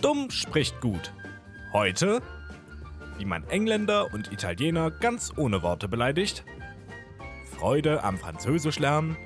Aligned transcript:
Dumm 0.00 0.30
spricht 0.30 0.80
gut. 0.80 1.12
Heute, 1.72 2.22
wie 3.18 3.24
man 3.24 3.42
Engländer 3.48 4.12
und 4.14 4.32
Italiener 4.32 4.92
ganz 4.92 5.32
ohne 5.36 5.62
Worte 5.62 5.88
beleidigt. 5.88 6.44
Freude 7.56 8.04
am 8.04 8.16
Französisch 8.16 8.78
lernen. 8.78 9.16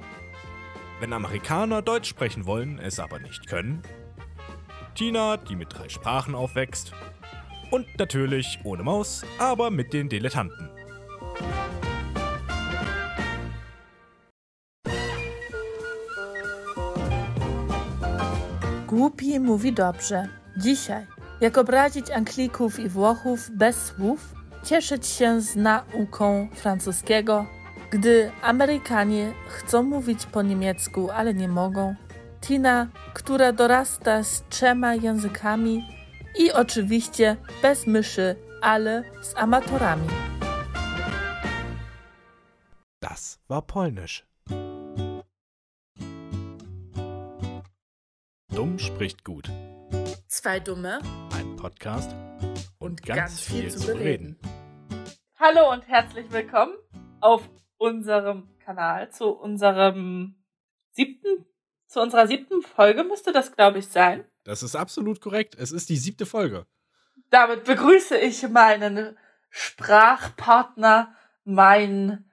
Wenn 1.00 1.12
Amerikaner 1.12 1.82
Deutsch 1.82 2.08
sprechen 2.08 2.46
wollen, 2.46 2.78
es 2.78 2.98
aber 2.98 3.18
nicht 3.18 3.48
können. 3.48 3.82
Tina, 4.94 5.36
die 5.36 5.56
mit 5.56 5.74
drei 5.76 5.88
Sprachen 5.90 6.34
aufwächst. 6.34 6.92
Und 7.70 7.86
natürlich 7.98 8.58
ohne 8.64 8.82
Maus, 8.82 9.24
aber 9.38 9.70
mit 9.70 9.92
den 9.92 10.08
Dilettanten. 10.08 10.70
Głupi 18.86 19.40
mówi 19.40 19.72
dobrze. 19.72 20.41
Dzisiaj, 20.56 21.06
jak 21.40 21.58
obrazić 21.58 22.10
Anglików 22.10 22.80
i 22.80 22.88
Włochów 22.88 23.50
bez 23.50 23.84
słów, 23.84 24.34
cieszyć 24.64 25.06
się 25.06 25.40
z 25.40 25.56
nauką 25.56 26.48
francuskiego, 26.54 27.46
gdy 27.90 28.30
Amerykanie 28.42 29.32
chcą 29.48 29.82
mówić 29.82 30.26
po 30.26 30.42
niemiecku, 30.42 31.10
ale 31.10 31.34
nie 31.34 31.48
mogą. 31.48 31.94
Tina, 32.40 32.88
która 33.14 33.52
dorasta 33.52 34.22
z 34.22 34.42
trzema 34.48 34.94
językami 34.94 35.84
i 36.38 36.52
oczywiście 36.52 37.36
bez 37.62 37.86
myszy, 37.86 38.36
ale 38.62 39.04
z 39.22 39.36
amatorami. 39.36 40.08
Das 43.02 43.38
war 43.48 43.62
Polnisch. 43.66 44.26
Dumm 48.48 48.78
spricht 48.78 49.24
gut. 49.24 49.48
Zwei 50.42 50.58
Dumme 50.58 50.98
Ein 51.32 51.54
Podcast 51.54 52.16
und, 52.80 53.00
ganz, 53.04 53.16
ganz 53.16 53.40
viel, 53.42 53.70
viel 53.70 53.70
zu 53.70 53.86
bereden. 53.86 54.40
Hallo 55.38 55.70
und 55.70 55.86
herzlich 55.86 56.32
willkommen 56.32 56.74
auf 57.20 57.48
unserem 57.76 58.48
Kanal 58.58 59.08
zu 59.12 59.28
unserem 59.28 60.42
siebten, 60.90 61.46
zu 61.86 62.00
unserer 62.00 62.26
siebten 62.26 62.60
Folge 62.60 63.04
müsste 63.04 63.30
das, 63.30 63.54
glaube 63.54 63.78
ich, 63.78 63.86
sein. 63.86 64.24
Das 64.42 64.64
ist 64.64 64.74
absolut 64.74 65.20
korrekt. 65.20 65.54
Es 65.54 65.70
ist 65.70 65.88
die 65.90 65.96
siebte 65.96 66.26
Folge. 66.26 66.66
Damit 67.30 67.62
begrüße 67.62 68.18
ich 68.18 68.42
meinen 68.48 69.16
Sprachpartner, 69.48 71.14
meinen 71.44 72.32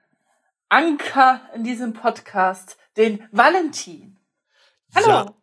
Anker 0.68 1.48
in 1.54 1.62
diesem 1.62 1.92
Podcast, 1.92 2.76
den 2.96 3.28
Valentin. 3.30 4.18
Hallo. 4.96 5.08
Ja, 5.08 5.39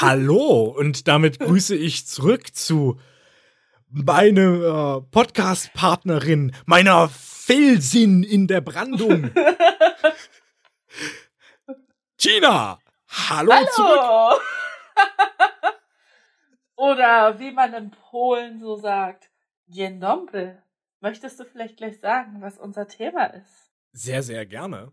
hallo 0.00 0.64
und 0.64 1.08
damit 1.08 1.38
grüße 1.38 1.76
ich 1.76 2.06
zurück 2.06 2.54
zu 2.54 2.98
meiner 3.88 4.98
äh, 4.98 5.00
Podcast-Partnerin, 5.10 6.54
meiner 6.66 7.08
Felsin 7.08 8.22
in 8.22 8.46
der 8.46 8.60
Brandung. 8.60 9.30
Gina, 12.18 12.78
hallo, 13.08 13.52
zurück. 13.72 14.00
Hallo. 14.00 14.38
Oder 16.76 17.38
wie 17.38 17.52
man 17.52 17.74
in 17.74 17.90
Polen 17.90 18.58
so 18.60 18.76
sagt, 18.76 19.30
Dzień 19.66 19.98
dobry. 19.98 20.56
Möchtest 21.00 21.40
du 21.40 21.44
vielleicht 21.44 21.78
gleich 21.78 21.98
sagen, 21.98 22.40
was 22.40 22.58
unser 22.58 22.86
Thema 22.86 23.24
ist? 23.26 23.72
Sehr, 23.92 24.22
sehr 24.22 24.46
gerne. 24.46 24.92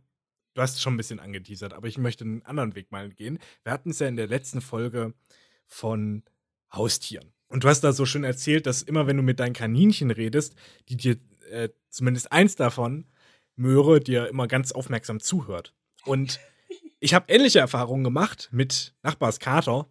Du 0.53 0.61
hast 0.61 0.81
schon 0.81 0.93
ein 0.93 0.97
bisschen 0.97 1.19
angeteasert, 1.19 1.73
aber 1.73 1.87
ich 1.87 1.97
möchte 1.97 2.25
einen 2.25 2.43
anderen 2.43 2.75
Weg 2.75 2.91
mal 2.91 3.09
gehen. 3.09 3.39
Wir 3.63 3.71
hatten 3.71 3.91
es 3.91 3.99
ja 3.99 4.07
in 4.07 4.17
der 4.17 4.27
letzten 4.27 4.61
Folge 4.61 5.13
von 5.65 6.23
Haustieren. 6.73 7.33
Und 7.47 7.63
du 7.63 7.67
hast 7.69 7.81
da 7.81 7.93
so 7.93 8.05
schön 8.05 8.23
erzählt, 8.23 8.65
dass 8.65 8.81
immer, 8.81 9.07
wenn 9.07 9.17
du 9.17 9.23
mit 9.23 9.39
deinen 9.39 9.53
Kaninchen 9.53 10.11
redest, 10.11 10.55
die 10.89 10.97
dir 10.97 11.17
äh, 11.49 11.69
zumindest 11.89 12.31
eins 12.31 12.55
davon, 12.55 13.05
Möhre, 13.55 13.99
dir 13.99 14.27
immer 14.27 14.47
ganz 14.47 14.71
aufmerksam 14.71 15.19
zuhört. 15.19 15.73
Und 16.05 16.39
ich 16.99 17.13
habe 17.13 17.31
ähnliche 17.31 17.59
Erfahrungen 17.59 18.03
gemacht 18.03 18.49
mit 18.51 18.95
Nachbars 19.03 19.39
Kater. 19.39 19.87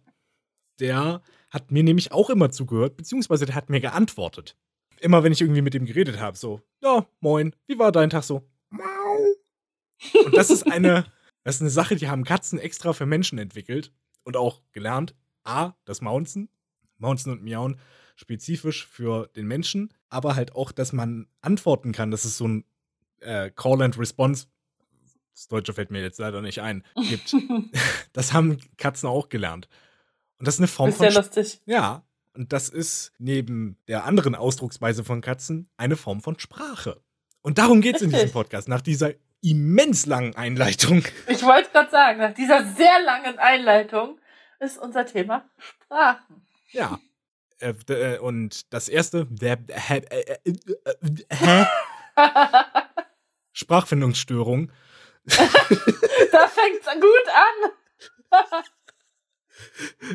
Der 0.79 1.21
hat 1.49 1.71
mir 1.71 1.83
nämlich 1.83 2.11
auch 2.11 2.29
immer 2.29 2.49
zugehört, 2.51 2.97
beziehungsweise 2.97 3.45
der 3.45 3.55
hat 3.55 3.69
mir 3.69 3.81
geantwortet. 3.81 4.57
Immer 4.99 5.23
wenn 5.23 5.31
ich 5.31 5.41
irgendwie 5.41 5.61
mit 5.61 5.75
ihm 5.75 5.85
geredet 5.85 6.19
habe, 6.19 6.37
so, 6.37 6.61
ja, 6.81 7.07
moin, 7.19 7.55
wie 7.67 7.77
war 7.77 7.91
dein 7.91 8.09
Tag 8.09 8.23
so? 8.23 8.50
Und 10.25 10.35
das 10.35 10.49
ist 10.49 10.71
eine, 10.71 11.05
das 11.43 11.55
ist 11.55 11.61
eine 11.61 11.69
Sache, 11.69 11.95
die 11.95 12.09
haben 12.09 12.23
Katzen 12.23 12.59
extra 12.59 12.93
für 12.93 13.05
Menschen 13.05 13.37
entwickelt 13.37 13.91
und 14.23 14.37
auch 14.37 14.61
gelernt. 14.71 15.15
A, 15.43 15.73
das 15.85 16.01
Mounzen, 16.01 16.49
Mounzen 16.97 17.31
und 17.31 17.43
Miauen 17.43 17.79
spezifisch 18.15 18.85
für 18.85 19.27
den 19.35 19.47
Menschen, 19.47 19.93
aber 20.09 20.35
halt 20.35 20.55
auch, 20.55 20.71
dass 20.71 20.93
man 20.93 21.27
antworten 21.41 21.91
kann. 21.91 22.11
Das 22.11 22.25
ist 22.25 22.37
so 22.37 22.47
ein 22.47 22.65
äh, 23.19 23.49
Call 23.49 23.81
and 23.81 23.97
Response. 23.97 24.47
Das 25.33 25.47
Deutsche 25.47 25.73
fällt 25.73 25.89
mir 25.89 26.01
jetzt 26.01 26.19
leider 26.19 26.41
nicht 26.41 26.59
ein. 26.61 26.83
Gibt. 27.09 27.35
das 28.13 28.33
haben 28.33 28.59
Katzen 28.77 29.09
auch 29.09 29.29
gelernt. 29.29 29.67
Und 30.37 30.47
das 30.47 30.55
ist 30.55 30.59
eine 30.59 30.67
Form 30.67 30.89
Ist 30.89 30.97
von 30.97 31.05
ja 31.07 31.13
lustig. 31.13 31.61
ja, 31.65 32.05
und 32.33 32.53
das 32.53 32.69
ist 32.69 33.11
neben 33.17 33.77
der 33.87 34.05
anderen 34.05 34.35
Ausdrucksweise 34.35 35.03
von 35.03 35.21
Katzen 35.21 35.69
eine 35.77 35.97
Form 35.97 36.21
von 36.21 36.39
Sprache. 36.39 37.01
Und 37.41 37.57
darum 37.57 37.81
geht 37.81 37.97
es 37.97 38.01
in 38.03 38.11
diesem. 38.11 38.31
Podcast, 38.31 38.67
nach 38.67 38.81
dieser 38.81 39.13
immens 39.41 40.05
langen 40.05 40.35
Einleitung. 40.35 41.03
Ich 41.27 41.43
wollte 41.43 41.69
gerade 41.71 41.89
sagen, 41.89 42.19
nach 42.19 42.33
dieser 42.33 42.63
sehr 42.65 43.01
langen 43.03 43.39
Einleitung 43.39 44.19
ist 44.59 44.77
unser 44.77 45.05
Thema 45.05 45.49
Sprachen. 45.57 46.45
Ja. 46.71 46.99
Äh, 47.59 47.73
äh, 47.89 48.19
und 48.19 48.73
das 48.73 48.89
erste, 48.89 49.25
der, 49.29 49.59
äh? 49.69 51.65
Sprachfindungsstörung. 53.53 54.71
da 55.25 56.47
fängt's 56.47 56.87
gut 56.95 57.27
an. 57.33 57.71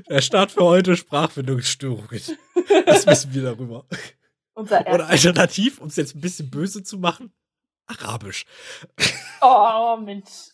Der 0.09 0.21
Start 0.21 0.53
für 0.53 0.65
heute 0.65 0.97
Sprachfindungsstörungen. 0.97 2.23
Was 2.87 3.07
wissen 3.07 3.35
wir 3.35 3.43
darüber? 3.43 3.87
Oder 4.55 5.07
alternativ, 5.09 5.81
um 5.81 5.89
es 5.89 5.97
jetzt 5.97 6.15
ein 6.17 6.21
bisschen 6.21 6.51
böse 6.51 6.83
zu 6.83 6.99
machen, 6.99 7.33
Arabisch. 7.87 8.45
Oh, 9.41 9.97
Mensch. 9.99 10.51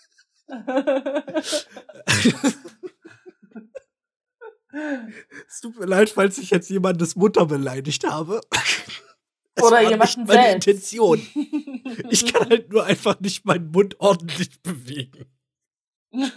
Es 5.46 5.60
tut 5.60 5.78
mir 5.78 5.86
leid, 5.86 6.10
falls 6.10 6.38
ich 6.38 6.50
jetzt 6.50 6.70
jemandes 6.70 7.16
Mutter 7.16 7.46
beleidigt 7.46 8.04
habe. 8.06 8.40
Es 9.54 9.62
Oder 9.62 9.82
jemanden 9.88 10.24
meine 10.24 10.42
selbst. 10.42 10.68
Intention. 10.68 11.26
Ich 12.10 12.32
kann 12.32 12.48
halt 12.48 12.70
nur 12.70 12.84
einfach 12.84 13.20
nicht 13.20 13.44
meinen 13.44 13.70
Mund 13.70 14.00
ordentlich 14.00 14.62
bewegen. 14.62 15.26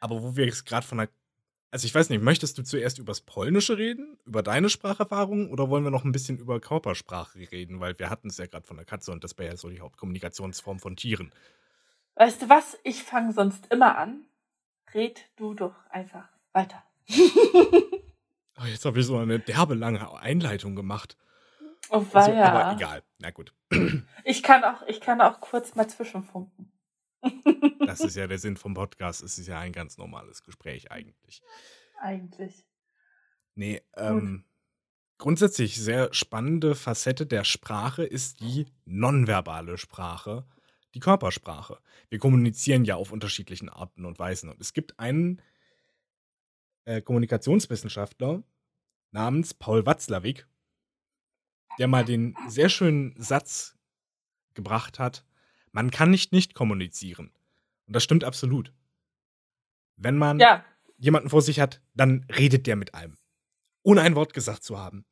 Aber 0.00 0.20
wo 0.22 0.34
wir 0.36 0.46
jetzt 0.46 0.66
gerade 0.66 0.84
von 0.86 0.98
der. 0.98 1.08
Also 1.74 1.86
ich 1.86 1.94
weiß 1.96 2.08
nicht, 2.10 2.22
möchtest 2.22 2.56
du 2.56 2.62
zuerst 2.62 3.00
übers 3.00 3.20
Polnische 3.20 3.76
reden, 3.76 4.16
über 4.26 4.44
deine 4.44 4.70
Spracherfahrung, 4.70 5.50
oder 5.50 5.70
wollen 5.70 5.82
wir 5.82 5.90
noch 5.90 6.04
ein 6.04 6.12
bisschen 6.12 6.38
über 6.38 6.60
Körpersprache 6.60 7.50
reden? 7.50 7.80
Weil 7.80 7.98
wir 7.98 8.10
hatten 8.10 8.28
es 8.28 8.36
ja 8.38 8.46
gerade 8.46 8.64
von 8.64 8.76
der 8.76 8.86
Katze 8.86 9.10
und 9.10 9.24
das 9.24 9.36
wäre 9.38 9.50
ja 9.50 9.56
so 9.56 9.68
die 9.68 9.80
Hauptkommunikationsform 9.80 10.78
von 10.78 10.94
Tieren. 10.94 11.32
Weißt 12.14 12.42
du 12.42 12.48
was? 12.48 12.78
Ich 12.84 13.02
fange 13.02 13.32
sonst 13.32 13.72
immer 13.72 13.98
an. 13.98 14.24
Red 14.94 15.28
du 15.34 15.54
doch 15.54 15.74
einfach 15.90 16.28
weiter. 16.52 16.80
Oh, 18.56 18.66
jetzt 18.66 18.84
habe 18.84 19.00
ich 19.00 19.06
so 19.06 19.16
eine 19.18 19.40
derbe 19.40 19.74
lange 19.74 20.16
Einleitung 20.16 20.76
gemacht. 20.76 21.16
Oh, 21.90 21.96
Also, 21.96 22.14
weia. 22.14 22.52
aber 22.52 22.76
egal. 22.76 23.02
Na 23.18 23.32
gut. 23.32 23.52
Ich 24.22 24.44
kann 24.44 24.62
auch, 24.62 24.82
ich 24.86 25.00
kann 25.00 25.20
auch 25.20 25.40
kurz 25.40 25.74
mal 25.74 25.88
zwischenfunken. 25.88 26.70
Das 27.86 28.00
ist 28.00 28.16
ja 28.16 28.26
der 28.26 28.38
Sinn 28.38 28.56
vom 28.56 28.74
Podcast. 28.74 29.22
Es 29.22 29.38
ist 29.38 29.46
ja 29.46 29.58
ein 29.58 29.72
ganz 29.72 29.98
normales 29.98 30.42
Gespräch 30.42 30.90
eigentlich. 30.90 31.42
Eigentlich. 32.00 32.66
Nee, 33.54 33.82
ähm, 33.96 34.44
grundsätzlich 35.18 35.76
sehr 35.76 36.12
spannende 36.12 36.74
Facette 36.74 37.26
der 37.26 37.44
Sprache 37.44 38.04
ist 38.04 38.40
die 38.40 38.66
nonverbale 38.84 39.78
Sprache, 39.78 40.46
die 40.94 41.00
Körpersprache. 41.00 41.78
Wir 42.08 42.18
kommunizieren 42.18 42.84
ja 42.84 42.96
auf 42.96 43.12
unterschiedlichen 43.12 43.68
Arten 43.68 44.04
und 44.04 44.18
Weisen. 44.18 44.50
Und 44.50 44.60
es 44.60 44.72
gibt 44.72 44.98
einen 44.98 45.40
äh, 46.84 47.00
Kommunikationswissenschaftler 47.00 48.42
namens 49.12 49.54
Paul 49.54 49.86
Watzlawick, 49.86 50.46
der 51.78 51.88
mal 51.88 52.04
den 52.04 52.36
sehr 52.48 52.68
schönen 52.68 53.14
Satz 53.20 53.76
gebracht 54.54 54.98
hat, 54.98 55.24
man 55.74 55.90
kann 55.90 56.10
nicht 56.10 56.32
nicht 56.32 56.54
kommunizieren. 56.54 57.32
Und 57.86 57.96
das 57.96 58.04
stimmt 58.04 58.22
absolut. 58.22 58.72
Wenn 59.96 60.16
man 60.16 60.38
Ja, 60.38 60.64
jemanden 60.96 61.28
vor 61.28 61.42
sich 61.42 61.58
hat, 61.58 61.82
dann 61.94 62.24
redet 62.34 62.66
der 62.66 62.76
mit 62.76 62.94
einem. 62.94 63.18
Ohne 63.82 64.02
ein 64.02 64.14
Wort 64.14 64.32
gesagt 64.32 64.62
zu 64.62 64.78
haben. 64.78 65.04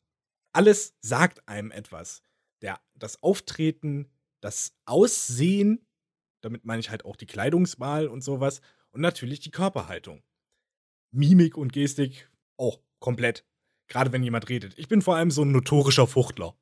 Alles 0.53 0.97
sagt 1.00 1.47
einem 1.49 1.73
etwas. 1.73 2.23
Der, 2.62 2.81
das 2.94 3.23
Auftreten, 3.23 4.09
das 4.41 4.73
Aussehen, 4.87 5.85
damit 6.43 6.64
meine 6.64 6.79
ich 6.81 6.91
halt 6.91 7.05
auch 7.05 7.17
die 7.17 7.26
Kleidungswahl 7.26 8.06
und 8.06 8.23
sowas. 8.23 8.61
Und 8.93 9.00
natürlich 9.00 9.41
die 9.41 9.50
Körperhaltung. 9.50 10.23
Mimik 11.11 11.56
und 11.56 11.73
Gestik 11.73 12.31
Auch 12.56 12.81
komplett. 13.00 13.44
Gerade 13.88 14.12
wenn 14.12 14.23
jemand 14.23 14.49
redet. 14.49 14.79
Ich 14.79 14.87
bin 14.87 15.03
vor 15.03 15.17
allem 15.17 15.32
so 15.32 15.43
ein 15.43 15.50
notorischer 15.50 16.06
Fuchtler. 16.06 16.56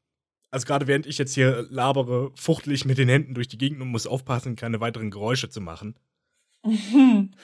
Also 0.51 0.67
gerade 0.67 0.87
während 0.87 1.07
ich 1.07 1.19
jetzt 1.19 1.35
hier 1.35 1.67
labere, 1.71 2.33
fuchtel 2.35 2.73
ich 2.73 2.85
mit 2.85 2.99
den 2.99 3.09
Händen 3.09 3.35
durch 3.35 3.49
die 3.49 3.59
Gegend 3.59 3.81
und 3.81 3.89
muss 3.89 4.07
aufpassen, 4.07 4.57
keine 4.57 4.81
weiteren 4.81 5.11
Geräusche 5.11 5.49
zu 5.49 5.61
machen. 5.61 5.97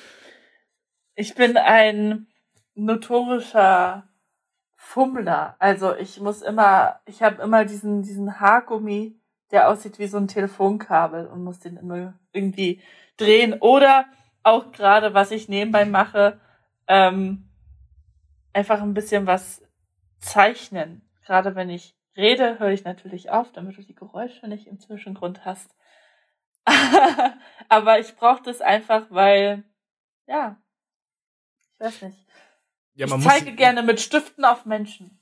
Ich 1.19 1.35
bin 1.35 1.56
ein 1.56 2.26
notorischer 2.75 4.06
Fummler. 4.75 5.56
Also 5.58 5.97
ich 5.97 6.20
muss 6.20 6.43
immer, 6.43 7.00
ich 7.06 7.23
habe 7.23 7.43
immer 7.43 7.64
diesen, 7.64 8.03
diesen 8.03 8.38
Haargummi, 8.38 9.19
der 9.50 9.70
aussieht 9.70 9.99
wie 9.99 10.08
so 10.08 10.19
ein 10.19 10.29
Telefonkabel 10.29 11.26
und 11.26 11.43
muss 11.43 11.58
den 11.58 11.79
immer 11.79 12.19
irgendwie 12.32 12.82
drehen. 13.17 13.55
Oder 13.61 14.05
auch 14.43 14.73
gerade, 14.73 15.14
was 15.14 15.31
ich 15.31 15.49
nebenbei 15.49 15.87
mache, 15.87 16.38
ähm, 16.87 17.49
einfach 18.53 18.82
ein 18.82 18.93
bisschen 18.94 19.26
was 19.26 19.62
zeichnen. 20.19 21.00
Gerade 21.25 21.55
wenn 21.55 21.70
ich 21.70 21.95
rede, 22.17 22.59
höre 22.59 22.71
ich 22.71 22.85
natürlich 22.85 23.31
auf, 23.31 23.53
damit 23.53 23.77
du 23.77 23.83
die 23.83 23.95
Geräusche 23.95 24.49
nicht 24.49 24.67
im 24.67 24.81
Zwischengrund 24.81 25.45
hast. 25.45 25.75
Aber 27.69 28.01
ich 28.01 28.15
brauche 28.17 28.43
das 28.43 28.61
einfach, 28.61 29.07
weil, 29.11 29.65
ja, 30.27 30.61
ich 31.75 31.81
weiß 31.81 32.03
nicht. 32.03 32.19
Ja, 32.95 33.07
ich 33.07 33.23
zeige 33.23 33.51
muss, 33.51 33.57
gerne 33.57 33.83
mit 33.83 34.01
Stiften 34.01 34.45
auf 34.45 34.65
Menschen. 34.65 35.19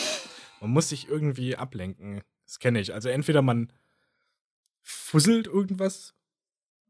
man 0.60 0.70
muss 0.70 0.88
sich 0.88 1.08
irgendwie 1.08 1.56
ablenken. 1.56 2.22
Das 2.46 2.58
kenne 2.58 2.80
ich. 2.80 2.94
Also 2.94 3.10
entweder 3.10 3.42
man 3.42 3.72
fusselt 4.82 5.46
irgendwas. 5.46 6.14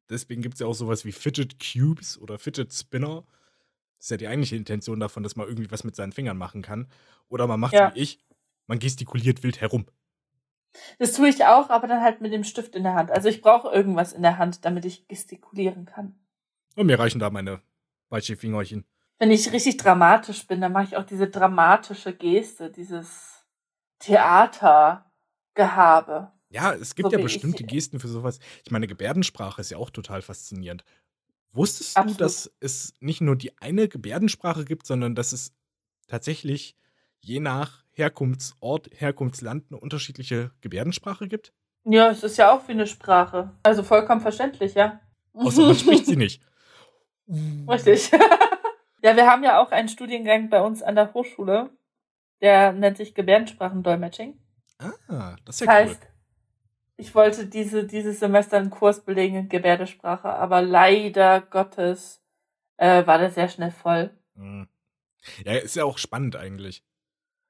Deswegen 0.09 0.41
gibt 0.41 0.55
es 0.55 0.61
ja 0.61 0.67
auch 0.67 0.75
sowas 0.75 1.05
wie 1.05 1.13
Fidget 1.13 1.57
Cubes 1.59 2.19
oder 2.19 2.39
Fidget 2.39 2.73
Spinner. 2.73 3.25
Das 3.97 4.07
ist 4.07 4.11
ja 4.13 4.17
die 4.17 4.29
eigentliche 4.29 4.57
Intention 4.57 5.01
davon, 5.01 5.25
dass 5.25 5.35
man 5.35 5.49
irgendwie 5.49 5.71
was 5.71 5.83
mit 5.83 5.97
seinen 5.97 6.13
Fingern 6.13 6.39
machen 6.39 6.63
kann. 6.63 6.87
Oder 7.29 7.47
man 7.49 7.59
macht 7.59 7.75
ja. 7.75 7.93
wie 7.95 8.01
ich, 8.01 8.21
man 8.69 8.79
gestikuliert 8.79 9.43
wild 9.43 9.61
herum. 9.61 9.87
Das 10.99 11.15
tue 11.15 11.29
ich 11.29 11.45
auch, 11.45 11.69
aber 11.71 11.89
dann 11.89 12.03
halt 12.03 12.21
mit 12.21 12.33
dem 12.33 12.45
Stift 12.45 12.77
in 12.77 12.85
der 12.85 12.95
Hand. 12.95 13.11
Also 13.11 13.29
ich 13.29 13.43
brauche 13.43 13.69
irgendwas 13.69 14.13
in 14.13 14.23
der 14.23 14.39
Hand, 14.39 14.65
damit 14.65 14.85
ich 14.85 15.09
gestikulieren 15.09 15.87
kann. 15.87 16.15
Und 16.77 16.87
mir 16.87 16.97
reichen 16.99 17.19
da 17.19 17.31
meine 17.31 17.61
Fingerchen. 18.11 18.85
Wenn 19.19 19.33
ich 19.33 19.53
richtig 19.53 19.79
dramatisch 19.79 20.47
bin, 20.47 20.61
dann 20.61 20.73
mache 20.73 20.85
ich 20.85 20.97
auch 20.97 21.05
diese 21.05 21.29
dramatische 21.29 22.15
Geste, 22.15 22.71
dieses 22.71 23.45
Theatergehabe. 23.99 26.31
Ja, 26.51 26.73
es 26.73 26.95
gibt 26.95 27.11
so 27.11 27.17
ja 27.17 27.23
bestimmte 27.23 27.65
Gesten 27.65 28.01
für 28.01 28.09
sowas. 28.09 28.39
Ich 28.65 28.71
meine, 28.71 28.87
Gebärdensprache 28.87 29.61
ist 29.61 29.71
ja 29.71 29.79
auch 29.79 29.91
total 29.91 30.23
faszinierend. 30.23 30.85
Wusstest 31.53 31.97
Absolut. 31.97 32.21
du, 32.21 32.25
dass 32.25 32.51
es 32.61 32.95
nicht 33.01 33.21
nur 33.21 33.37
die 33.37 33.57
eine 33.59 33.89
Gebärdensprache 33.89 34.65
gibt, 34.65 34.87
sondern 34.87 35.15
dass 35.15 35.33
es 35.33 35.53
tatsächlich 36.07 36.77
je 37.21 37.41
nach 37.41 37.85
Herkunftsort, 37.99 38.91
Herkunftsland 38.95 39.67
eine 39.71 39.81
unterschiedliche 39.81 40.53
Gebärdensprache 40.61 41.29
gibt? 41.29 41.53
Ja, 41.85 42.11
es 42.11 42.23
ist 42.23 42.37
ja 42.37 42.53
auch 42.53 42.67
wie 42.69 42.73
eine 42.73 42.87
Sprache. 42.87 43.53
Also 43.63 43.83
vollkommen 43.83 44.21
verständlich, 44.21 44.75
ja. 44.75 45.01
Außer 45.35 45.67
man 45.67 45.75
spricht 45.75 46.07
sie 46.07 46.17
nicht. 46.17 46.43
Richtig. 47.69 48.11
ja, 49.03 49.17
wir 49.17 49.27
haben 49.27 49.45
ja 49.45 49.61
auch 49.61 49.71
einen 49.71 49.89
Studiengang 49.89 50.49
bei 50.49 50.61
uns 50.61 50.83
an 50.83 50.95
der 50.95 51.13
Hochschule, 51.13 51.71
der 52.41 52.73
nennt 52.73 52.97
sich 52.97 53.15
Gebärdensprachendolmetsching. 53.15 54.39
Ah, 54.79 55.37
das 55.45 55.57
ist 55.57 55.61
ja 55.61 55.67
das 55.67 55.75
heißt, 55.75 56.03
cool. 56.03 56.09
Ich 57.01 57.15
wollte 57.15 57.47
diese, 57.47 57.85
dieses 57.85 58.19
Semester 58.19 58.57
einen 58.57 58.71
Kurs 58.71 59.05
belegen 59.05 59.37
in 59.37 59.49
Gebärdensprache, 59.49 60.29
aber 60.29 60.63
leider 60.63 61.41
Gottes 61.41 62.21
äh, 62.77 63.07
war 63.07 63.19
der 63.19 63.31
sehr 63.31 63.49
schnell 63.49 63.71
voll. 63.71 64.11
Hm. 64.35 64.69
Ja, 65.45 65.53
ist 65.55 65.77
ja 65.77 65.85
auch 65.85 65.99
spannend 65.99 66.35
eigentlich. 66.35 66.83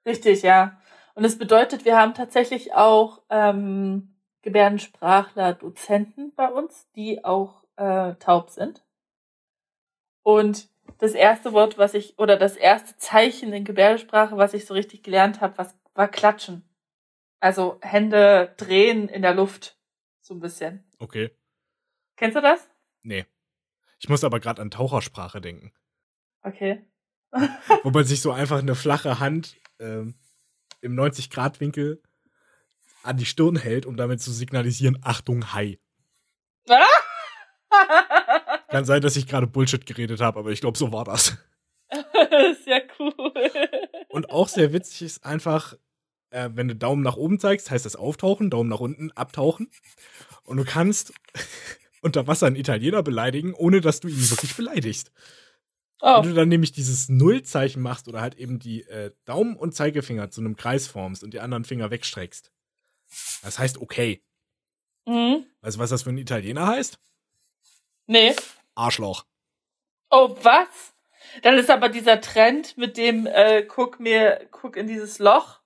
Richtig, 0.09 0.41
ja. 0.41 0.81
Und 1.15 1.25
es 1.25 1.37
bedeutet, 1.37 1.85
wir 1.85 1.99
haben 1.99 2.15
tatsächlich 2.15 2.73
auch 2.73 3.21
ähm, 3.29 4.17
Gebärdensprachler, 4.41 5.53
Dozenten 5.53 6.35
bei 6.35 6.49
uns, 6.49 6.91
die 6.97 7.27
auch 7.27 7.63
äh, 7.77 8.15
taub 8.15 8.49
sind. 8.49 8.83
Und 10.23 10.71
das 10.97 11.13
erste 11.13 11.53
Wort, 11.53 11.77
was 11.77 11.93
ich, 11.93 12.19
oder 12.19 12.39
das 12.39 12.57
erste 12.57 12.97
Zeichen 12.97 13.53
in 13.53 13.67
Gebärdensprache, 13.67 14.39
was 14.39 14.55
ich 14.55 14.65
so 14.65 14.73
richtig 14.73 15.03
gelernt 15.03 15.43
habe, 15.43 15.59
was, 15.59 15.77
war 15.93 16.09
Klatschen. 16.09 16.67
Also 17.39 17.79
Hände 17.83 18.55
drehen 18.57 19.09
in 19.09 19.21
der 19.21 19.35
Luft. 19.35 19.79
So 20.23 20.33
ein 20.33 20.41
bisschen. 20.41 20.85
Okay. 20.99 21.31
Kennst 22.17 22.37
du 22.37 22.41
das? 22.41 22.67
Nee. 23.03 23.27
Ich 23.99 24.09
muss 24.09 24.25
aber 24.25 24.41
gerade 24.41 24.63
an 24.63 24.71
Tauchersprache 24.71 25.43
denken. 25.43 25.73
Okay. 26.41 26.83
Wo 27.83 27.91
man 27.91 28.05
sich 28.05 28.23
so 28.23 28.33
einfach 28.33 28.61
eine 28.61 28.75
flache 28.75 29.21
Hand 29.21 29.57
ähm, 29.79 30.15
im 30.81 30.95
90-Grad-Winkel 30.95 32.03
an 33.03 33.17
die 33.17 33.27
Stirn 33.27 33.57
hält, 33.57 33.87
um 33.87 33.97
damit 33.97 34.21
zu 34.21 34.33
signalisieren, 34.33 34.99
Achtung, 35.03 35.53
Hai. 35.53 35.79
Kann 38.69 38.85
sein, 38.85 39.01
dass 39.01 39.17
ich 39.17 39.27
gerade 39.27 39.47
Bullshit 39.47 39.87
geredet 39.87 40.21
habe, 40.21 40.39
aber 40.39 40.51
ich 40.51 40.61
glaube, 40.61 40.79
so 40.79 40.93
war 40.93 41.05
das. 41.05 41.37
sehr 42.65 42.83
cool. 42.99 43.33
Und 44.09 44.31
auch 44.31 44.49
sehr 44.49 44.73
witzig 44.73 45.03
ist 45.03 45.25
einfach, 45.25 45.75
äh, 46.31 46.51
wenn 46.53 46.69
du 46.69 46.77
Daumen 46.77 47.03
nach 47.03 47.17
oben 47.17 47.39
zeigst, 47.39 47.71
heißt 47.71 47.87
das 47.87 47.97
auftauchen, 47.97 48.51
Daumen 48.51 48.69
nach 48.69 48.81
unten, 48.81 49.11
abtauchen. 49.13 49.71
Und 50.45 50.59
du 50.59 50.65
kannst 50.65 51.13
unter 52.03 52.27
Wasser 52.27 52.47
einen 52.47 52.57
Italiener 52.57 53.03
beleidigen, 53.03 53.55
ohne 53.55 53.81
dass 53.81 54.01
du 54.01 54.09
ihn 54.09 54.31
wirklich 54.31 54.55
beleidigst. 54.55 55.13
Oh. 56.01 56.23
Wenn 56.23 56.31
du 56.31 56.35
dann 56.35 56.49
nämlich 56.49 56.73
dieses 56.73 57.09
Nullzeichen 57.09 57.83
machst 57.83 58.07
oder 58.07 58.21
halt 58.21 58.37
eben 58.37 58.59
die 58.59 58.83
äh, 58.83 59.11
Daumen 59.25 59.57
und 59.57 59.75
Zeigefinger 59.75 60.31
zu 60.31 60.41
einem 60.41 60.57
Kreis 60.57 60.87
formst 60.87 61.25
und 61.25 61.35
die 61.35 61.41
anderen 61.41 61.65
Finger 61.65 61.91
wegstreckst, 61.91 62.53
das 63.43 63.59
heißt 63.59 63.79
okay. 63.79 64.23
Mhm. 65.07 65.45
Weißt 65.61 65.77
du, 65.77 65.81
was 65.81 65.91
das 65.91 66.03
für 66.03 66.11
ein 66.11 66.19
Italiener 66.19 66.67
heißt? 66.67 66.99
Nee. 68.07 68.35
Arschloch. 68.75 69.25
Oh, 70.11 70.37
was? 70.43 70.95
Dann 71.43 71.59
ist 71.59 71.71
aber 71.71 71.89
dieser 71.89 72.21
Trend 72.21 72.77
mit 72.79 72.97
dem, 72.97 73.27
äh, 73.27 73.63
guck 73.63 74.01
mir, 74.01 74.49
guck 74.51 74.77
in 74.77 74.87
dieses 74.87 75.19
Loch. 75.19 75.61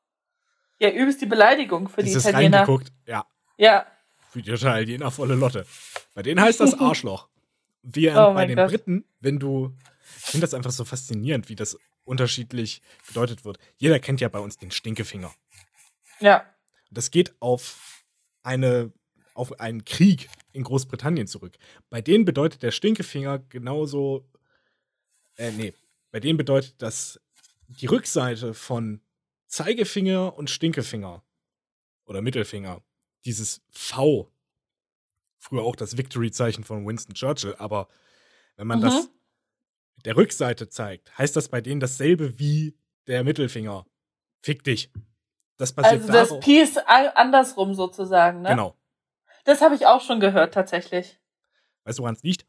Ja, 0.79 0.91
übelst 0.91 1.21
die 1.21 1.27
Beleidigung 1.27 1.89
für 1.89 2.03
dieses 2.03 2.25
die 2.25 2.31
Italiener. 2.31 2.59
Reingeguckt, 2.59 2.93
ja. 3.07 3.27
Ja. 3.57 3.87
Für 4.31 4.43
die 4.43 4.51
Italiener 4.51 5.11
volle 5.11 5.35
Lotte. 5.35 5.67
Bei 6.15 6.23
denen 6.23 6.41
heißt 6.41 6.61
das 6.61 6.75
Arschloch. 6.81 7.29
Wie 7.83 8.11
oh 8.11 8.35
bei 8.35 8.47
den 8.47 8.57
Gott. 8.57 8.71
Briten, 8.71 9.05
wenn 9.21 9.39
du 9.39 9.77
ich 10.25 10.31
finde 10.31 10.45
das 10.45 10.55
einfach 10.55 10.71
so 10.71 10.85
faszinierend, 10.85 11.49
wie 11.49 11.57
das 11.57 11.77
unterschiedlich 12.05 12.81
gedeutet 13.07 13.45
wird. 13.45 13.59
Jeder 13.77 13.99
kennt 13.99 14.21
ja 14.21 14.29
bei 14.29 14.39
uns 14.39 14.57
den 14.57 14.71
Stinkefinger. 14.71 15.35
Ja. 16.21 16.47
Das 16.91 17.11
geht 17.11 17.35
auf 17.41 18.05
eine 18.43 18.93
auf 19.35 19.61
einen 19.61 19.85
Krieg 19.87 20.29
in 20.53 20.63
Großbritannien 20.63 21.27
zurück. 21.27 21.57
Bei 21.89 22.03
denen 22.03 22.27
bedeutet 22.27 22.63
der 22.63 22.71
Stinkefinger 22.71 23.39
genauso 23.39 24.29
äh, 25.37 25.51
nee, 25.53 25.75
bei 26.11 26.21
denen 26.21 26.37
bedeutet 26.37 26.75
das 26.79 27.21
die 27.69 27.87
Rückseite 27.87 28.55
von 28.55 29.01
Zeigefinger 29.47 30.37
und 30.37 30.51
Stinkefinger 30.51 31.25
oder 32.05 32.21
Mittelfinger, 32.21 32.83
dieses 33.25 33.63
V, 33.71 34.31
früher 35.39 35.63
auch 35.63 35.77
das 35.77 35.97
Victory-Zeichen 35.97 36.65
von 36.65 36.87
Winston 36.87 37.15
Churchill, 37.15 37.55
aber 37.57 37.89
wenn 38.57 38.67
man 38.67 38.81
mhm. 38.81 38.83
das 38.83 39.11
der 40.05 40.17
Rückseite 40.17 40.69
zeigt, 40.69 41.17
heißt 41.19 41.37
das 41.37 41.49
bei 41.49 41.61
denen 41.61 41.81
dasselbe 41.81 42.39
wie 42.39 42.77
der 43.07 43.25
Mittelfinger. 43.25 43.87
Fick 44.43 44.65
dich. 44.65 44.91
Das 45.57 45.73
passiert 45.73 46.11
Also 46.11 46.37
das 46.37 46.41
Peace 46.41 46.77
andersrum 46.87 47.75
sozusagen, 47.75 48.43
ne? 48.43 48.51
Genau. 48.51 48.77
Das 49.45 49.61
habe 49.61 49.75
ich 49.75 49.87
auch 49.87 50.01
schon 50.01 50.21
gehört, 50.21 50.55
tatsächlich. 50.55 51.21
Weißt 51.85 51.99
du, 51.99 52.03
woran 52.03 52.15
es 52.15 52.23
liegt? 52.23 52.47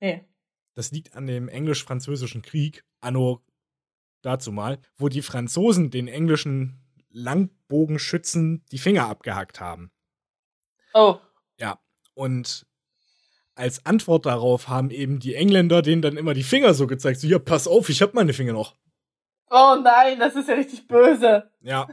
Nee. 0.00 0.26
Das 0.74 0.90
liegt 0.90 1.14
an 1.14 1.26
dem 1.26 1.48
englisch-französischen 1.48 2.42
Krieg, 2.42 2.84
anno 3.00 3.42
dazu 4.22 4.52
mal, 4.52 4.78
wo 4.96 5.08
die 5.08 5.22
Franzosen 5.22 5.90
den 5.90 6.08
englischen 6.08 6.82
Langbogenschützen 7.10 8.64
die 8.72 8.78
Finger 8.78 9.06
abgehackt 9.06 9.60
haben. 9.60 9.90
Oh. 10.92 11.18
Ja. 11.58 11.78
Und 12.14 12.66
als 13.56 13.84
Antwort 13.86 14.26
darauf 14.26 14.68
haben 14.68 14.90
eben 14.90 15.18
die 15.18 15.34
Engländer 15.34 15.82
denen 15.82 16.02
dann 16.02 16.16
immer 16.16 16.34
die 16.34 16.42
Finger 16.42 16.74
so 16.74 16.86
gezeigt. 16.86 17.20
So, 17.20 17.26
ja, 17.26 17.38
pass 17.38 17.66
auf, 17.66 17.88
ich 17.88 18.02
hab 18.02 18.14
meine 18.14 18.34
Finger 18.34 18.52
noch. 18.52 18.76
Oh 19.50 19.76
nein, 19.82 20.18
das 20.18 20.36
ist 20.36 20.48
ja 20.48 20.54
richtig 20.54 20.86
böse. 20.86 21.50
Ja. 21.60 21.88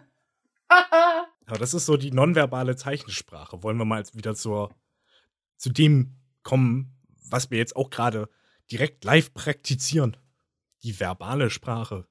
Aber 1.45 1.57
das 1.57 1.73
ist 1.73 1.85
so 1.85 1.97
die 1.97 2.11
nonverbale 2.11 2.75
Zeichensprache. 2.75 3.63
Wollen 3.63 3.77
wir 3.77 3.85
mal 3.85 4.03
wieder 4.13 4.35
zur, 4.35 4.71
zu 5.57 5.69
dem 5.69 6.17
kommen, 6.43 6.97
was 7.29 7.49
wir 7.49 7.57
jetzt 7.57 7.75
auch 7.75 7.89
gerade 7.89 8.29
direkt 8.71 9.03
live 9.03 9.33
praktizieren. 9.33 10.17
Die 10.83 10.99
verbale 10.99 11.49
Sprache. 11.49 12.05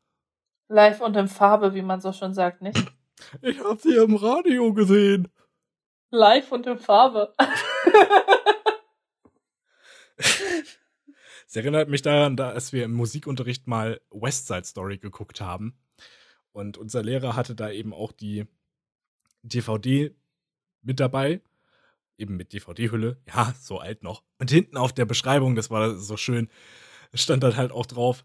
Live 0.68 1.02
und 1.02 1.14
in 1.16 1.28
Farbe, 1.28 1.74
wie 1.74 1.82
man 1.82 2.00
so 2.00 2.12
schon 2.12 2.32
sagt, 2.32 2.62
nicht? 2.62 2.92
Ich 3.42 3.62
hab 3.62 3.80
sie 3.80 3.94
im 3.96 4.16
Radio 4.16 4.72
gesehen. 4.72 5.28
Live 6.10 6.50
und 6.50 6.66
in 6.66 6.78
Farbe. 6.78 7.34
Es 11.46 11.56
erinnert 11.56 11.90
mich 11.90 12.00
daran, 12.00 12.36
dass 12.36 12.72
wir 12.72 12.84
im 12.84 12.94
Musikunterricht 12.94 13.66
mal 13.66 14.00
West 14.10 14.46
Side 14.46 14.64
Story 14.64 14.96
geguckt 14.96 15.42
haben. 15.42 15.76
Und 16.52 16.78
unser 16.78 17.02
Lehrer 17.02 17.36
hatte 17.36 17.54
da 17.54 17.70
eben 17.70 17.92
auch 17.92 18.12
die 18.12 18.46
DVD 19.42 20.14
mit 20.80 21.00
dabei. 21.00 21.40
Eben 22.16 22.36
mit 22.36 22.52
DVD-Hülle. 22.52 23.18
Ja, 23.26 23.54
so 23.60 23.78
alt 23.78 24.02
noch. 24.02 24.22
Und 24.38 24.50
hinten 24.50 24.76
auf 24.76 24.92
der 24.92 25.04
Beschreibung, 25.04 25.54
das 25.54 25.70
war 25.70 25.96
so 25.96 26.16
schön, 26.16 26.48
stand 27.12 27.42
dann 27.42 27.56
halt 27.56 27.72
auch 27.72 27.86
drauf: 27.86 28.24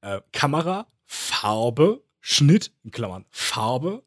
äh, 0.00 0.20
Kamera, 0.32 0.86
Farbe, 1.04 2.02
Schnitt, 2.20 2.72
in 2.84 2.90
Klammern, 2.90 3.26
Farbe, 3.30 4.04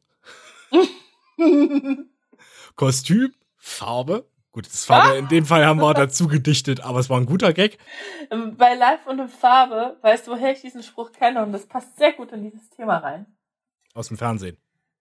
Kostüm, 2.76 3.34
Farbe. 3.56 4.28
Gut, 4.52 4.66
das 4.66 4.84
Farbe, 4.84 5.16
in 5.18 5.28
dem 5.28 5.46
Fall 5.46 5.64
haben 5.64 5.80
wir 5.80 5.94
dazu 5.94 6.28
gedichtet, 6.28 6.80
aber 6.80 7.00
es 7.00 7.08
war 7.08 7.18
ein 7.18 7.26
guter 7.26 7.52
Gag. 7.52 7.78
Bei 8.30 8.74
Live 8.74 9.06
und 9.06 9.18
in 9.18 9.28
Farbe, 9.28 9.96
weißt 10.02 10.26
du, 10.26 10.32
woher 10.32 10.52
ich 10.52 10.60
diesen 10.60 10.82
Spruch 10.82 11.12
kenne 11.12 11.42
und 11.42 11.52
das 11.52 11.66
passt 11.66 11.96
sehr 11.96 12.12
gut 12.12 12.32
in 12.32 12.42
dieses 12.42 12.68
Thema 12.70 12.98
rein. 12.98 13.26
Aus 13.94 14.08
dem 14.08 14.18
Fernsehen. 14.18 14.58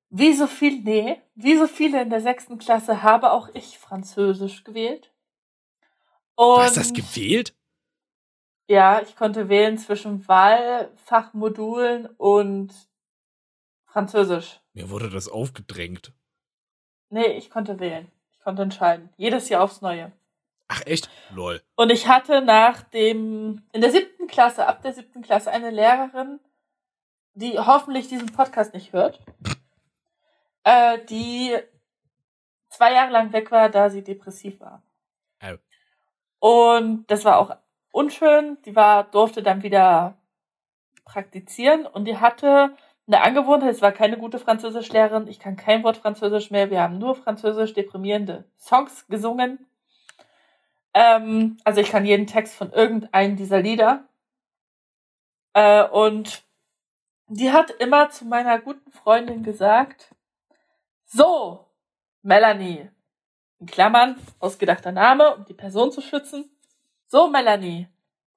Wie 0.09 0.33
so 0.33 0.47
viel, 0.47 0.81
nee, 0.81 1.21
wie 1.35 1.57
so 1.57 1.67
viele 1.67 2.01
in 2.01 2.09
der 2.09 2.21
sechsten 2.21 2.57
Klasse 2.57 3.03
habe 3.03 3.31
auch 3.31 3.49
ich 3.53 3.77
Französisch 3.77 4.63
gewählt. 4.63 5.13
Und 6.35 6.57
du 6.57 6.63
hast 6.63 6.77
das 6.77 6.93
gewählt? 6.93 7.53
Ja, 8.67 9.01
ich 9.01 9.15
konnte 9.15 9.49
wählen 9.49 9.77
zwischen 9.77 10.27
Wahlfachmodulen 10.27 12.07
und 12.17 12.73
Französisch. 13.85 14.61
Mir 14.73 14.89
wurde 14.89 15.09
das 15.09 15.27
aufgedrängt. 15.27 16.13
Nee, 17.09 17.37
ich 17.37 17.49
konnte 17.49 17.79
wählen. 17.79 18.09
Konnte 18.43 18.63
entscheiden. 18.63 19.09
Jedes 19.17 19.49
Jahr 19.49 19.63
aufs 19.63 19.81
Neue. 19.81 20.11
Ach 20.67 20.81
echt? 20.85 21.09
Lol. 21.31 21.61
Und 21.75 21.91
ich 21.91 22.07
hatte 22.07 22.41
nach 22.41 22.81
dem, 22.83 23.61
in 23.73 23.81
der 23.81 23.91
siebten 23.91 24.27
Klasse, 24.27 24.67
ab 24.67 24.81
der 24.81 24.93
siebten 24.93 25.21
Klasse, 25.21 25.51
eine 25.51 25.69
Lehrerin, 25.69 26.39
die 27.33 27.59
hoffentlich 27.59 28.07
diesen 28.07 28.31
Podcast 28.31 28.73
nicht 28.73 28.93
hört, 28.93 29.19
äh, 30.63 30.99
die 31.05 31.57
zwei 32.69 32.93
Jahre 32.93 33.11
lang 33.11 33.33
weg 33.33 33.51
war, 33.51 33.69
da 33.69 33.89
sie 33.89 34.03
depressiv 34.03 34.59
war. 34.59 34.81
Oh. 35.43 35.57
Und 36.39 37.05
das 37.11 37.25
war 37.25 37.37
auch 37.37 37.55
unschön. 37.91 38.57
Die 38.65 38.75
war, 38.75 39.03
durfte 39.03 39.43
dann 39.43 39.63
wieder 39.63 40.17
praktizieren 41.03 41.85
und 41.85 42.05
die 42.05 42.17
hatte 42.17 42.75
eine 43.11 43.23
Angewohnheit, 43.23 43.71
es 43.71 43.81
war 43.81 43.91
keine 43.91 44.17
gute 44.17 44.39
Französischlehrerin, 44.39 45.27
ich 45.27 45.39
kann 45.39 45.57
kein 45.57 45.83
Wort 45.83 45.97
Französisch 45.97 46.49
mehr, 46.49 46.69
wir 46.69 46.81
haben 46.81 46.97
nur 46.97 47.15
französisch 47.15 47.73
deprimierende 47.73 48.45
Songs 48.57 49.07
gesungen. 49.07 49.67
Ähm, 50.93 51.57
also 51.63 51.81
ich 51.81 51.89
kann 51.91 52.05
jeden 52.05 52.27
Text 52.27 52.55
von 52.55 52.71
irgendeinem 52.71 53.35
dieser 53.35 53.61
Lieder. 53.61 54.07
Äh, 55.53 55.83
und 55.87 56.43
die 57.27 57.51
hat 57.51 57.69
immer 57.71 58.09
zu 58.09 58.25
meiner 58.25 58.59
guten 58.59 58.91
Freundin 58.91 59.43
gesagt, 59.43 60.13
so, 61.05 61.65
Melanie, 62.21 62.89
in 63.59 63.67
Klammern, 63.67 64.15
ausgedachter 64.39 64.91
Name, 64.91 65.35
um 65.35 65.45
die 65.45 65.53
Person 65.53 65.91
zu 65.91 66.01
schützen. 66.01 66.49
So, 67.07 67.27
Melanie, 67.27 67.87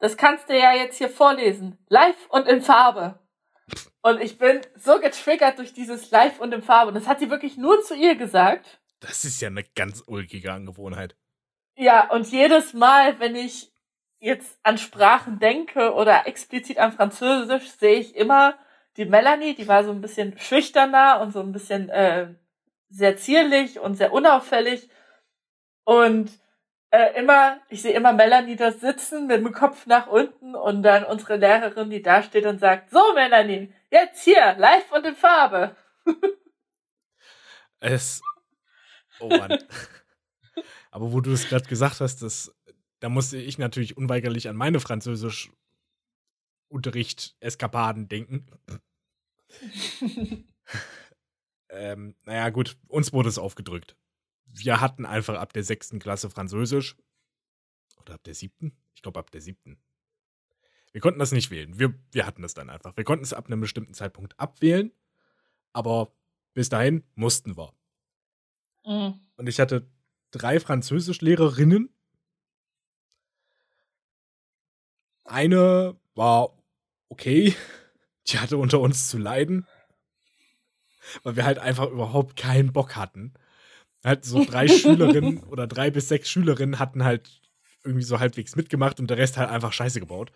das 0.01 0.17
kannst 0.17 0.49
du 0.49 0.59
ja 0.59 0.73
jetzt 0.73 0.99
hier 0.99 1.09
vorlesen, 1.09 1.79
live 1.89 2.29
und 2.29 2.49
in 2.49 2.61
Farbe. 2.61 3.21
Und 4.03 4.21
ich 4.21 4.39
bin 4.39 4.61
so 4.77 5.01
getriggert 5.01 5.59
durch 5.59 5.73
dieses 5.73 6.11
Live 6.11 6.39
und 6.39 6.53
in 6.53 6.63
Farbe. 6.63 6.89
Und 6.89 6.95
das 6.95 7.07
hat 7.07 7.21
sie 7.21 7.31
wirklich 7.31 7.57
nur 7.57 7.83
zu 7.83 7.95
ihr 7.95 8.17
gesagt. 8.17 8.81
Das 9.01 9.25
ist 9.25 9.41
ja 9.41 9.49
eine 9.49 9.65
ganz 9.65 10.03
ulkige 10.07 10.53
Angewohnheit. 10.53 11.17
Ja, 11.77 12.11
und 12.11 12.31
jedes 12.31 12.75
Mal, 12.75 13.19
wenn 13.19 13.35
ich 13.35 13.73
jetzt 14.21 14.59
an 14.63 14.79
Sprachen 14.79 15.39
denke 15.39 15.93
oder 15.95 16.27
explizit 16.27 16.79
an 16.79 16.93
Französisch, 16.93 17.71
sehe 17.73 17.99
ich 17.99 18.15
immer 18.15 18.59
die 18.97 19.05
Melanie, 19.05 19.55
die 19.55 19.69
war 19.69 19.85
so 19.85 19.91
ein 19.91 20.01
bisschen 20.01 20.39
schüchterner 20.39 21.21
und 21.21 21.33
so 21.33 21.41
ein 21.41 21.53
bisschen 21.53 21.89
äh, 21.89 22.29
sehr 22.91 23.17
zierlich 23.17 23.81
und 23.81 23.97
sehr 23.97 24.13
unauffällig. 24.13 24.89
Und 25.85 26.31
äh, 26.95 27.19
immer, 27.19 27.61
ich 27.69 27.83
sehe 27.83 27.93
immer 27.93 28.13
Melanie 28.13 28.55
da 28.55 28.71
sitzen 28.71 29.27
mit 29.27 29.39
dem 29.39 29.53
Kopf 29.53 29.87
nach 29.87 30.07
unten 30.07 30.55
und 30.55 30.83
dann 30.85 31.05
unsere 31.05 31.37
Lehrerin, 31.37 31.91
die 31.91 32.03
da 32.03 32.23
steht 32.23 32.47
und 32.47 32.61
sagt, 32.61 32.91
so 32.91 33.15
Melanie, 33.15 33.73
jetzt 33.91 34.23
hier, 34.23 34.55
live 34.59 34.93
und 34.93 35.05
in 35.05 35.17
Farbe. 35.17 35.77
es, 37.81 38.23
oh 39.19 39.29
Mann. 39.29 39.59
Aber 40.93 41.13
wo 41.13 41.21
du 41.21 41.33
es 41.33 41.49
gerade 41.49 41.69
gesagt 41.69 42.01
hast, 42.01 42.23
das, 42.23 42.55
da 43.01 43.09
musste 43.09 43.39
ich 43.39 43.59
natürlich 43.59 43.97
unweigerlich 43.97 44.49
an 44.49 44.55
meine 44.55 44.79
Französisch 44.79 45.51
Unterricht 46.69 47.37
Eskapaden 47.41 48.09
denken. 48.09 48.47
ähm, 51.71 52.15
naja, 52.25 52.51
gut, 52.51 52.77
uns 52.87 53.13
wurde 53.13 53.29
es 53.29 53.39
aufgedrückt 53.39 53.97
wir 54.57 54.81
hatten 54.81 55.05
einfach 55.05 55.35
ab 55.35 55.53
der 55.53 55.65
sechsten 55.65 55.99
Klasse 55.99 56.31
Französisch. 56.31 56.97
Oder 58.01 58.15
ab 58.15 58.25
der 58.25 58.35
siebten? 58.35 58.77
Ich 58.95 59.03
glaube, 59.03 59.19
ab 59.19 59.31
der 59.31 59.41
siebten. 59.41 59.79
Wir 60.93 61.01
konnten 61.01 61.19
das 61.19 61.33
nicht 61.33 61.51
wählen. 61.51 61.79
Wir, 61.79 61.95
wir 62.13 62.25
hatten 62.25 62.43
das 62.43 62.55
dann 62.55 62.71
einfach. 62.71 62.97
Wir 62.97 63.05
konnten 63.05 63.25
es 63.25 63.33
ab 63.33 63.47
einem 63.47 63.61
bestimmten 63.61 63.95
Zeitpunkt 63.95 64.39
abwählen, 64.39 64.93
aber 65.73 66.13
bis 66.53 66.69
dahin 66.69 67.03
mussten 67.17 67.57
wir. 67.57 67.75
Mhm. 68.87 69.21
Und 69.37 69.49
ich 69.49 69.59
hatte 69.59 69.91
drei 70.31 70.61
Französischlehrerinnen. 70.61 71.93
Eine 75.25 75.99
war 76.15 76.57
okay, 77.09 77.57
die 78.29 78.39
hatte 78.39 78.57
unter 78.57 78.79
uns 78.79 79.09
zu 79.09 79.19
leiden, 79.19 79.67
weil 81.25 81.35
wir 81.35 81.45
halt 81.45 81.59
einfach 81.59 81.89
überhaupt 81.91 82.37
keinen 82.37 82.73
Bock 82.73 82.95
hatten. 82.95 83.35
Halt 84.05 84.25
so 84.25 84.45
drei 84.45 84.69
Schülerinnen 84.69 85.43
oder 85.45 85.67
drei 85.67 85.91
bis 85.91 86.09
sechs 86.09 86.29
Schülerinnen 86.31 86.79
hatten 86.79 87.05
halt 87.05 87.41
irgendwie 87.83 88.05
so 88.05 88.21
halbwegs 88.21 88.57
mitgemacht 88.57 89.01
und 89.01 89.09
der 89.09 89.19
Rest 89.19 89.37
halt 89.37 89.51
einfach 89.51 89.73
Scheiße 89.73 90.01
gebaut. 90.01 90.31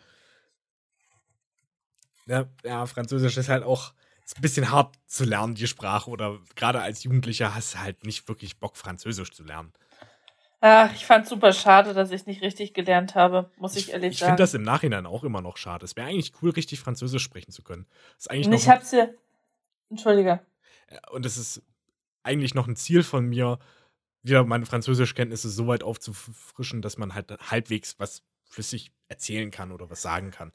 Ja, 2.26 2.46
ja 2.64 2.86
Französisch 2.86 3.36
ist 3.36 3.48
halt 3.48 3.62
auch 3.62 3.92
ist 4.28 4.36
ein 4.36 4.42
bisschen 4.42 4.70
hart 4.70 4.94
zu 5.06 5.24
lernen, 5.24 5.54
die 5.54 5.66
Sprache. 5.66 6.10
Oder 6.10 6.38
gerade 6.54 6.82
als 6.82 7.02
Jugendlicher 7.02 7.54
hast 7.54 7.74
du 7.74 7.78
halt 7.78 8.04
nicht 8.04 8.28
wirklich 8.28 8.58
Bock, 8.58 8.76
Französisch 8.76 9.32
zu 9.32 9.42
lernen. 9.42 9.72
Ach, 10.60 10.92
ich 10.92 11.06
fand 11.06 11.26
super 11.26 11.52
schade, 11.52 11.94
dass 11.94 12.10
ich 12.10 12.22
es 12.22 12.26
nicht 12.26 12.42
richtig 12.42 12.74
gelernt 12.74 13.14
habe, 13.14 13.50
muss 13.56 13.76
ich, 13.76 13.88
ich 13.88 13.92
ehrlich 13.94 14.12
ich 14.12 14.18
sagen. 14.18 14.30
Ich 14.30 14.32
finde 14.32 14.42
das 14.42 14.54
im 14.54 14.62
Nachhinein 14.62 15.06
auch 15.06 15.24
immer 15.24 15.40
noch 15.40 15.56
schade. 15.56 15.84
Es 15.84 15.96
wäre 15.96 16.08
eigentlich 16.08 16.32
cool, 16.42 16.50
richtig 16.50 16.80
Französisch 16.80 17.22
sprechen 17.22 17.52
zu 17.52 17.62
können. 17.62 17.86
Das 18.16 18.24
ist 18.24 18.30
eigentlich 18.30 18.46
und 18.48 18.52
ich 18.54 18.68
hab's 18.68 18.90
ja. 18.90 19.08
Entschuldige. 19.88 20.40
Und 21.10 21.24
es 21.24 21.38
ist 21.38 21.62
eigentlich 22.22 22.54
noch 22.54 22.68
ein 22.68 22.76
Ziel 22.76 23.02
von 23.02 23.26
mir, 23.26 23.58
wieder 24.22 24.44
meine 24.44 24.66
Französischkenntnisse 24.66 25.48
so 25.48 25.66
weit 25.66 25.82
aufzufrischen, 25.82 26.82
dass 26.82 26.98
man 26.98 27.14
halt 27.14 27.30
halbwegs 27.50 27.98
was 27.98 28.22
flüssig 28.44 28.92
erzählen 29.08 29.50
kann 29.50 29.72
oder 29.72 29.90
was 29.90 30.02
sagen 30.02 30.30
kann. 30.30 30.52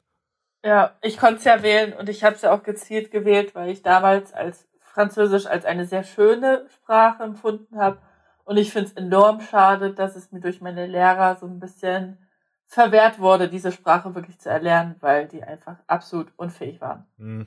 Ja, 0.64 0.96
ich 1.02 1.18
konnte 1.18 1.36
es 1.36 1.44
ja 1.44 1.62
wählen 1.62 1.92
und 1.92 2.08
ich 2.08 2.24
habe 2.24 2.36
es 2.36 2.42
ja 2.42 2.52
auch 2.52 2.62
gezielt 2.62 3.10
gewählt, 3.10 3.54
weil 3.54 3.70
ich 3.70 3.82
damals 3.82 4.32
als 4.32 4.66
Französisch 4.80 5.46
als 5.46 5.64
eine 5.64 5.86
sehr 5.86 6.04
schöne 6.04 6.66
Sprache 6.74 7.22
empfunden 7.22 7.78
habe. 7.78 7.98
Und 8.44 8.56
ich 8.56 8.70
finde 8.72 8.88
es 8.88 8.96
enorm 8.96 9.40
schade, 9.40 9.92
dass 9.92 10.16
es 10.16 10.30
mir 10.32 10.40
durch 10.40 10.60
meine 10.60 10.86
Lehrer 10.86 11.36
so 11.36 11.46
ein 11.46 11.58
bisschen 11.58 12.18
verwehrt 12.66 13.18
wurde, 13.18 13.48
diese 13.48 13.72
Sprache 13.72 14.14
wirklich 14.14 14.38
zu 14.38 14.48
erlernen, 14.48 14.96
weil 15.00 15.28
die 15.28 15.42
einfach 15.42 15.78
absolut 15.86 16.32
unfähig 16.36 16.80
waren. 16.80 17.06
Hm. 17.18 17.46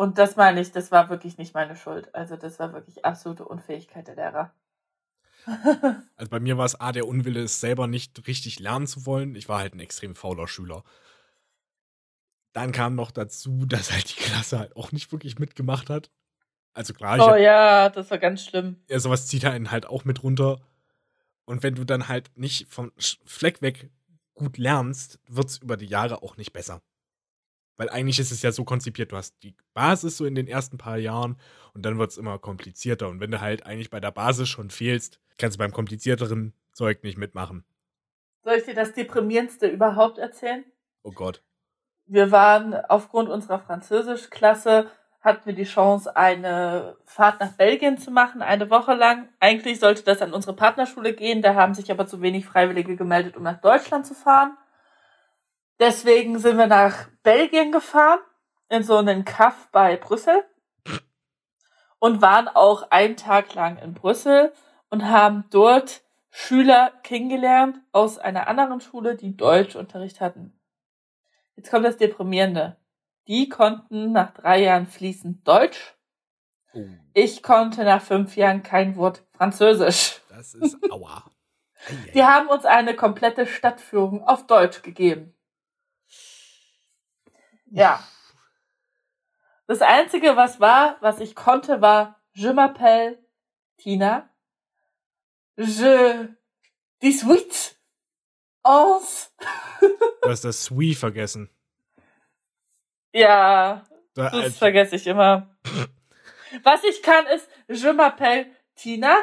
Und 0.00 0.16
das 0.16 0.34
meine 0.34 0.62
ich, 0.62 0.72
das 0.72 0.90
war 0.90 1.10
wirklich 1.10 1.36
nicht 1.36 1.52
meine 1.52 1.76
Schuld. 1.76 2.14
Also 2.14 2.34
das 2.34 2.58
war 2.58 2.72
wirklich 2.72 3.04
absolute 3.04 3.44
Unfähigkeit 3.44 4.08
der 4.08 4.14
Lehrer. 4.14 4.54
also 6.16 6.30
bei 6.30 6.40
mir 6.40 6.56
war 6.56 6.64
es 6.64 6.80
A, 6.80 6.90
der 6.92 7.06
Unwille, 7.06 7.42
es 7.42 7.60
selber 7.60 7.86
nicht 7.86 8.26
richtig 8.26 8.60
lernen 8.60 8.86
zu 8.86 9.04
wollen. 9.04 9.34
Ich 9.34 9.50
war 9.50 9.58
halt 9.58 9.74
ein 9.74 9.80
extrem 9.80 10.14
fauler 10.14 10.48
Schüler. 10.48 10.84
Dann 12.54 12.72
kam 12.72 12.94
noch 12.94 13.10
dazu, 13.10 13.66
dass 13.68 13.92
halt 13.92 14.16
die 14.16 14.22
Klasse 14.22 14.58
halt 14.58 14.74
auch 14.74 14.90
nicht 14.90 15.12
wirklich 15.12 15.38
mitgemacht 15.38 15.90
hat. 15.90 16.10
Also 16.72 16.94
klar. 16.94 17.18
Oh 17.20 17.32
hab, 17.32 17.38
ja, 17.38 17.90
das 17.90 18.10
war 18.10 18.16
ganz 18.16 18.42
schlimm. 18.42 18.82
Ja, 18.88 19.00
sowas 19.00 19.26
zieht 19.26 19.44
einen 19.44 19.70
halt 19.70 19.84
auch 19.84 20.06
mit 20.06 20.22
runter. 20.22 20.62
Und 21.44 21.62
wenn 21.62 21.74
du 21.74 21.84
dann 21.84 22.08
halt 22.08 22.30
nicht 22.38 22.72
vom 22.72 22.90
Fleck 22.96 23.60
weg 23.60 23.90
gut 24.32 24.56
lernst, 24.56 25.18
wird 25.28 25.50
es 25.50 25.58
über 25.58 25.76
die 25.76 25.84
Jahre 25.84 26.22
auch 26.22 26.38
nicht 26.38 26.54
besser. 26.54 26.80
Weil 27.80 27.88
eigentlich 27.88 28.18
ist 28.18 28.30
es 28.30 28.42
ja 28.42 28.52
so 28.52 28.64
konzipiert, 28.64 29.10
du 29.10 29.16
hast 29.16 29.42
die 29.42 29.54
Basis 29.72 30.18
so 30.18 30.26
in 30.26 30.34
den 30.34 30.46
ersten 30.46 30.76
paar 30.76 30.98
Jahren 30.98 31.38
und 31.72 31.86
dann 31.86 31.98
wird 31.98 32.10
es 32.10 32.18
immer 32.18 32.38
komplizierter. 32.38 33.08
Und 33.08 33.20
wenn 33.20 33.30
du 33.30 33.40
halt 33.40 33.64
eigentlich 33.64 33.88
bei 33.88 34.00
der 34.00 34.10
Basis 34.10 34.50
schon 34.50 34.68
fehlst, 34.68 35.18
kannst 35.38 35.56
du 35.56 35.60
beim 35.60 35.72
komplizierteren 35.72 36.52
Zeug 36.74 37.02
nicht 37.02 37.16
mitmachen. 37.16 37.64
Soll 38.44 38.56
ich 38.56 38.64
dir 38.64 38.74
das 38.74 38.92
deprimierendste 38.92 39.66
überhaupt 39.66 40.18
erzählen? 40.18 40.62
Oh 41.04 41.12
Gott. 41.12 41.42
Wir 42.04 42.30
waren 42.30 42.74
aufgrund 42.74 43.30
unserer 43.30 43.60
Französischklasse 43.60 44.90
hatten 45.22 45.46
wir 45.46 45.54
die 45.54 45.64
Chance, 45.64 46.14
eine 46.16 46.96
Fahrt 47.06 47.40
nach 47.40 47.52
Belgien 47.52 47.96
zu 47.96 48.10
machen, 48.10 48.42
eine 48.42 48.68
Woche 48.68 48.92
lang. 48.92 49.28
Eigentlich 49.38 49.80
sollte 49.80 50.02
das 50.02 50.20
an 50.20 50.34
unsere 50.34 50.54
Partnerschule 50.54 51.14
gehen, 51.14 51.40
da 51.40 51.54
haben 51.54 51.72
sich 51.72 51.90
aber 51.90 52.06
zu 52.06 52.20
wenig 52.20 52.44
Freiwillige 52.44 52.96
gemeldet, 52.96 53.38
um 53.38 53.42
nach 53.42 53.60
Deutschland 53.60 54.06
zu 54.06 54.14
fahren. 54.14 54.56
Deswegen 55.80 56.38
sind 56.38 56.58
wir 56.58 56.66
nach 56.66 57.08
Belgien 57.22 57.72
gefahren, 57.72 58.20
in 58.68 58.82
so 58.82 58.96
einen 58.98 59.24
Kaff 59.24 59.70
bei 59.72 59.96
Brüssel. 59.96 60.44
Und 61.98 62.20
waren 62.20 62.48
auch 62.48 62.90
einen 62.90 63.16
Tag 63.16 63.54
lang 63.54 63.78
in 63.78 63.94
Brüssel 63.94 64.52
und 64.90 65.08
haben 65.08 65.44
dort 65.50 66.02
Schüler 66.30 66.92
kennengelernt 67.02 67.80
aus 67.92 68.18
einer 68.18 68.46
anderen 68.46 68.80
Schule, 68.80 69.16
die 69.16 69.36
Deutschunterricht 69.36 70.20
hatten. 70.20 70.58
Jetzt 71.56 71.70
kommt 71.70 71.84
das 71.84 71.96
Deprimierende. 71.96 72.76
Die 73.26 73.48
konnten 73.48 74.12
nach 74.12 74.32
drei 74.32 74.62
Jahren 74.62 74.86
fließend 74.86 75.46
Deutsch. 75.46 75.96
Oh, 76.74 76.84
Ich 77.14 77.42
konnte 77.42 77.84
nach 77.84 78.02
fünf 78.02 78.36
Jahren 78.36 78.62
kein 78.62 78.96
Wort 78.96 79.24
Französisch. 79.32 80.20
das 80.28 80.54
ist 80.54 80.78
aua. 80.90 81.24
Die 82.14 82.24
haben 82.24 82.48
uns 82.48 82.66
eine 82.66 82.94
komplette 82.94 83.46
Stadtführung 83.46 84.22
auf 84.24 84.46
Deutsch 84.46 84.82
gegeben. 84.82 85.34
Ja. 87.70 88.02
Das 89.66 89.80
Einzige, 89.82 90.36
was 90.36 90.58
war, 90.60 90.96
was 91.00 91.20
ich 91.20 91.34
konnte, 91.34 91.80
war 91.80 92.20
Je 92.32 92.52
m'appelle 92.52 93.18
Tina. 93.78 94.28
Je 95.56 96.28
dis 97.02 97.24
Ons. 98.62 99.32
Du 100.22 100.28
hast 100.28 100.44
das 100.44 100.64
Sui 100.64 100.94
vergessen. 100.94 101.48
Ja, 103.12 103.84
Da, 104.14 104.30
das 104.30 104.58
vergesse 104.58 104.96
ich 104.96 105.06
immer. 105.06 105.48
Was 106.62 106.84
ich 106.84 107.02
kann, 107.02 107.26
ist 107.26 107.48
Je 107.68 107.92
m'appelle 107.92 108.46
Tina. 108.74 109.16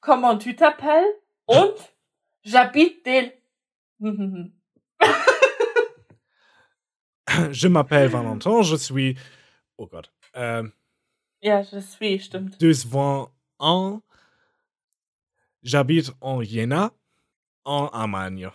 Comment 0.00 0.38
tu 0.38 0.50
t'appelles? 0.50 1.14
Und 1.46 1.74
j'habite 2.44 3.02
del. 3.04 3.32
je 7.52 7.68
m'appelle 7.68 8.08
Valentin, 8.08 8.62
je 8.62 8.76
suis. 8.76 9.16
Oh 9.76 9.86
Gott. 9.86 10.10
Ähm, 10.34 10.72
Ja, 11.40 11.60
je 11.62 11.80
suis, 11.80 12.20
stimmt. 12.20 12.58
deux 12.60 12.84
vingt 12.84 13.30
ans. 13.58 14.02
J'habite 15.62 16.12
en 16.20 16.40
Jena, 16.42 16.92
en 17.64 17.88
Allemagne. 17.88 18.50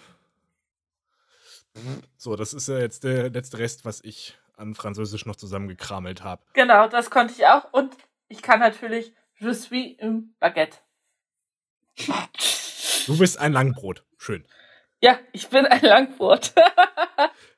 So, 2.17 2.35
das 2.35 2.53
ist 2.53 2.67
ja 2.67 2.79
jetzt 2.79 3.03
der 3.03 3.29
letzte 3.29 3.59
Rest, 3.59 3.85
was 3.85 4.01
ich 4.03 4.37
an 4.55 4.73
Französisch 4.73 5.25
noch 5.25 5.35
zusammengekramelt 5.35 6.23
habe. 6.23 6.41
Genau, 6.53 6.87
das 6.87 7.09
konnte 7.11 7.33
ich 7.33 7.45
auch. 7.45 7.71
Und 7.71 7.95
ich 8.29 8.41
kann 8.41 8.59
natürlich 8.59 9.13
Je 9.39 9.53
suis 9.53 9.95
im 9.99 10.33
Baguette. 10.39 10.79
Du 13.05 13.17
bist 13.17 13.37
ein 13.37 13.53
Langbrot. 13.53 14.03
Schön. 14.17 14.45
Ja, 14.99 15.19
ich 15.31 15.47
bin 15.49 15.65
ein 15.65 15.81
Langbrot. 15.81 16.53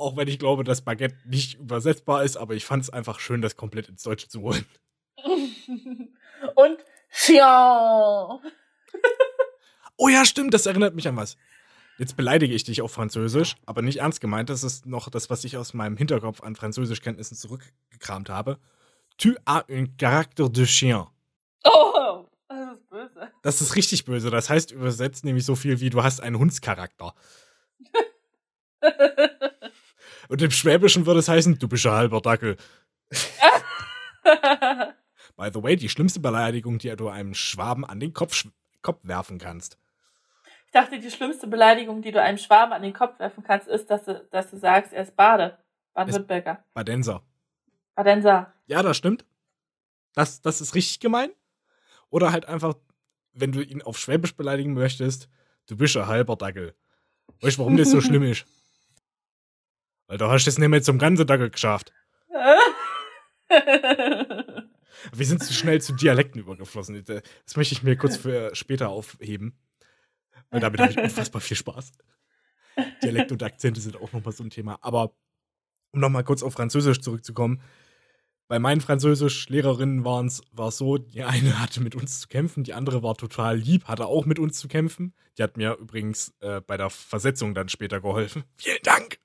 Auch 0.00 0.16
wenn 0.16 0.28
ich 0.28 0.38
glaube, 0.38 0.64
dass 0.64 0.80
Baguette 0.80 1.16
nicht 1.26 1.58
übersetzbar 1.58 2.24
ist, 2.24 2.36
aber 2.36 2.54
ich 2.54 2.64
fand 2.64 2.84
es 2.84 2.90
einfach 2.90 3.20
schön, 3.20 3.42
das 3.42 3.56
komplett 3.56 3.88
ins 3.88 4.02
Deutsche 4.02 4.28
zu 4.28 4.40
holen. 4.40 4.64
Und 6.54 6.78
Chiant. 7.10 8.40
Oh 9.96 10.08
ja, 10.08 10.24
stimmt, 10.24 10.54
das 10.54 10.64
erinnert 10.64 10.94
mich 10.94 11.06
an 11.06 11.16
was. 11.16 11.36
Jetzt 11.98 12.16
beleidige 12.16 12.54
ich 12.54 12.64
dich 12.64 12.80
auf 12.80 12.92
Französisch, 12.92 13.56
aber 13.66 13.82
nicht 13.82 13.98
ernst 13.98 14.22
gemeint. 14.22 14.48
Das 14.48 14.64
ist 14.64 14.86
noch 14.86 15.10
das, 15.10 15.28
was 15.28 15.44
ich 15.44 15.58
aus 15.58 15.74
meinem 15.74 15.98
Hinterkopf 15.98 16.42
an 16.42 16.56
Französischkenntnissen 16.56 17.36
zurückgekramt 17.36 18.30
habe. 18.30 18.58
Tu 19.18 19.34
as 19.44 19.64
un 19.68 19.98
caractère 19.98 20.48
de 20.48 20.64
chien. 20.64 21.04
Oh, 21.64 22.24
das 22.48 22.72
ist 22.72 22.88
böse. 22.88 23.30
Das 23.42 23.60
ist 23.60 23.76
richtig 23.76 24.06
böse. 24.06 24.30
Das 24.30 24.48
heißt 24.48 24.70
übersetzt 24.70 25.24
nämlich 25.24 25.44
so 25.44 25.56
viel 25.56 25.80
wie 25.80 25.90
du 25.90 26.02
hast 26.02 26.20
einen 26.20 26.38
Hundscharakter. 26.38 27.14
Und 30.30 30.40
im 30.42 30.52
Schwäbischen 30.52 31.06
würde 31.06 31.18
es 31.18 31.28
heißen, 31.28 31.58
du 31.58 31.66
bist 31.66 31.84
ein 31.86 31.92
halber 31.92 32.20
Dackel. 32.20 32.56
By 35.36 35.50
the 35.52 35.60
way, 35.60 35.74
die 35.74 35.88
schlimmste 35.88 36.20
Beleidigung, 36.20 36.78
die 36.78 36.94
du 36.94 37.08
einem 37.08 37.34
Schwaben 37.34 37.84
an 37.84 37.98
den 37.98 38.12
Kopf, 38.12 38.46
Kopf 38.80 39.00
werfen 39.02 39.38
kannst. 39.38 39.76
Ich 40.66 40.72
dachte, 40.72 41.00
die 41.00 41.10
schlimmste 41.10 41.48
Beleidigung, 41.48 42.00
die 42.00 42.12
du 42.12 42.22
einem 42.22 42.38
Schwaben 42.38 42.72
an 42.72 42.82
den 42.82 42.92
Kopf 42.92 43.18
werfen 43.18 43.42
kannst, 43.42 43.66
ist, 43.66 43.90
dass 43.90 44.04
du, 44.04 44.24
dass 44.30 44.52
du 44.52 44.56
sagst, 44.56 44.92
er 44.92 45.02
ist 45.02 45.16
Bade. 45.16 45.58
Baden-Württemberger. 45.94 46.64
Badenser. 46.74 47.24
Badenser. 47.96 48.54
Ja, 48.66 48.84
das 48.84 48.96
stimmt. 48.96 49.24
Das, 50.14 50.40
das 50.42 50.60
ist 50.60 50.76
richtig 50.76 51.00
gemein. 51.00 51.30
Oder 52.08 52.30
halt 52.30 52.46
einfach, 52.46 52.74
wenn 53.32 53.50
du 53.50 53.62
ihn 53.62 53.82
auf 53.82 53.98
Schwäbisch 53.98 54.36
beleidigen 54.36 54.74
möchtest, 54.74 55.28
du 55.66 55.76
bist 55.76 55.96
ein 55.96 56.06
halber 56.06 56.36
Dackel. 56.36 56.76
Weißt 57.40 57.56
du, 57.56 57.62
warum 57.62 57.76
das 57.76 57.90
so 57.90 58.00
schlimm 58.00 58.22
ist? 58.22 58.46
Weil 60.10 60.18
du 60.18 60.26
hast 60.26 60.48
es 60.48 60.58
nicht 60.58 60.68
mehr 60.68 60.82
zum 60.82 60.98
ganzen 60.98 61.24
Dackel 61.24 61.50
geschafft. 61.50 61.92
Wir 65.12 65.24
sind 65.24 65.40
zu 65.40 65.52
schnell 65.52 65.80
zu 65.80 65.92
Dialekten 65.92 66.40
übergeflossen. 66.40 67.04
Das 67.04 67.56
möchte 67.56 67.74
ich 67.76 67.84
mir 67.84 67.94
kurz 67.96 68.16
für 68.16 68.52
später 68.52 68.88
aufheben. 68.88 69.56
Weil 70.50 70.58
damit 70.58 70.80
habe 70.80 70.90
ich 70.90 70.98
unfassbar 70.98 71.40
viel 71.40 71.56
Spaß. 71.56 71.92
Dialekte 73.04 73.34
und 73.34 73.42
Akzente 73.44 73.80
sind 73.80 73.98
auch 73.98 74.12
nochmal 74.12 74.32
so 74.32 74.42
ein 74.42 74.50
Thema. 74.50 74.78
Aber 74.80 75.14
um 75.92 76.00
nochmal 76.00 76.24
kurz 76.24 76.42
auf 76.42 76.54
Französisch 76.54 77.00
zurückzukommen. 77.00 77.62
Bei 78.48 78.58
meinen 78.58 78.80
Französischlehrerinnen 78.80 80.04
war 80.04 80.24
es 80.24 80.42
so, 80.76 80.98
die 80.98 81.22
eine 81.22 81.60
hatte 81.60 81.80
mit 81.80 81.94
uns 81.94 82.18
zu 82.18 82.26
kämpfen, 82.26 82.64
die 82.64 82.74
andere 82.74 83.04
war 83.04 83.14
total 83.14 83.56
lieb, 83.56 83.84
hatte 83.84 84.06
auch 84.06 84.26
mit 84.26 84.40
uns 84.40 84.58
zu 84.58 84.66
kämpfen. 84.66 85.14
Die 85.38 85.44
hat 85.44 85.56
mir 85.56 85.76
übrigens 85.76 86.34
äh, 86.40 86.60
bei 86.60 86.76
der 86.76 86.90
Versetzung 86.90 87.54
dann 87.54 87.68
später 87.68 88.00
geholfen. 88.00 88.42
Vielen 88.56 88.82
Dank! 88.82 89.19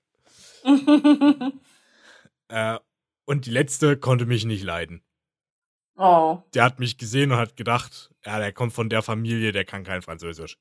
Äh, 2.48 2.78
und 3.26 3.48
die 3.48 3.52
letzte 3.52 3.98
konnte 3.98 4.28
mich 4.28 4.46
nicht 4.46 4.64
leiden. 4.64 5.04
oh. 5.98 6.44
Der 6.54 6.64
hat 6.64 6.80
mich 6.80 6.98
gesehen 7.00 7.32
und 7.32 7.40
hat 7.40 7.56
gedacht, 7.56 8.12
ja, 8.24 8.38
der 8.38 8.54
kommt 8.54 8.72
von 8.74 8.88
der 8.88 9.02
Familie, 9.02 9.52
der 9.52 9.66
kann 9.66 9.84
kein 9.84 10.04
Französisch. 10.04 10.60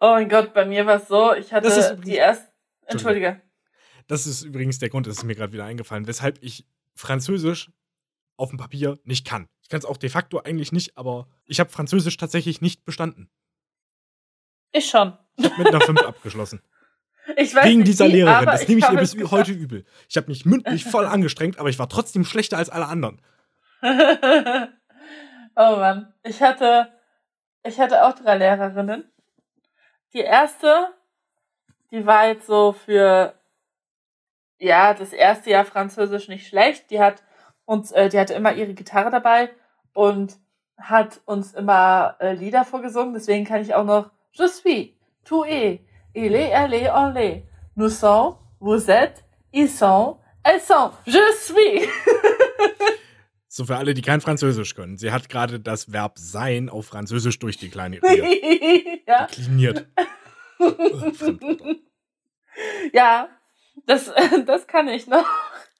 oh 0.00 0.10
mein 0.10 0.28
Gott, 0.28 0.54
bei 0.54 0.64
mir 0.64 0.86
war 0.86 0.96
es 0.96 1.06
so, 1.06 1.34
ich 1.34 1.52
hatte 1.52 1.68
Das 1.68 1.76
ist 1.76 1.90
übrigens- 1.90 2.04
die 2.06 2.16
erste. 2.16 2.52
Entschuldige. 2.86 3.40
Das 4.08 4.26
ist 4.26 4.42
übrigens 4.42 4.80
der 4.80 4.88
Grund, 4.88 5.06
das 5.06 5.18
ist 5.18 5.22
mir 5.24 5.36
gerade 5.36 5.52
wieder 5.52 5.64
eingefallen, 5.64 6.08
weshalb 6.08 6.42
ich 6.42 6.66
Französisch 6.96 7.70
auf 8.36 8.48
dem 8.48 8.58
Papier 8.58 8.98
nicht 9.04 9.24
kann. 9.24 9.48
Ich 9.62 9.68
kann 9.68 9.78
es 9.78 9.84
auch 9.84 9.96
de 9.98 10.10
facto 10.10 10.40
eigentlich 10.40 10.72
nicht, 10.72 10.98
aber 10.98 11.28
ich 11.44 11.60
habe 11.60 11.70
Französisch 11.70 12.16
tatsächlich 12.16 12.60
nicht 12.60 12.84
bestanden. 12.84 13.30
Ich 14.72 14.90
schon. 14.90 15.16
Ich 15.36 15.44
habe 15.44 15.58
mit 15.58 15.68
einer 15.68 15.80
5 15.80 16.00
abgeschlossen. 16.06 16.60
Ich 17.36 17.54
weiß 17.54 17.64
Wegen 17.64 17.78
nicht 17.78 17.88
dieser 17.88 18.06
wie, 18.06 18.12
Lehrerin. 18.12 18.46
Das 18.46 18.66
nehme 18.66 18.80
ich 18.80 18.90
ihr 18.90 18.98
bis 18.98 19.30
heute 19.30 19.52
übel. 19.52 19.84
Ich 20.08 20.16
habe 20.16 20.28
mich 20.28 20.44
mündlich 20.44 20.84
voll 20.84 21.06
angestrengt, 21.06 21.58
aber 21.58 21.68
ich 21.68 21.78
war 21.78 21.88
trotzdem 21.88 22.24
schlechter 22.24 22.58
als 22.58 22.68
alle 22.68 22.86
anderen. 22.86 23.22
oh 23.82 24.66
Mann. 25.56 26.12
Ich 26.24 26.42
hatte, 26.42 26.88
ich 27.62 27.78
hatte 27.78 28.04
auch 28.04 28.14
drei 28.14 28.36
Lehrerinnen. 28.36 29.10
Die 30.14 30.20
erste, 30.20 30.88
die 31.90 32.06
war 32.06 32.26
jetzt 32.26 32.46
so 32.46 32.72
für, 32.72 33.34
ja, 34.58 34.94
das 34.94 35.12
erste 35.12 35.50
Jahr 35.50 35.64
Französisch 35.64 36.28
nicht 36.28 36.48
schlecht. 36.48 36.90
Die 36.90 37.00
hat 37.00 37.22
uns, 37.64 37.92
äh, 37.92 38.08
die 38.08 38.18
hatte 38.18 38.34
immer 38.34 38.52
ihre 38.52 38.74
Gitarre 38.74 39.10
dabei 39.10 39.50
und 39.94 40.36
hat 40.76 41.20
uns 41.24 41.54
immer 41.54 42.16
äh, 42.20 42.34
Lieder 42.34 42.64
vorgesungen. 42.64 43.14
Deswegen 43.14 43.44
kann 43.44 43.62
ich 43.62 43.74
auch 43.74 43.84
noch 43.84 44.10
Je 44.32 44.48
suis, 44.48 44.94
tu 45.24 45.44
es, 45.44 45.78
il 46.14 46.34
est, 46.34 46.50
elle 46.50 46.74
est, 46.74 46.90
on 46.90 47.12
l'est. 47.12 47.44
Nous 47.76 47.88
sommes, 47.88 48.36
vous 48.60 48.90
êtes, 48.90 49.24
ils 49.52 49.68
sont, 49.68 50.18
elles 50.44 50.60
sont, 50.60 50.90
je 51.06 51.18
suis. 51.40 51.88
So 53.54 53.66
für 53.66 53.76
alle, 53.76 53.92
die 53.92 54.00
kein 54.00 54.22
Französisch 54.22 54.74
können. 54.74 54.96
Sie 54.96 55.12
hat 55.12 55.28
gerade 55.28 55.60
das 55.60 55.92
Verb 55.92 56.18
sein 56.18 56.70
auf 56.70 56.86
Französisch 56.86 57.38
durchdekliniert. 57.38 58.02
ja. 59.06 59.26
Dekliniert. 59.26 59.86
Ja, 62.92 63.28
das, 63.86 64.12
das 64.46 64.66
kann 64.66 64.88
ich 64.88 65.06
noch 65.06 65.24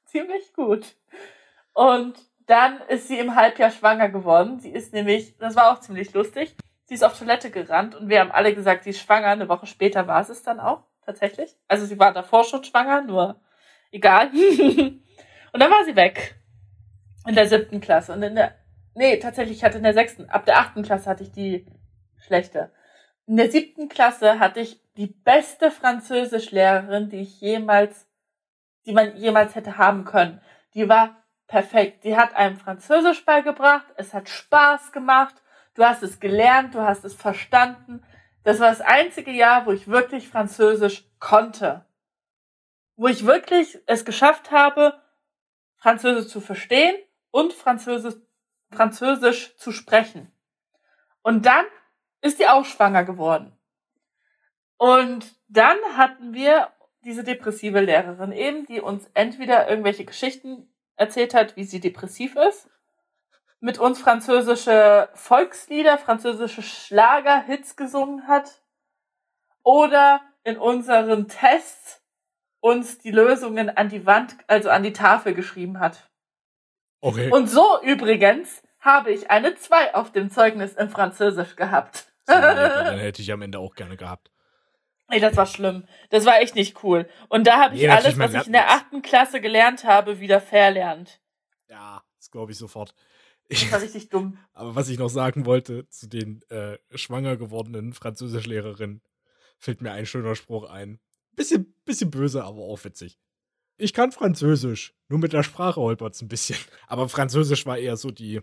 ziemlich 0.07 0.53
gut. 0.55 0.97
Und 1.75 2.15
dann 2.47 2.81
ist 2.89 3.09
sie 3.09 3.19
im 3.19 3.35
Halbjahr 3.35 3.71
schwanger 3.71 4.09
geworden. 4.09 4.59
Sie 4.61 4.71
ist 4.71 4.93
nämlich, 4.93 5.37
das 5.39 5.55
war 5.55 5.73
auch 5.73 5.81
ziemlich 5.81 6.13
lustig, 6.15 6.55
sie 6.93 6.97
ist 6.97 7.05
auf 7.05 7.19
Toilette 7.19 7.51
gerannt 7.51 7.95
und 7.95 8.11
wir 8.11 8.21
haben 8.21 8.31
alle 8.31 8.55
gesagt, 8.55 8.85
sie 8.85 8.91
ist 8.91 9.01
schwanger. 9.01 9.29
Eine 9.29 9.49
Woche 9.49 9.65
später 9.65 10.07
war 10.07 10.21
es 10.21 10.29
es 10.29 10.43
dann 10.43 10.61
auch, 10.61 10.83
tatsächlich. 11.07 11.57
Also 11.67 11.87
sie 11.87 11.99
war 11.99 12.13
davor 12.13 12.45
schon 12.45 12.65
schwanger, 12.65 13.01
nur 13.01 13.41
egal. 13.91 14.29
und 14.29 15.01
dann 15.55 15.71
war 15.71 15.87
sie 15.87 15.97
weg. 15.97 16.35
In 17.27 17.35
der 17.35 17.49
siebten 17.49 17.81
Klasse. 17.81 18.13
Und 18.13 18.23
in 18.23 18.35
der, 18.35 18.57
nee, 18.95 19.17
tatsächlich, 19.17 19.57
ich 19.57 19.65
hatte 19.65 19.79
in 19.79 19.85
der 19.85 19.95
sechsten, 19.95 20.29
ab 20.29 20.45
der 20.45 20.59
achten 20.59 20.83
Klasse 20.83 21.09
hatte 21.09 21.23
ich 21.23 21.33
die 21.33 21.65
schlechte. 22.19 22.71
In 23.27 23.39
der 23.39 23.51
siebten 23.51 23.89
Klasse 23.89 24.39
hatte 24.39 24.61
ich 24.61 24.79
die 24.99 25.07
beste 25.07 25.71
Französischlehrerin, 25.71 27.09
die 27.09 27.23
ich 27.23 27.41
jemals, 27.41 28.07
die 28.85 28.93
man 28.93 29.17
jemals 29.17 29.55
hätte 29.55 29.79
haben 29.79 30.05
können. 30.05 30.43
Die 30.75 30.91
war 30.91 31.17
perfekt. 31.47 32.05
Die 32.05 32.19
hat 32.19 32.37
einem 32.37 32.59
Französisch 32.59 33.25
beigebracht. 33.25 33.87
Es 33.97 34.13
hat 34.13 34.29
Spaß 34.29 34.93
gemacht. 34.93 35.37
Du 35.75 35.85
hast 35.85 36.03
es 36.03 36.21
gelernt. 36.21 36.75
Du 36.75 36.81
hast 36.81 37.05
es 37.05 37.15
verstanden. 37.15 38.03
Das 38.45 38.61
war 38.61 38.71
das 38.71 38.81
einzige 38.81 39.31
Jahr, 39.31 39.67
wo 39.67 39.73
ich 39.73 39.89
wirklich 39.89 40.29
Französisch 40.29 41.05
konnte. 41.19 41.87
Wo 42.97 43.07
ich 43.07 43.25
wirklich 43.27 43.79
es 43.87 44.05
geschafft 44.05 44.51
habe, 44.51 45.01
Französisch 45.77 46.31
zu 46.31 46.41
verstehen 46.41 46.95
und 47.31 47.53
Französisch, 47.53 48.15
Französisch 48.71 49.57
zu 49.57 49.73
sprechen. 49.73 50.33
Und 51.23 51.47
dann 51.47 51.65
ist 52.21 52.39
die 52.39 52.49
auch 52.49 52.65
schwanger 52.65 53.05
geworden. 53.05 53.57
Und 54.77 55.37
dann 55.49 55.79
hatten 55.97 56.35
wir 56.35 56.69
diese 57.05 57.25
depressive 57.25 57.81
Lehrerin 57.81 58.33
eben, 58.33 58.67
die 58.67 58.81
uns 58.81 59.11
entweder 59.15 59.69
irgendwelche 59.69 60.05
Geschichten 60.05 60.73
erzählt 60.97 61.35
hat, 61.35 61.57
wie 61.57 61.65
sie 61.65 61.81
depressiv 61.81 62.37
ist, 62.37 62.69
mit 63.63 63.79
uns 63.79 64.01
französische 64.01 65.09
Volkslieder, 65.15 65.97
französische 65.97 66.63
Schlagerhits 66.63 67.77
gesungen 67.77 68.27
hat 68.27 68.61
oder 69.63 70.21
in 70.43 70.59
unseren 70.59 71.29
Tests 71.29 72.03
uns 72.59 72.99
die 72.99 73.13
Lösungen 73.13 73.71
an 73.71 73.89
die 73.89 74.05
Wand, 74.05 74.37
also 74.49 74.69
an 74.69 74.83
die 74.83 74.93
Tafel 74.93 75.33
geschrieben 75.33 75.79
hat. 75.79 76.11
Okay. 77.01 77.31
Und 77.31 77.47
so 77.47 77.81
übrigens 77.83 78.63
habe 78.81 79.13
ich 79.13 79.31
eine 79.31 79.55
2 79.55 79.95
auf 79.95 80.11
dem 80.11 80.33
Zeugnis 80.33 80.75
in 80.75 80.89
Französisch 80.89 81.55
gehabt. 81.55 82.13
Lehrerin 82.27 82.99
hätte 82.99 83.23
ich 83.23 83.31
am 83.31 83.43
Ende 83.43 83.61
auch 83.61 83.77
gerne 83.77 83.97
gehabt. 83.97 84.33
Ey, 85.07 85.21
das 85.21 85.37
war 85.37 85.47
schlimm. 85.47 85.87
Das 86.11 86.25
war 86.25 86.41
echt 86.41 86.57
nicht 86.57 86.83
cool. 86.83 87.09
Und 87.29 87.47
da 87.47 87.61
habe 87.61 87.77
ich 87.77 87.83
Nee, 87.83 87.87
natürlich, 87.87 88.19
alles, 88.19 88.35
was 88.35 88.41
ich 88.43 88.47
in 88.49 88.55
der 88.55 88.71
achten 88.71 89.03
Klasse 89.03 89.41
gelernt 89.41 89.85
habe, 89.85 90.19
wieder 90.19 90.41
verlernt. 90.41 91.21
Ja, 91.69 92.03
das 92.19 92.31
glaube 92.33 92.51
ich 92.51 92.59
sofort. 92.59 92.95
Das 93.53 93.73
war 93.73 93.83
richtig 93.83 94.09
dumm. 94.09 94.39
Aber 94.53 94.75
was 94.75 94.89
ich 94.89 94.99
noch 94.99 95.09
sagen 95.09 95.47
wollte 95.47 95.89
zu 95.89 96.09
den 96.09 96.43
äh, 96.51 96.79
schwanger 96.95 97.37
gewordenen 97.37 97.93
Französischlehrerinnen, 97.93 99.03
fällt 99.59 99.81
mir 99.81 99.93
ein 99.93 100.07
schöner 100.07 100.35
Spruch 100.35 100.69
ein. 100.69 101.01
Bisschen, 101.35 101.75
bisschen 101.85 102.11
böse, 102.11 102.45
aber 102.45 102.59
auch 102.61 102.85
witzig. 102.85 103.19
Ich 103.79 103.95
kann 103.95 104.13
Französisch, 104.13 104.95
nur 105.09 105.19
mit 105.19 105.33
der 105.33 105.43
Sprache 105.43 105.81
holpert's 105.81 106.21
ein 106.21 106.29
bisschen. 106.29 106.59
Aber 106.89 107.09
Französisch 107.09 107.65
war 107.65 107.79
eher 107.79 107.97
so 107.97 108.11
die 108.11 108.43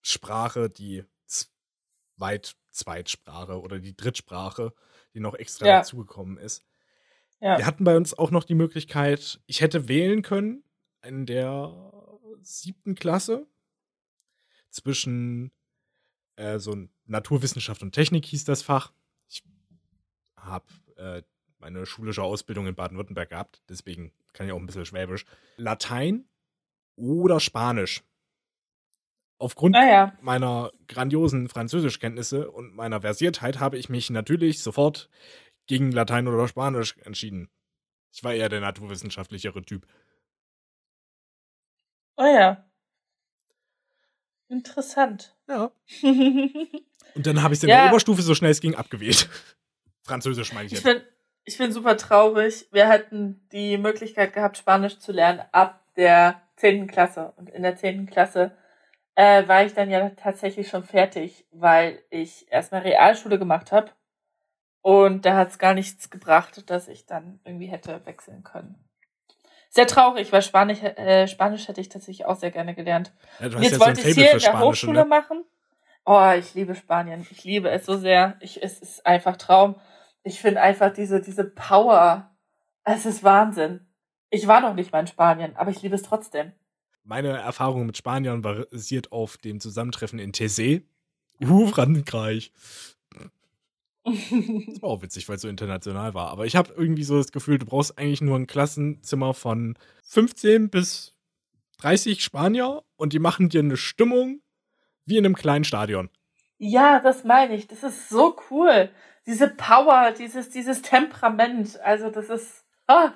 Sprache, 0.00 0.70
die 0.70 1.04
Zweit 1.26 2.56
Zweitsprache 2.70 3.60
oder 3.60 3.80
die 3.80 3.96
Drittsprache, 3.96 4.72
die 5.14 5.20
noch 5.20 5.34
extra 5.34 5.66
Ja. 5.66 5.78
dazugekommen 5.78 6.38
ist. 6.38 6.64
Ja. 7.40 7.58
Wir 7.58 7.66
hatten 7.66 7.84
bei 7.84 7.96
uns 7.96 8.14
auch 8.16 8.30
noch 8.30 8.44
die 8.44 8.54
Möglichkeit, 8.54 9.40
ich 9.46 9.60
hätte 9.60 9.88
wählen 9.88 10.22
können 10.22 10.64
in 11.04 11.26
der 11.26 11.92
siebten 12.40 12.94
Klasse 12.94 13.46
zwischen 14.70 15.50
äh, 16.36 16.58
so 16.58 16.76
Naturwissenschaft 17.06 17.82
und 17.82 17.92
Technik 17.92 18.24
hieß 18.26 18.44
das 18.44 18.62
Fach. 18.62 18.92
Ich 19.28 19.42
habe 20.36 20.66
äh, 20.96 21.22
meine 21.58 21.86
schulische 21.86 22.22
Ausbildung 22.22 22.66
in 22.66 22.74
Baden-Württemberg 22.74 23.30
gehabt, 23.30 23.62
deswegen 23.68 24.12
kann 24.32 24.46
ich 24.46 24.52
auch 24.52 24.58
ein 24.58 24.66
bisschen 24.66 24.86
Schwäbisch. 24.86 25.24
Latein 25.56 26.28
oder 26.96 27.40
Spanisch. 27.40 28.04
Aufgrund 29.40 29.72
Naja. 29.74 30.16
meiner 30.20 30.72
grandiosen 30.88 31.48
Französischkenntnisse 31.48 32.50
und 32.50 32.74
meiner 32.74 33.00
Versiertheit 33.00 33.60
habe 33.60 33.78
ich 33.78 33.88
mich 33.88 34.10
natürlich 34.10 34.60
sofort 34.60 35.08
gegen 35.66 35.92
Latein 35.92 36.26
oder 36.26 36.48
Spanisch 36.48 36.96
entschieden. 36.98 37.48
Ich 38.12 38.24
war 38.24 38.34
eher 38.34 38.48
der 38.48 38.60
naturwissenschaftlichere 38.60 39.62
Typ. 39.62 39.86
Oh 42.16 42.24
ja. 42.24 42.67
Interessant. 44.48 45.34
Ja. 45.48 45.70
Und 47.14 47.26
dann 47.26 47.42
habe 47.42 47.54
ich 47.54 47.58
es 47.60 47.62
in 47.64 47.70
Ja. 47.70 47.82
der 47.82 47.90
Oberstufe 47.90 48.22
so 48.22 48.34
schnell 48.34 48.50
es 48.50 48.60
ging 48.60 48.74
abgewählt. 48.74 49.28
Französisch 50.02 50.52
meine 50.52 50.66
ich 50.66 50.72
Ich 50.72 50.82
jetzt. 50.82 50.84
bin, 50.84 51.02
ich 51.44 51.58
bin 51.58 51.72
super 51.72 51.96
traurig. 51.96 52.66
Wir 52.72 52.88
hatten 52.88 53.46
die 53.52 53.76
Möglichkeit 53.78 54.32
gehabt, 54.32 54.56
Spanisch 54.56 54.98
zu 54.98 55.12
lernen 55.12 55.42
ab 55.52 55.84
der 55.96 56.40
10. 56.56 56.86
Klasse. 56.86 57.32
Und 57.36 57.50
in 57.50 57.62
der 57.62 57.76
10. 57.76 58.06
Klasse 58.06 58.56
äh, 59.16 59.46
war 59.48 59.64
ich 59.64 59.74
dann 59.74 59.90
ja 59.90 60.08
tatsächlich 60.10 60.68
schon 60.68 60.84
fertig, 60.84 61.46
weil 61.50 62.02
ich 62.10 62.50
erstmal 62.50 62.82
Realschule 62.82 63.38
gemacht 63.38 63.72
habe. 63.72 63.90
Und 64.80 65.24
da 65.26 65.36
hat 65.36 65.50
es 65.50 65.58
gar 65.58 65.74
nichts 65.74 66.08
gebracht, 66.08 66.70
dass 66.70 66.88
ich 66.88 67.04
dann 67.04 67.40
irgendwie 67.44 67.66
hätte 67.66 68.00
wechseln 68.06 68.44
können. 68.44 68.76
Sehr 69.70 69.86
traurig, 69.86 70.32
weil 70.32 70.42
Spanisch, 70.42 70.82
äh, 70.82 71.26
Spanisch 71.28 71.68
hätte 71.68 71.80
ich 71.80 71.88
tatsächlich 71.88 72.26
auch 72.26 72.36
sehr 72.36 72.50
gerne 72.50 72.74
gelernt. 72.74 73.12
Ja, 73.38 73.46
jetzt 73.46 73.62
ja 73.62 73.70
so 73.70 73.80
wollte 73.80 74.00
ich 74.00 74.06
Faible 74.06 74.22
hier 74.24 74.32
in 74.32 74.38
der 74.38 74.60
Hochschule 74.60 75.00
ne? 75.00 75.04
machen. 75.04 75.44
Oh, 76.04 76.32
ich 76.38 76.54
liebe 76.54 76.74
Spanien. 76.74 77.26
Ich 77.30 77.44
liebe 77.44 77.68
es 77.68 77.84
so 77.84 77.98
sehr. 77.98 78.36
Ich, 78.40 78.62
es 78.62 78.80
ist 78.80 79.04
einfach 79.04 79.36
Traum. 79.36 79.76
Ich 80.22 80.40
finde 80.40 80.62
einfach 80.62 80.92
diese, 80.92 81.20
diese 81.20 81.44
Power. 81.44 82.34
Es 82.84 83.04
ist 83.04 83.22
Wahnsinn. 83.22 83.86
Ich 84.30 84.46
war 84.46 84.60
noch 84.60 84.74
nicht 84.74 84.92
mal 84.92 85.00
in 85.00 85.06
Spanien, 85.06 85.54
aber 85.56 85.70
ich 85.70 85.82
liebe 85.82 85.94
es 85.94 86.02
trotzdem. 86.02 86.52
Meine 87.04 87.28
Erfahrung 87.38 87.86
mit 87.86 87.96
Spaniern 87.96 88.42
basiert 88.42 89.12
auf 89.12 89.36
dem 89.38 89.60
Zusammentreffen 89.60 90.18
in 90.18 90.32
Tessé. 90.32 90.84
Uh, 91.42 91.66
Frankreich. 91.66 92.52
Das 94.10 94.82
war 94.82 94.90
auch 94.90 95.02
witzig, 95.02 95.28
weil 95.28 95.36
es 95.36 95.42
so 95.42 95.48
international 95.48 96.14
war. 96.14 96.30
Aber 96.30 96.46
ich 96.46 96.56
habe 96.56 96.72
irgendwie 96.76 97.04
so 97.04 97.16
das 97.18 97.32
Gefühl, 97.32 97.58
du 97.58 97.66
brauchst 97.66 97.98
eigentlich 97.98 98.20
nur 98.20 98.36
ein 98.36 98.46
Klassenzimmer 98.46 99.34
von 99.34 99.76
15 100.04 100.70
bis 100.70 101.14
30 101.80 102.22
Spanier 102.22 102.82
und 102.96 103.12
die 103.12 103.18
machen 103.18 103.48
dir 103.48 103.60
eine 103.60 103.76
Stimmung 103.76 104.40
wie 105.04 105.16
in 105.16 105.24
einem 105.24 105.36
kleinen 105.36 105.64
Stadion. 105.64 106.10
ja, 106.58 107.00
das 107.00 107.24
meine 107.24 107.54
ich. 107.54 107.66
Das 107.68 107.82
ist 107.82 108.08
so 108.08 108.36
cool. 108.50 108.90
Diese 109.26 109.48
Power, 109.48 110.12
dieses, 110.12 110.50
dieses 110.50 110.82
Temperament. 110.82 111.80
Also, 111.80 112.10
das 112.10 112.28
ist, 112.30 112.64
ah, 112.86 113.12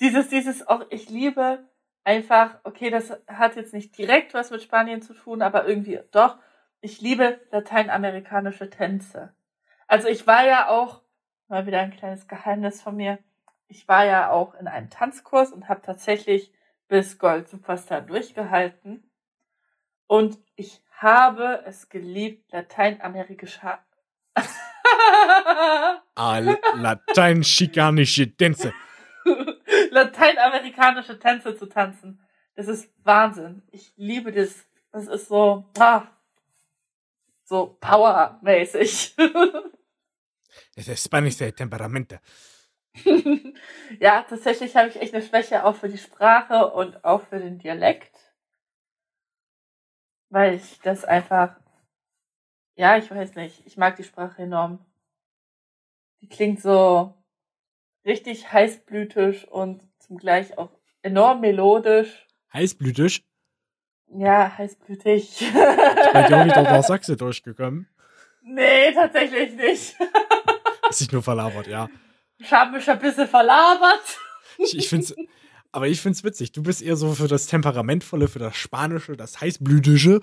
dieses, 0.00 0.28
dieses, 0.28 0.66
auch, 0.66 0.86
ich 0.90 1.08
liebe 1.10 1.68
einfach, 2.04 2.58
okay, 2.64 2.90
das 2.90 3.12
hat 3.26 3.56
jetzt 3.56 3.74
nicht 3.74 3.96
direkt 3.98 4.34
was 4.34 4.50
mit 4.50 4.62
Spanien 4.62 5.02
zu 5.02 5.14
tun, 5.14 5.42
aber 5.42 5.66
irgendwie 5.66 6.00
doch. 6.12 6.38
Ich 6.80 7.00
liebe 7.00 7.40
lateinamerikanische 7.50 8.70
Tänze. 8.70 9.34
Also 9.86 10.08
ich 10.08 10.26
war 10.26 10.44
ja 10.46 10.68
auch, 10.68 11.02
mal 11.48 11.66
wieder 11.66 11.80
ein 11.80 11.92
kleines 11.92 12.26
Geheimnis 12.28 12.82
von 12.82 12.96
mir, 12.96 13.18
ich 13.68 13.86
war 13.88 14.04
ja 14.04 14.30
auch 14.30 14.54
in 14.54 14.68
einem 14.68 14.90
Tanzkurs 14.90 15.52
und 15.52 15.68
habe 15.68 15.82
tatsächlich 15.82 16.52
bis 16.88 17.18
Gold 17.18 17.48
Superstar 17.48 18.00
durchgehalten. 18.00 19.10
Und 20.06 20.38
ich 20.54 20.82
habe 20.90 21.62
es 21.66 21.88
geliebt, 21.88 22.52
lateinamerikanische 22.52 23.78
Al 26.14 26.58
lateinschikanische 26.74 28.36
Tänze. 28.36 28.72
lateinamerikanische 29.90 31.18
Tänze 31.18 31.56
zu 31.56 31.66
tanzen. 31.66 32.20
Das 32.54 32.68
ist 32.68 32.90
Wahnsinn. 33.04 33.62
Ich 33.70 33.92
liebe 33.96 34.32
das. 34.32 34.66
Das 34.92 35.08
ist 35.08 35.28
so, 35.28 35.64
ah, 35.78 36.02
so 37.44 37.76
powermäßig. 37.80 39.16
Das 40.76 40.88
ist 40.88 41.04
spanische 41.04 41.52
Temperamente. 41.54 42.20
ja, 44.00 44.22
tatsächlich 44.22 44.76
habe 44.76 44.88
ich 44.88 45.00
echt 45.00 45.14
eine 45.14 45.22
Schwäche 45.22 45.64
auch 45.64 45.74
für 45.74 45.88
die 45.88 45.98
Sprache 45.98 46.70
und 46.70 47.02
auch 47.04 47.22
für 47.22 47.38
den 47.38 47.58
Dialekt. 47.58 48.14
Weil 50.28 50.54
ich 50.54 50.78
das 50.80 51.04
einfach, 51.04 51.58
ja, 52.76 52.98
ich 52.98 53.10
weiß 53.10 53.34
nicht, 53.36 53.66
ich 53.66 53.76
mag 53.78 53.96
die 53.96 54.04
Sprache 54.04 54.42
enorm. 54.42 54.84
Die 56.20 56.28
klingt 56.28 56.60
so 56.60 57.14
richtig 58.04 58.52
heißblütig 58.52 59.48
und 59.48 59.82
zugleich 59.98 60.58
auch 60.58 60.70
enorm 61.02 61.40
melodisch. 61.40 62.26
Heißblütig. 62.52 63.24
Ja, 64.08 64.56
heißblütig. 64.56 65.52
Bei 66.12 66.22
dir 66.28 66.36
auch 66.36 66.44
wieder 66.44 66.62
nach 66.62 66.82
Sachse 66.82 67.16
durchgekommen. 67.16 67.88
nee, 68.42 68.92
tatsächlich 68.92 69.54
nicht. 69.54 69.96
Sich 70.96 71.12
nur 71.12 71.22
verlabert, 71.22 71.66
ja. 71.66 71.88
Ich 72.38 72.52
habe 72.52 72.72
mich 72.72 72.88
ein 72.88 72.98
bisschen 72.98 73.28
verlabert. 73.28 74.18
Ich, 74.58 74.76
ich 74.76 74.88
find's, 74.88 75.14
aber 75.72 75.88
ich 75.88 76.00
find's 76.00 76.24
witzig. 76.24 76.52
Du 76.52 76.62
bist 76.62 76.80
eher 76.80 76.96
so 76.96 77.12
für 77.12 77.28
das 77.28 77.46
Temperamentvolle, 77.46 78.28
für 78.28 78.38
das 78.38 78.56
Spanische, 78.56 79.16
das 79.16 79.40
Heißblütige. 79.40 80.20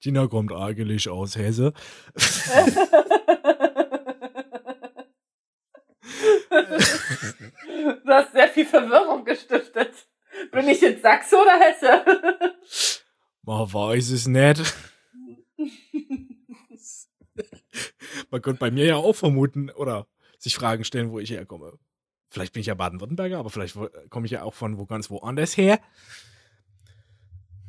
Tina 0.00 0.28
kommt 0.28 0.52
eigentlich 0.52 1.08
aus 1.08 1.36
Hesse. 1.36 1.72
Du 6.48 8.14
hast 8.14 8.32
sehr 8.32 8.48
viel 8.48 8.66
Verwirrung 8.66 9.24
gestiftet. 9.24 9.92
Bin 10.52 10.68
ich 10.68 10.80
jetzt 10.80 11.02
Sachse 11.02 11.36
oder 11.36 11.58
Hesse? 11.58 12.04
Man 13.42 13.72
weiß 13.72 14.10
es 14.10 14.26
nicht. 14.26 14.62
Man 18.30 18.42
könnte 18.42 18.60
bei 18.60 18.70
mir 18.70 18.84
ja 18.84 18.96
auch 18.96 19.14
vermuten 19.14 19.70
oder 19.70 20.06
sich 20.38 20.54
Fragen 20.54 20.84
stellen, 20.84 21.10
wo 21.10 21.18
ich 21.18 21.30
herkomme. 21.30 21.72
Vielleicht 22.28 22.52
bin 22.52 22.60
ich 22.60 22.66
ja 22.66 22.74
Baden-Württemberger, 22.74 23.38
aber 23.38 23.50
vielleicht 23.50 23.74
wo- 23.76 23.88
komme 24.10 24.26
ich 24.26 24.32
ja 24.32 24.42
auch 24.42 24.54
von 24.54 24.78
wo 24.78 24.86
ganz 24.86 25.10
woanders 25.10 25.56
her. 25.56 25.80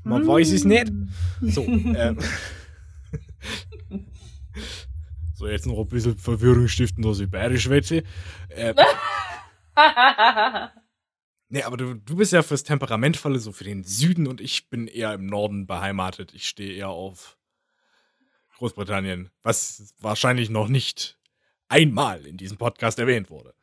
Man 0.03 0.25
weiß 0.27 0.51
es 0.51 0.65
nicht. 0.65 0.91
So, 1.41 1.63
ähm. 1.63 2.19
So, 5.33 5.47
jetzt 5.47 5.65
noch 5.65 5.79
ein 5.79 5.87
bisschen 5.87 6.17
Verwirrung 6.17 6.67
stiften, 6.67 7.01
dass 7.01 7.21
ich 7.21 7.29
bayerisch 7.31 7.63
schwätze. 7.63 8.03
Äh, 8.49 8.73
nee, 11.49 11.63
aber 11.63 11.77
du, 11.77 11.93
du 11.95 12.17
bist 12.17 12.33
ja 12.33 12.43
fürs 12.43 12.63
Temperamentvolle, 12.63 13.39
so 13.39 13.53
für 13.53 13.63
den 13.63 13.85
Süden 13.85 14.27
und 14.27 14.41
ich 14.41 14.69
bin 14.69 14.87
eher 14.87 15.13
im 15.13 15.25
Norden 15.27 15.65
beheimatet. 15.65 16.33
Ich 16.33 16.45
stehe 16.49 16.73
eher 16.73 16.89
auf 16.89 17.37
Großbritannien, 18.59 19.31
was 19.41 19.93
wahrscheinlich 19.99 20.49
noch 20.49 20.67
nicht 20.67 21.17
einmal 21.69 22.25
in 22.25 22.37
diesem 22.37 22.57
Podcast 22.57 22.99
erwähnt 22.99 23.29
wurde. 23.29 23.53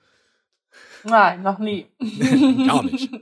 Nein, 1.05 1.43
noch 1.43 1.59
nie. 1.59 1.87
Gar 2.67 2.83
nicht. 2.85 3.11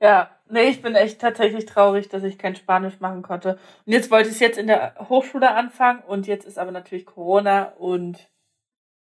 Ja, 0.00 0.30
nee, 0.48 0.68
ich 0.68 0.80
bin 0.80 0.94
echt 0.94 1.20
tatsächlich 1.20 1.66
traurig, 1.66 2.08
dass 2.08 2.22
ich 2.22 2.38
kein 2.38 2.54
Spanisch 2.54 3.00
machen 3.00 3.22
konnte. 3.22 3.58
Und 3.84 3.92
jetzt 3.92 4.12
wollte 4.12 4.28
ich 4.28 4.36
es 4.36 4.40
jetzt 4.40 4.56
in 4.56 4.68
der 4.68 4.94
Hochschule 5.08 5.52
anfangen 5.52 6.04
und 6.04 6.28
jetzt 6.28 6.46
ist 6.46 6.56
aber 6.56 6.70
natürlich 6.70 7.04
Corona 7.04 7.72
und 7.78 8.28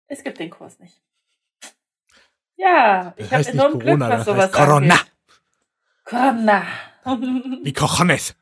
es 0.08 0.24
gibt 0.24 0.40
den 0.40 0.50
Kurs 0.50 0.78
nicht. 0.80 1.00
Ja, 2.56 3.14
ich 3.16 3.32
habe 3.32 3.46
enorm 3.46 3.78
Glück, 3.78 3.98
Corona, 3.98 4.08
was 4.10 4.16
das 4.18 4.26
sowas 4.26 4.52
Corona. 4.52 4.94
angeht. 4.94 5.12
Corona. 6.04 6.66
Wie 7.62 7.72
Cojones. 7.72 8.34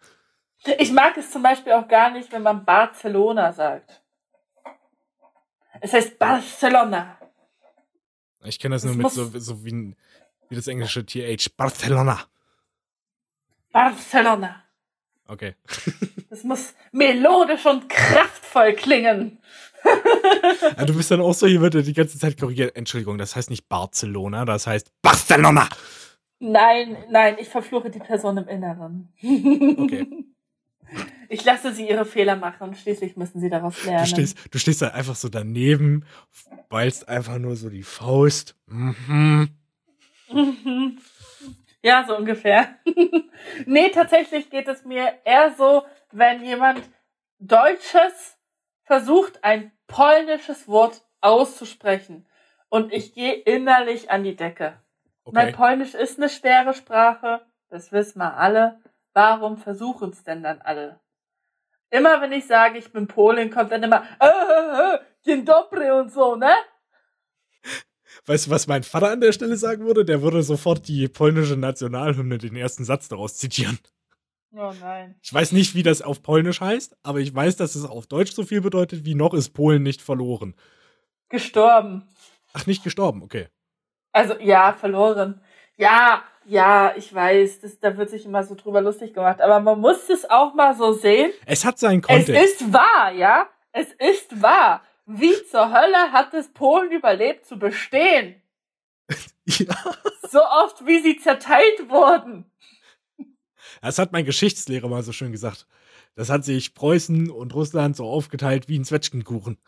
Ich 0.78 0.92
mag 0.92 1.16
es 1.16 1.30
zum 1.30 1.42
Beispiel 1.42 1.72
auch 1.72 1.88
gar 1.88 2.10
nicht, 2.10 2.30
wenn 2.32 2.42
man 2.42 2.64
Barcelona 2.64 3.52
sagt. 3.52 4.00
Es 5.80 5.92
heißt 5.92 6.18
Barcelona. 6.18 7.18
Ich 8.44 8.58
kenne 8.58 8.74
das, 8.76 8.82
Das 8.82 8.88
nur 8.90 8.96
mit 8.96 9.02
muss- 9.04 9.14
so, 9.14 9.38
so 9.38 9.64
wie, 9.64 9.96
wie 10.48 10.54
das 10.56 10.68
englische 10.68 11.04
TH. 11.04 11.56
Barcelona. 11.56 12.20
Barcelona. 13.72 14.62
Okay. 15.28 15.54
Das 16.32 16.44
muss 16.44 16.72
melodisch 16.92 17.66
und 17.66 17.88
kraftvoll 17.90 18.72
klingen. 18.72 19.38
Ja, 20.78 20.84
du 20.84 20.94
bist 20.96 21.10
dann 21.10 21.20
auch 21.20 21.34
so 21.34 21.46
jemand, 21.46 21.74
der 21.74 21.82
die 21.82 21.92
ganze 21.92 22.16
Zeit 22.18 22.38
korrigiert. 22.38 22.74
Entschuldigung, 22.76 23.18
das 23.18 23.34
heißt 23.36 23.50
nicht 23.50 23.68
Barcelona, 23.68 24.44
das 24.44 24.66
heißt 24.68 24.92
Barcelona. 25.02 25.68
Nein, 26.38 26.96
nein, 27.10 27.36
ich 27.38 27.48
verfluche 27.48 27.90
die 27.90 27.98
Person 27.98 28.36
im 28.38 28.46
Inneren. 28.48 29.12
Okay. 29.20 30.06
Ich 31.28 31.44
lasse 31.46 31.72
sie 31.72 31.88
ihre 31.88 32.04
Fehler 32.04 32.36
machen 32.36 32.62
und 32.64 32.76
schließlich 32.76 33.16
müssen 33.16 33.40
sie 33.40 33.48
daraus 33.48 33.82
lernen. 33.86 34.00
Du 34.00 34.06
stehst, 34.06 34.36
du 34.50 34.58
stehst 34.58 34.82
da 34.82 34.88
einfach 34.88 35.14
so 35.14 35.30
daneben, 35.30 36.04
ballst 36.68 37.08
einfach 37.08 37.38
nur 37.38 37.56
so 37.56 37.70
die 37.70 37.82
Faust. 37.82 38.54
Mhm. 38.66 39.48
Mhm. 40.30 40.98
Ja, 41.84 42.04
so 42.06 42.16
ungefähr. 42.16 42.76
nee, 43.66 43.88
tatsächlich 43.88 44.50
geht 44.50 44.68
es 44.68 44.84
mir 44.84 45.14
eher 45.24 45.52
so, 45.58 45.82
wenn 46.12 46.44
jemand 46.44 46.80
Deutsches 47.40 48.38
versucht, 48.84 49.42
ein 49.42 49.72
polnisches 49.88 50.68
Wort 50.68 51.02
auszusprechen. 51.20 52.24
Und 52.68 52.92
ich 52.92 53.14
gehe 53.14 53.34
innerlich 53.34 54.12
an 54.12 54.22
die 54.22 54.36
Decke. 54.36 54.80
Mein 55.32 55.48
Okay. 55.48 55.56
Polnisch 55.56 55.94
ist 55.94 56.18
eine 56.18 56.28
schwere 56.28 56.72
Sprache, 56.72 57.44
das 57.68 57.90
wissen 57.90 58.20
wir 58.20 58.36
alle. 58.36 58.80
Warum 59.14 59.58
versuchen 59.58 60.10
es 60.10 60.24
denn 60.24 60.42
dann 60.42 60.60
alle? 60.62 61.00
Immer 61.90 62.20
wenn 62.22 62.32
ich 62.32 62.46
sage, 62.46 62.78
ich 62.78 62.90
bin 62.90 63.06
Polin, 63.06 63.50
kommt 63.50 63.70
dann 63.70 63.82
immer, 63.82 64.02
äh, 64.18 64.26
äh, 64.26 64.94
äh, 64.94 64.98
dzień 65.24 65.44
dobry 65.44 65.90
und 65.90 66.10
so, 66.10 66.36
ne? 66.36 66.54
Weißt 68.26 68.46
du, 68.46 68.50
was 68.50 68.66
mein 68.66 68.82
Vater 68.82 69.10
an 69.10 69.20
der 69.20 69.32
Stelle 69.32 69.56
sagen 69.56 69.84
würde? 69.84 70.04
Der 70.04 70.22
würde 70.22 70.42
sofort 70.42 70.88
die 70.88 71.08
polnische 71.08 71.56
Nationalhymne, 71.56 72.38
den 72.38 72.56
ersten 72.56 72.84
Satz 72.84 73.08
daraus 73.08 73.36
zitieren. 73.36 73.78
Oh 74.54 74.72
nein. 74.80 75.16
Ich 75.22 75.32
weiß 75.32 75.52
nicht, 75.52 75.74
wie 75.74 75.82
das 75.82 76.02
auf 76.02 76.22
Polnisch 76.22 76.60
heißt, 76.60 76.96
aber 77.02 77.20
ich 77.20 77.34
weiß, 77.34 77.56
dass 77.56 77.74
es 77.74 77.84
auf 77.84 78.06
Deutsch 78.06 78.32
so 78.32 78.44
viel 78.44 78.60
bedeutet, 78.60 79.04
wie 79.04 79.14
noch 79.14 79.32
ist 79.34 79.50
Polen 79.50 79.82
nicht 79.82 80.02
verloren. 80.02 80.54
Gestorben. 81.30 82.06
Ach, 82.52 82.66
nicht 82.66 82.84
gestorben, 82.84 83.22
okay. 83.22 83.48
Also, 84.12 84.38
ja, 84.40 84.74
verloren. 84.74 85.40
Ja, 85.76 86.22
ja, 86.46 86.94
ich 86.96 87.12
weiß, 87.14 87.60
das, 87.60 87.78
da 87.78 87.96
wird 87.96 88.10
sich 88.10 88.24
immer 88.24 88.42
so 88.44 88.54
drüber 88.54 88.80
lustig 88.80 89.14
gemacht. 89.14 89.40
Aber 89.40 89.60
man 89.60 89.80
muss 89.80 90.08
es 90.10 90.28
auch 90.28 90.54
mal 90.54 90.74
so 90.76 90.92
sehen. 90.92 91.32
Es 91.46 91.64
hat 91.64 91.78
seinen 91.78 92.00
Es 92.00 92.06
Kontext. 92.06 92.60
ist 92.62 92.72
wahr, 92.72 93.12
ja? 93.12 93.48
Es 93.72 93.88
ist 93.92 94.42
wahr. 94.42 94.82
Wie 95.06 95.34
zur 95.50 95.72
Hölle 95.72 96.12
hat 96.12 96.32
es 96.34 96.48
Polen 96.52 96.90
überlebt 96.92 97.46
zu 97.46 97.58
bestehen? 97.58 98.36
Ja. 99.44 99.74
So 100.30 100.40
oft, 100.40 100.86
wie 100.86 101.00
sie 101.00 101.16
zerteilt 101.16 101.90
wurden. 101.90 102.48
Das 103.82 103.98
hat 103.98 104.12
mein 104.12 104.24
Geschichtslehrer 104.24 104.88
mal 104.88 105.02
so 105.02 105.10
schön 105.10 105.32
gesagt. 105.32 105.66
Das 106.14 106.30
hat 106.30 106.44
sich 106.44 106.74
Preußen 106.74 107.28
und 107.28 107.52
Russland 107.52 107.96
so 107.96 108.06
aufgeteilt 108.06 108.68
wie 108.68 108.78
ein 108.78 108.84
Zwetschgenkuchen. 108.84 109.58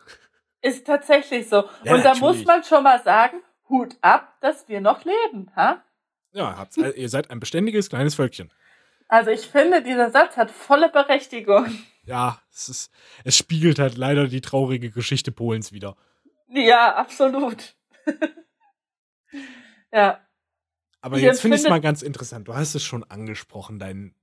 Ist 0.61 0.87
tatsächlich 0.87 1.49
so. 1.49 1.65
Ja, 1.83 1.95
Und 1.95 2.05
da 2.05 2.13
natürlich. 2.13 2.21
muss 2.21 2.45
man 2.45 2.63
schon 2.63 2.83
mal 2.83 3.03
sagen, 3.03 3.41
Hut 3.67 3.97
ab, 4.01 4.37
dass 4.39 4.67
wir 4.69 4.79
noch 4.79 5.03
leben, 5.03 5.51
ha? 5.57 5.83
Ja, 6.35 6.67
ihr 6.95 7.07
seid 7.07 7.31
ein 7.31 7.39
beständiges 7.39 7.89
kleines 7.89 8.15
Völkchen. 8.15 8.51
Also 9.07 9.31
ich 9.31 9.47
finde, 9.47 9.81
dieser 9.81 10.11
Satz 10.11 10.35
hat 10.35 10.51
volle 10.51 10.89
Berechtigung. 10.89 11.67
Ja, 12.03 12.41
es, 12.51 12.67
ist, 12.67 12.91
es 13.23 13.37
spiegelt 13.37 13.79
halt 13.79 13.97
leider 13.97 14.27
die 14.27 14.41
traurige 14.41 14.91
Geschichte 14.91 15.31
Polens 15.31 15.71
wieder. 15.71 15.95
Ja, 16.49 16.95
absolut. 16.95 17.75
ja. 19.93 20.19
Aber 21.01 21.17
Ich 21.17 21.23
jetzt 21.23 21.41
finde 21.41 21.55
ich 21.55 21.63
es 21.63 21.69
mal 21.69 21.79
ganz 21.79 22.01
interessant. 22.01 22.47
Du 22.47 22.53
hast 22.53 22.75
es 22.75 22.83
schon 22.83 23.03
angesprochen, 23.05 23.79
dein 23.79 24.13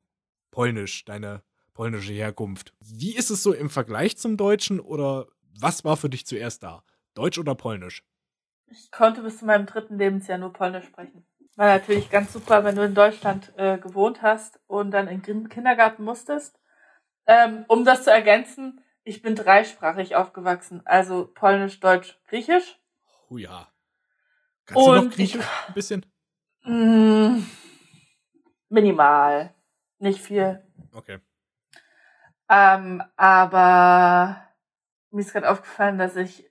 Polnisch, 0.50 1.06
deine 1.06 1.42
polnische 1.72 2.12
Herkunft. 2.12 2.74
Wie 2.80 3.16
ist 3.16 3.30
es 3.30 3.42
so 3.42 3.54
im 3.54 3.70
Vergleich 3.70 4.18
zum 4.18 4.36
Deutschen 4.36 4.80
oder 4.80 5.28
was 5.58 5.84
war 5.84 5.96
für 5.96 6.10
dich 6.10 6.26
zuerst 6.26 6.62
da? 6.62 6.84
Deutsch 7.14 7.38
oder 7.38 7.54
Polnisch? 7.54 8.04
Ich 8.66 8.90
konnte 8.90 9.22
bis 9.22 9.38
zu 9.38 9.46
meinem 9.46 9.66
dritten 9.66 9.96
Lebensjahr 9.96 10.38
nur 10.38 10.52
Polnisch 10.52 10.86
sprechen. 10.86 11.24
War 11.56 11.66
natürlich 11.66 12.10
ganz 12.10 12.32
super, 12.32 12.64
wenn 12.64 12.76
du 12.76 12.84
in 12.84 12.94
Deutschland 12.94 13.52
äh, 13.56 13.76
gewohnt 13.78 14.22
hast 14.22 14.58
und 14.66 14.90
dann 14.90 15.06
in 15.06 15.22
den 15.22 15.48
Kindergarten 15.48 16.02
musstest. 16.02 16.58
Ähm, 17.26 17.64
um 17.68 17.84
das 17.84 18.04
zu 18.04 18.10
ergänzen, 18.10 18.80
ich 19.04 19.20
bin 19.20 19.34
dreisprachig 19.34 20.16
aufgewachsen. 20.16 20.80
Also 20.86 21.30
Polnisch, 21.32 21.78
Deutsch, 21.80 22.18
Griechisch. 22.28 22.80
Oh 23.28 23.36
ja. 23.36 23.68
Kannst 24.64 24.86
du 24.86 24.90
Und 24.92 25.04
noch 25.04 25.14
Griechisch 25.14 25.46
ein 25.68 25.74
bisschen? 25.74 26.06
Mm, 26.64 27.44
minimal. 28.68 29.54
Nicht 29.98 30.20
viel. 30.20 30.62
Okay. 30.92 31.18
Ähm, 32.48 33.02
aber 33.16 34.42
mir 35.10 35.20
ist 35.20 35.32
gerade 35.32 35.50
aufgefallen, 35.50 35.98
dass 35.98 36.16
ich 36.16 36.50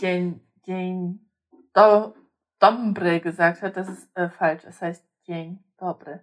den, 0.00 0.40
den 0.66 1.30
Do, 1.72 2.14
Dombre 2.60 3.20
gesagt 3.20 3.62
habe. 3.62 3.72
Das 3.72 3.88
ist 3.88 4.16
äh, 4.16 4.28
falsch. 4.28 4.62
Es 4.64 4.80
heißt 4.80 5.04
den 5.26 5.64
Dobre. 5.78 6.20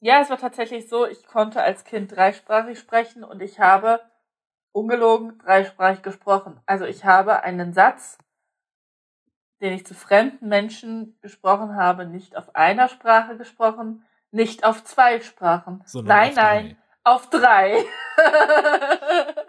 Ja, 0.00 0.20
es 0.20 0.30
war 0.30 0.38
tatsächlich 0.38 0.88
so, 0.88 1.06
ich 1.06 1.26
konnte 1.26 1.62
als 1.62 1.84
Kind 1.84 2.14
dreisprachig 2.14 2.78
sprechen 2.78 3.24
und 3.24 3.42
ich 3.42 3.58
habe 3.60 4.00
ungelogen 4.72 5.38
dreisprachig 5.38 6.02
gesprochen. 6.02 6.60
Also 6.64 6.84
ich 6.86 7.04
habe 7.04 7.42
einen 7.42 7.72
Satz, 7.74 8.16
den 9.60 9.74
ich 9.74 9.84
zu 9.84 9.94
fremden 9.94 10.48
Menschen 10.48 11.18
gesprochen 11.20 11.76
habe, 11.76 12.06
nicht 12.06 12.36
auf 12.36 12.54
einer 12.54 12.88
Sprache 12.88 13.36
gesprochen, 13.36 14.06
nicht 14.30 14.64
auf 14.64 14.84
zwei 14.84 15.20
Sprachen. 15.20 15.82
Sondern 15.84 16.16
nein, 16.16 16.30
auf 16.30 16.36
nein, 16.36 16.78
auf 17.04 17.30
drei. 17.30 17.84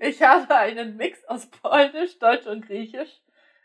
ich 0.00 0.22
habe 0.22 0.54
einen 0.54 0.96
Mix 0.96 1.22
aus 1.26 1.46
Polnisch, 1.46 2.18
Deutsch 2.18 2.46
und 2.46 2.64
Griechisch 2.66 3.20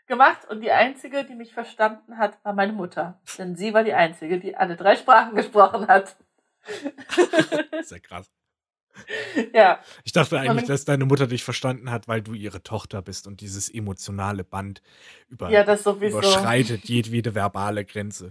gemacht 0.06 0.48
und 0.48 0.60
die 0.60 0.70
einzige, 0.70 1.24
die 1.24 1.34
mich 1.34 1.52
verstanden 1.52 2.18
hat, 2.18 2.38
war 2.44 2.52
meine 2.52 2.72
Mutter. 2.72 3.20
Denn 3.38 3.56
sie 3.56 3.72
war 3.74 3.84
die 3.84 3.94
einzige, 3.94 4.38
die 4.38 4.56
alle 4.56 4.76
drei 4.76 4.96
Sprachen 4.96 5.34
gesprochen 5.34 5.88
hat. 5.88 6.16
Sehr 7.82 8.00
krass. 8.00 8.30
ja, 9.54 9.80
Ich 10.04 10.12
dachte 10.12 10.38
eigentlich, 10.38 10.66
dass 10.66 10.84
deine 10.84 11.06
Mutter 11.06 11.26
dich 11.26 11.44
verstanden 11.44 11.90
hat, 11.90 12.08
weil 12.08 12.22
du 12.22 12.34
ihre 12.34 12.62
Tochter 12.62 13.02
bist 13.02 13.26
und 13.26 13.40
dieses 13.40 13.72
emotionale 13.72 14.44
Band 14.44 14.82
über, 15.28 15.50
ja, 15.50 15.62
überschreitet 15.62 16.84
jedwede 16.84 17.34
verbale 17.34 17.84
Grenze. 17.84 18.30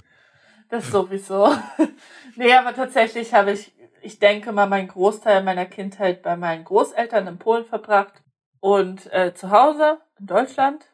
Das 0.70 0.90
sowieso. 0.90 1.54
nee, 2.36 2.54
aber 2.54 2.74
tatsächlich 2.74 3.34
habe 3.34 3.52
ich, 3.52 3.74
ich 4.02 4.20
denke 4.20 4.52
mal, 4.52 4.68
meinen 4.68 4.88
Großteil 4.88 5.44
meiner 5.44 5.66
Kindheit 5.66 6.22
bei 6.22 6.38
meinen 6.38 6.64
Großeltern 6.64 7.28
in 7.28 7.40
Polen 7.40 7.66
verbracht 7.66 8.24
und 8.62 9.12
äh, 9.12 9.34
zu 9.34 9.50
Hause 9.50 10.00
in 10.20 10.28
Deutschland 10.28 10.91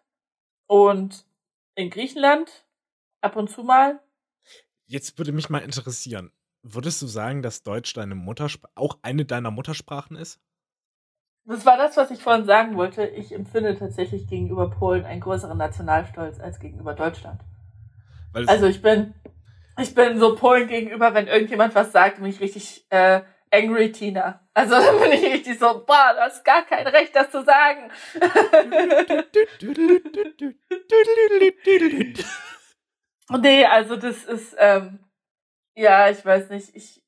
und 0.68 1.26
in 1.76 1.90
Griechenland 1.90 2.66
ab 3.22 3.36
und 3.36 3.50
zu 3.50 3.64
mal. 3.64 4.00
Jetzt 4.86 5.18
würde 5.18 5.32
mich 5.32 5.50
mal 5.50 5.60
interessieren, 5.60 6.32
würdest 6.62 7.02
du 7.02 7.08
sagen, 7.08 7.42
dass 7.42 7.64
Deutsch 7.64 7.94
deine 7.94 8.16
Muttersprache, 8.16 8.72
auch 8.76 8.98
eine 9.02 9.26
deiner 9.26 9.52
Muttersprachen 9.52 10.16
ist? 10.16 10.40
Das 11.46 11.66
war 11.66 11.78
das, 11.78 11.96
was 11.96 12.12
ich 12.12 12.22
vorhin 12.22 12.46
sagen 12.46 12.76
wollte. 12.76 13.06
Ich 13.06 13.34
empfinde 13.34 13.78
tatsächlich 13.78 14.28
gegenüber 14.28 14.70
Polen 14.70 15.06
einen 15.06 15.22
größeren 15.22 15.58
Nationalstolz 15.58 16.40
als 16.40 16.60
gegenüber 16.60 16.94
Deutschland. 16.94 17.40
Also 18.34 18.68
ich 18.68 18.82
bin, 18.82 19.14
ich 19.80 19.96
bin 19.96 20.20
so 20.20 20.36
Polen 20.36 20.68
gegenüber, 20.68 21.14
wenn 21.14 21.28
irgendjemand 21.28 21.74
was 21.74 21.94
sagt 21.94 22.18
und 22.18 22.24
mich 22.24 22.42
richtig 22.42 22.86
äh, 22.90 23.22
Angry 23.58 23.92
Tina. 23.92 24.48
Also 24.54 24.76
da 24.76 24.92
bin 24.92 25.12
ich 25.12 25.24
richtig 25.24 25.60
so, 25.60 25.84
boah, 25.86 26.14
du 26.14 26.22
hast 26.22 26.46
gar 26.46 26.64
kein 26.64 26.88
Recht, 26.88 27.16
das 27.16 27.32
zu 27.32 27.44
sagen. 27.44 27.92
nee, 33.40 33.66
also 33.66 33.96
das 33.96 34.24
ist, 34.26 34.56
ähm, 34.58 35.00
ja, 35.76 36.10
ich 36.10 36.26
weiß 36.26 36.50
nicht, 36.50 36.76
ich 36.76 37.04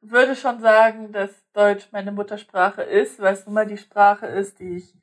würde 0.00 0.34
schon 0.34 0.60
sagen, 0.60 1.12
dass 1.12 1.30
Deutsch 1.52 1.88
meine 1.92 2.12
Muttersprache 2.12 2.82
ist, 2.82 3.20
weil 3.20 3.34
es 3.34 3.46
nun 3.46 3.54
mal 3.54 3.66
die 3.66 3.78
Sprache 3.78 4.26
ist, 4.26 4.58
die 4.58 4.76
ich, 4.76 4.94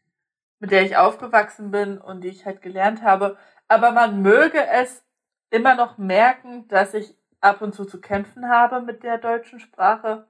mit 0.59 0.71
der 0.71 0.83
ich 0.83 0.97
aufgewachsen 0.97 1.71
bin 1.71 1.99
und 1.99 2.21
die 2.21 2.29
ich 2.29 2.45
halt 2.45 2.61
gelernt 2.61 3.03
habe. 3.03 3.37
Aber 3.67 3.91
man 3.91 4.21
möge 4.21 4.65
es 4.65 5.03
immer 5.49 5.75
noch 5.75 5.97
merken, 5.97 6.67
dass 6.67 6.93
ich 6.93 7.15
ab 7.41 7.61
und 7.61 7.73
zu 7.73 7.85
zu 7.85 8.01
kämpfen 8.01 8.49
habe 8.49 8.81
mit 8.81 9.03
der 9.03 9.17
deutschen 9.17 9.59
Sprache, 9.59 10.27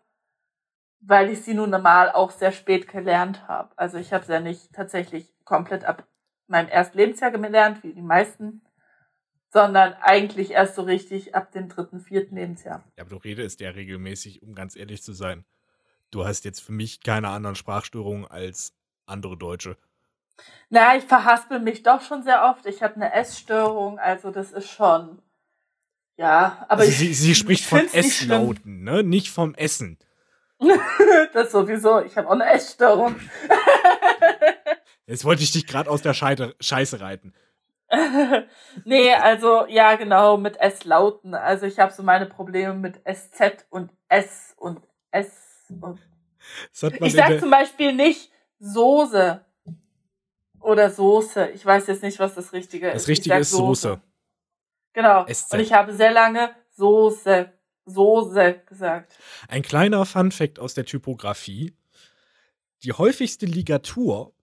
weil 1.00 1.30
ich 1.30 1.42
sie 1.42 1.54
nun 1.54 1.70
normal 1.70 2.12
auch 2.12 2.32
sehr 2.32 2.52
spät 2.52 2.88
gelernt 2.88 3.48
habe. 3.48 3.72
Also 3.76 3.98
ich 3.98 4.14
habe 4.14 4.26
sie 4.26 4.34
ja 4.34 4.40
nicht 4.40 4.74
tatsächlich 4.74 5.34
komplett 5.46 5.86
ab 5.86 6.08
meinem 6.48 6.70
ersten 6.70 6.98
Lebensjahr 6.98 7.32
gelernt, 7.32 7.84
wie 7.84 7.94
die 7.94 8.02
meisten, 8.02 8.62
sondern 9.52 9.94
eigentlich 10.02 10.52
erst 10.52 10.76
so 10.76 10.82
richtig 10.82 11.36
ab 11.36 11.52
dem 11.52 11.70
dritten, 11.70 12.00
vierten 12.00 12.36
Lebensjahr. 12.36 12.84
Ja, 12.98 13.04
aber 13.04 13.12
du 13.12 13.18
redest 13.18 13.60
ja 13.60 13.70
regelmäßig, 13.70 14.42
um 14.42 14.56
ganz 14.56 14.76
ehrlich 14.76 15.04
zu 15.04 15.14
sein. 15.14 15.46
Du 16.12 16.26
hast 16.26 16.46
jetzt 16.46 16.62
für 16.62 16.72
mich 16.72 17.02
keine 17.02 17.30
anderen 17.30 17.56
Sprachstörungen 17.56 18.26
als 18.26 18.74
andere 19.06 19.38
Deutsche. 19.38 19.78
Na, 20.70 20.96
ich 20.96 21.04
verhaspel 21.04 21.60
mich 21.60 21.84
doch 21.84 22.02
schon 22.02 22.24
sehr 22.24 22.44
oft. 22.44 22.66
Ich 22.66 22.84
habe 22.84 22.96
eine 22.96 23.14
Essstörung, 23.14 24.00
also 24.00 24.32
das 24.32 24.52
ist 24.52 24.70
schon. 24.70 25.22
Ja, 26.18 26.66
aber 26.70 26.82
also 26.82 26.92
ich, 26.92 26.98
sie, 26.98 27.14
sie 27.14 27.36
spricht 27.36 27.66
von 27.66 27.88
Esslauten, 27.94 28.84
ne? 28.84 29.04
Nicht 29.04 29.30
vom 29.30 29.54
Essen. 29.56 29.98
das 31.34 31.52
sowieso. 31.52 32.02
Ich 32.02 32.18
habe 32.18 32.28
auch 32.28 32.34
eine 32.34 32.50
Essstörung. 32.50 33.16
Jetzt 35.06 35.24
wollte 35.24 35.44
ich 35.44 35.52
dich 35.52 35.68
gerade 35.68 35.90
aus 35.90 36.02
der 36.02 36.14
Scheide, 36.14 36.56
Scheiße 36.60 37.00
reiten. 37.00 37.34
nee, 38.86 39.14
also 39.14 39.66
ja, 39.68 39.96
genau, 39.96 40.38
mit 40.38 40.60
S-Lauten. 40.60 41.34
Also 41.34 41.66
ich 41.66 41.80
habe 41.80 41.94
so 41.94 42.04
meine 42.04 42.26
Probleme 42.26 42.74
mit 42.74 43.02
SZ 43.10 43.66
und 43.70 43.92
S 44.10 44.54
und 44.58 44.82
S 45.12 45.32
und. 45.82 46.00
Ich 47.02 47.14
sag 47.14 47.40
zum 47.40 47.50
Beispiel 47.50 47.94
nicht 47.94 48.32
Soße 48.60 49.46
oder 50.60 50.90
Soße. 50.90 51.50
Ich 51.50 51.66
weiß 51.66 51.88
jetzt 51.88 52.04
nicht, 52.04 52.20
was 52.20 52.36
das 52.36 52.52
Richtige 52.52 52.88
ist. 52.88 53.04
Das 53.04 53.08
Richtige 53.08 53.38
ist 53.38 53.52
Soße. 53.52 53.90
Soße. 53.90 54.02
Genau. 54.94 55.26
SZ. 55.26 55.54
Und 55.54 55.60
ich 55.60 55.74
habe 55.74 55.94
sehr 55.94 56.12
lange 56.12 56.50
Soße, 56.72 57.52
Soße 57.88 58.62
gesagt. 58.68 59.18
Ein 59.48 59.64
kleiner 59.64 60.06
Funfact 60.06 60.60
aus 60.60 60.76
der 60.76 60.86
Typografie. 60.86 61.74
Die 62.84 62.94
häufigste 62.94 63.48
Ligatur 63.48 64.34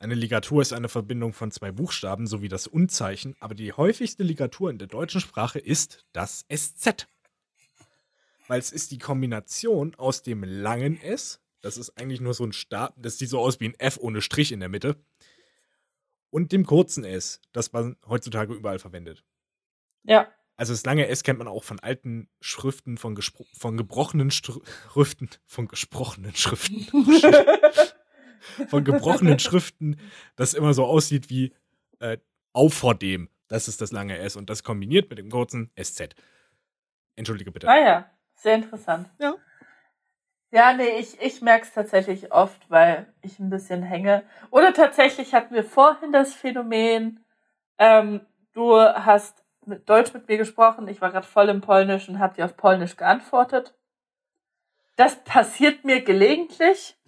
eine 0.00 0.14
Ligatur 0.14 0.62
ist 0.62 0.72
eine 0.72 0.88
Verbindung 0.88 1.34
von 1.34 1.50
zwei 1.50 1.72
Buchstaben 1.72 2.26
sowie 2.26 2.48
das 2.48 2.66
Unzeichen, 2.66 3.36
aber 3.38 3.54
die 3.54 3.74
häufigste 3.74 4.22
Ligatur 4.22 4.70
in 4.70 4.78
der 4.78 4.88
deutschen 4.88 5.20
Sprache 5.20 5.58
ist 5.58 6.06
das 6.12 6.46
SZ. 6.50 7.06
Weil 8.48 8.58
es 8.58 8.72
ist 8.72 8.92
die 8.92 8.98
Kombination 8.98 9.94
aus 9.96 10.22
dem 10.22 10.42
langen 10.42 10.98
S, 11.02 11.42
das 11.60 11.76
ist 11.76 11.98
eigentlich 11.98 12.22
nur 12.22 12.32
so 12.32 12.44
ein 12.44 12.54
Stab, 12.54 12.94
das 12.96 13.18
sieht 13.18 13.28
so 13.28 13.40
aus 13.40 13.60
wie 13.60 13.66
ein 13.66 13.78
F 13.78 13.98
ohne 14.00 14.22
Strich 14.22 14.52
in 14.52 14.60
der 14.60 14.70
Mitte, 14.70 14.96
und 16.30 16.52
dem 16.52 16.64
kurzen 16.64 17.04
S, 17.04 17.42
das 17.52 17.74
man 17.74 17.96
heutzutage 18.08 18.54
überall 18.54 18.78
verwendet. 18.78 19.22
Ja. 20.04 20.32
Also 20.60 20.74
das 20.74 20.84
lange 20.84 21.08
S 21.08 21.22
kennt 21.22 21.38
man 21.38 21.48
auch 21.48 21.64
von 21.64 21.80
alten 21.80 22.28
Schriften, 22.42 22.98
von, 22.98 23.18
von 23.56 23.78
gebrochenen 23.78 24.30
Schriften, 24.30 25.30
von 25.46 25.68
gesprochenen 25.68 26.34
Schriften. 26.34 26.84
von 28.68 28.84
gebrochenen 28.84 29.38
Schriften, 29.38 29.98
das 30.36 30.52
immer 30.52 30.74
so 30.74 30.84
aussieht 30.84 31.30
wie 31.30 31.54
äh, 32.00 32.18
auf 32.52 32.74
vor 32.74 32.94
dem. 32.94 33.30
Das 33.48 33.68
ist 33.68 33.80
das 33.80 33.90
lange 33.90 34.18
S 34.18 34.36
und 34.36 34.50
das 34.50 34.62
kombiniert 34.62 35.08
mit 35.08 35.18
dem 35.18 35.30
kurzen 35.30 35.70
SZ. 35.82 36.14
Entschuldige 37.16 37.52
bitte. 37.52 37.66
Ah 37.66 37.78
ja, 37.78 38.10
sehr 38.34 38.56
interessant. 38.56 39.08
Ja. 39.18 39.36
Ja, 40.50 40.74
nee, 40.74 40.98
ich, 40.98 41.18
ich 41.22 41.40
merke 41.40 41.64
es 41.64 41.72
tatsächlich 41.72 42.32
oft, 42.32 42.68
weil 42.68 43.10
ich 43.22 43.38
ein 43.38 43.48
bisschen 43.48 43.82
hänge. 43.82 44.24
Oder 44.50 44.74
tatsächlich 44.74 45.32
hatten 45.32 45.54
wir 45.54 45.64
vorhin 45.64 46.12
das 46.12 46.34
Phänomen, 46.34 47.24
ähm, 47.78 48.26
du 48.52 48.74
hast 48.76 49.39
mit 49.70 49.88
Deutsch 49.88 50.12
mit 50.12 50.28
mir 50.28 50.36
gesprochen, 50.36 50.88
ich 50.88 51.00
war 51.00 51.10
gerade 51.10 51.26
voll 51.26 51.48
im 51.48 51.62
Polnisch 51.62 52.08
und 52.08 52.18
habe 52.18 52.34
dir 52.34 52.44
auf 52.44 52.56
Polnisch 52.56 52.96
geantwortet. 52.96 53.74
Das 54.96 55.24
passiert 55.24 55.84
mir 55.84 56.02
gelegentlich. 56.02 56.98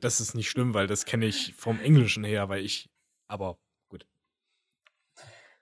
das 0.00 0.20
ist 0.20 0.34
nicht 0.34 0.50
schlimm, 0.50 0.74
weil 0.74 0.86
das 0.86 1.06
kenne 1.06 1.24
ich 1.24 1.54
vom 1.56 1.80
Englischen 1.80 2.24
her, 2.24 2.50
weil 2.50 2.62
ich, 2.62 2.90
aber 3.28 3.56
gut. 3.88 4.06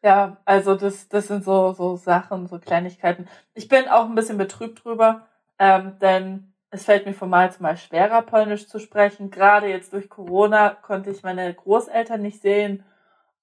Ja, 0.02 0.38
also 0.44 0.74
das, 0.74 1.08
das 1.08 1.28
sind 1.28 1.44
so, 1.44 1.72
so 1.72 1.96
Sachen, 1.96 2.48
so 2.48 2.58
Kleinigkeiten. 2.58 3.28
Ich 3.54 3.68
bin 3.68 3.86
auch 3.86 4.06
ein 4.06 4.16
bisschen 4.16 4.38
betrübt 4.38 4.84
drüber, 4.84 5.28
ähm, 5.60 5.98
denn 6.00 6.52
es 6.70 6.84
fällt 6.84 7.06
mir 7.06 7.14
von 7.14 7.30
Mal 7.30 7.52
zu 7.52 7.62
Mal 7.62 7.76
schwerer, 7.76 8.22
Polnisch 8.22 8.66
zu 8.66 8.80
sprechen. 8.80 9.30
Gerade 9.30 9.68
jetzt 9.68 9.92
durch 9.92 10.08
Corona 10.08 10.70
konnte 10.70 11.10
ich 11.10 11.22
meine 11.22 11.52
Großeltern 11.54 12.20
nicht 12.22 12.42
sehen 12.42 12.84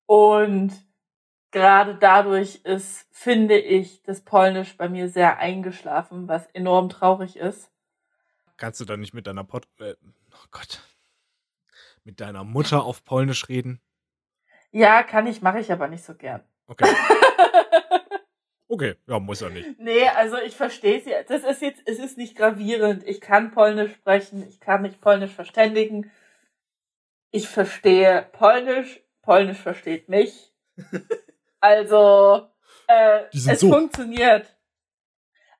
und 0.08 0.74
gerade 1.51 1.95
dadurch 1.95 2.62
ist, 2.63 3.08
finde 3.12 3.58
ich, 3.58 4.03
das 4.03 4.21
Polnisch 4.21 4.77
bei 4.77 4.89
mir 4.89 5.10
sehr 5.10 5.38
eingeschlafen, 5.38 6.27
was 6.27 6.47
enorm 6.47 6.89
traurig 6.89 7.38
ist. 7.38 7.71
Kannst 8.58 8.79
du 8.79 8.86
dann 8.86 8.99
nicht 8.99 9.13
mit 9.13 9.27
deiner 9.27 9.43
Pod 9.43 9.67
äh, 9.79 9.95
oh 10.31 10.47
Gott, 10.51 10.81
mit 12.03 12.19
deiner 12.19 12.43
Mutter 12.43 12.84
auf 12.84 13.03
Polnisch 13.03 13.49
reden? 13.49 13.81
Ja, 14.71 15.03
kann 15.03 15.27
ich, 15.27 15.41
mache 15.41 15.60
ich 15.60 15.71
aber 15.71 15.88
nicht 15.88 16.03
so 16.03 16.15
gern. 16.15 16.43
Okay. 16.67 16.88
Okay, 18.67 18.95
ja, 19.08 19.19
muss 19.19 19.41
ja 19.41 19.49
nicht. 19.49 19.79
Nee, 19.79 20.08
also 20.10 20.38
ich 20.38 20.55
verstehe 20.55 20.99
sie. 20.99 21.13
Das 21.27 21.43
ist 21.43 21.62
jetzt, 21.62 21.81
es 21.86 21.99
ist 21.99 22.17
nicht 22.17 22.36
gravierend. 22.36 23.03
Ich 23.08 23.21
kann 23.21 23.51
Polnisch 23.51 23.93
sprechen, 23.93 24.45
ich 24.47 24.60
kann 24.60 24.81
mich 24.81 24.99
Polnisch 24.99 25.31
verständigen. 25.31 26.12
Ich 27.31 27.47
verstehe 27.47 28.27
Polnisch, 28.34 29.01
Polnisch 29.21 29.60
versteht 29.60 30.10
mich. 30.10 30.51
Also, 31.65 32.47
äh, 32.86 33.21
es 33.34 33.60
so. 33.60 33.71
funktioniert. 33.71 34.56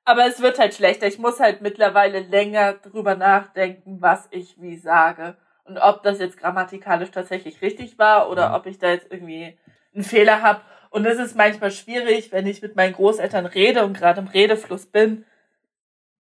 Aber 0.04 0.24
es 0.26 0.40
wird 0.40 0.56
halt 0.60 0.72
schlechter. 0.72 1.08
Ich 1.08 1.18
muss 1.18 1.40
halt 1.40 1.62
mittlerweile 1.62 2.20
länger 2.20 2.74
drüber 2.74 3.16
nachdenken, 3.16 4.00
was 4.00 4.28
ich 4.30 4.60
wie 4.60 4.76
sage. 4.76 5.36
Und 5.64 5.78
ob 5.78 6.04
das 6.04 6.20
jetzt 6.20 6.36
grammatikalisch 6.36 7.10
tatsächlich 7.10 7.60
richtig 7.60 7.98
war 7.98 8.30
oder 8.30 8.42
ja. 8.42 8.56
ob 8.56 8.66
ich 8.66 8.78
da 8.78 8.90
jetzt 8.90 9.10
irgendwie 9.10 9.58
einen 9.92 10.04
Fehler 10.04 10.42
habe. 10.42 10.60
Und 10.90 11.06
es 11.06 11.18
ist 11.18 11.34
manchmal 11.34 11.72
schwierig, 11.72 12.30
wenn 12.30 12.46
ich 12.46 12.62
mit 12.62 12.76
meinen 12.76 12.92
Großeltern 12.92 13.46
rede 13.46 13.84
und 13.84 13.98
gerade 13.98 14.20
im 14.20 14.28
Redefluss 14.28 14.86
bin. 14.86 15.24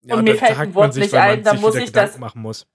Ja, 0.01 0.15
und 0.15 0.25
mir 0.25 0.35
fällt 0.35 0.59
ein 0.59 0.75
Wort 0.75 0.97
nicht 0.97 1.13
ein, 1.13 1.43
dann 1.43 1.61
muss 1.61 1.75
ich 1.75 1.93
das. 1.93 2.17
Machen 2.17 2.41
muss 2.41 2.67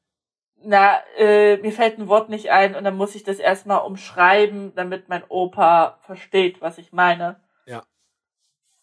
na, 0.64 0.98
äh, 1.16 1.56
mir 1.58 1.72
fällt 1.72 1.98
ein 1.98 2.08
Wort 2.08 2.28
nicht 2.28 2.50
ein 2.50 2.74
und 2.74 2.84
dann 2.84 2.96
muss 2.96 3.14
ich 3.14 3.22
das 3.22 3.38
erstmal 3.38 3.80
umschreiben, 3.80 4.74
damit 4.74 5.08
mein 5.08 5.24
Opa 5.28 5.98
versteht, 6.02 6.60
was 6.60 6.78
ich 6.78 6.92
meine. 6.92 7.40
Ja. 7.66 7.84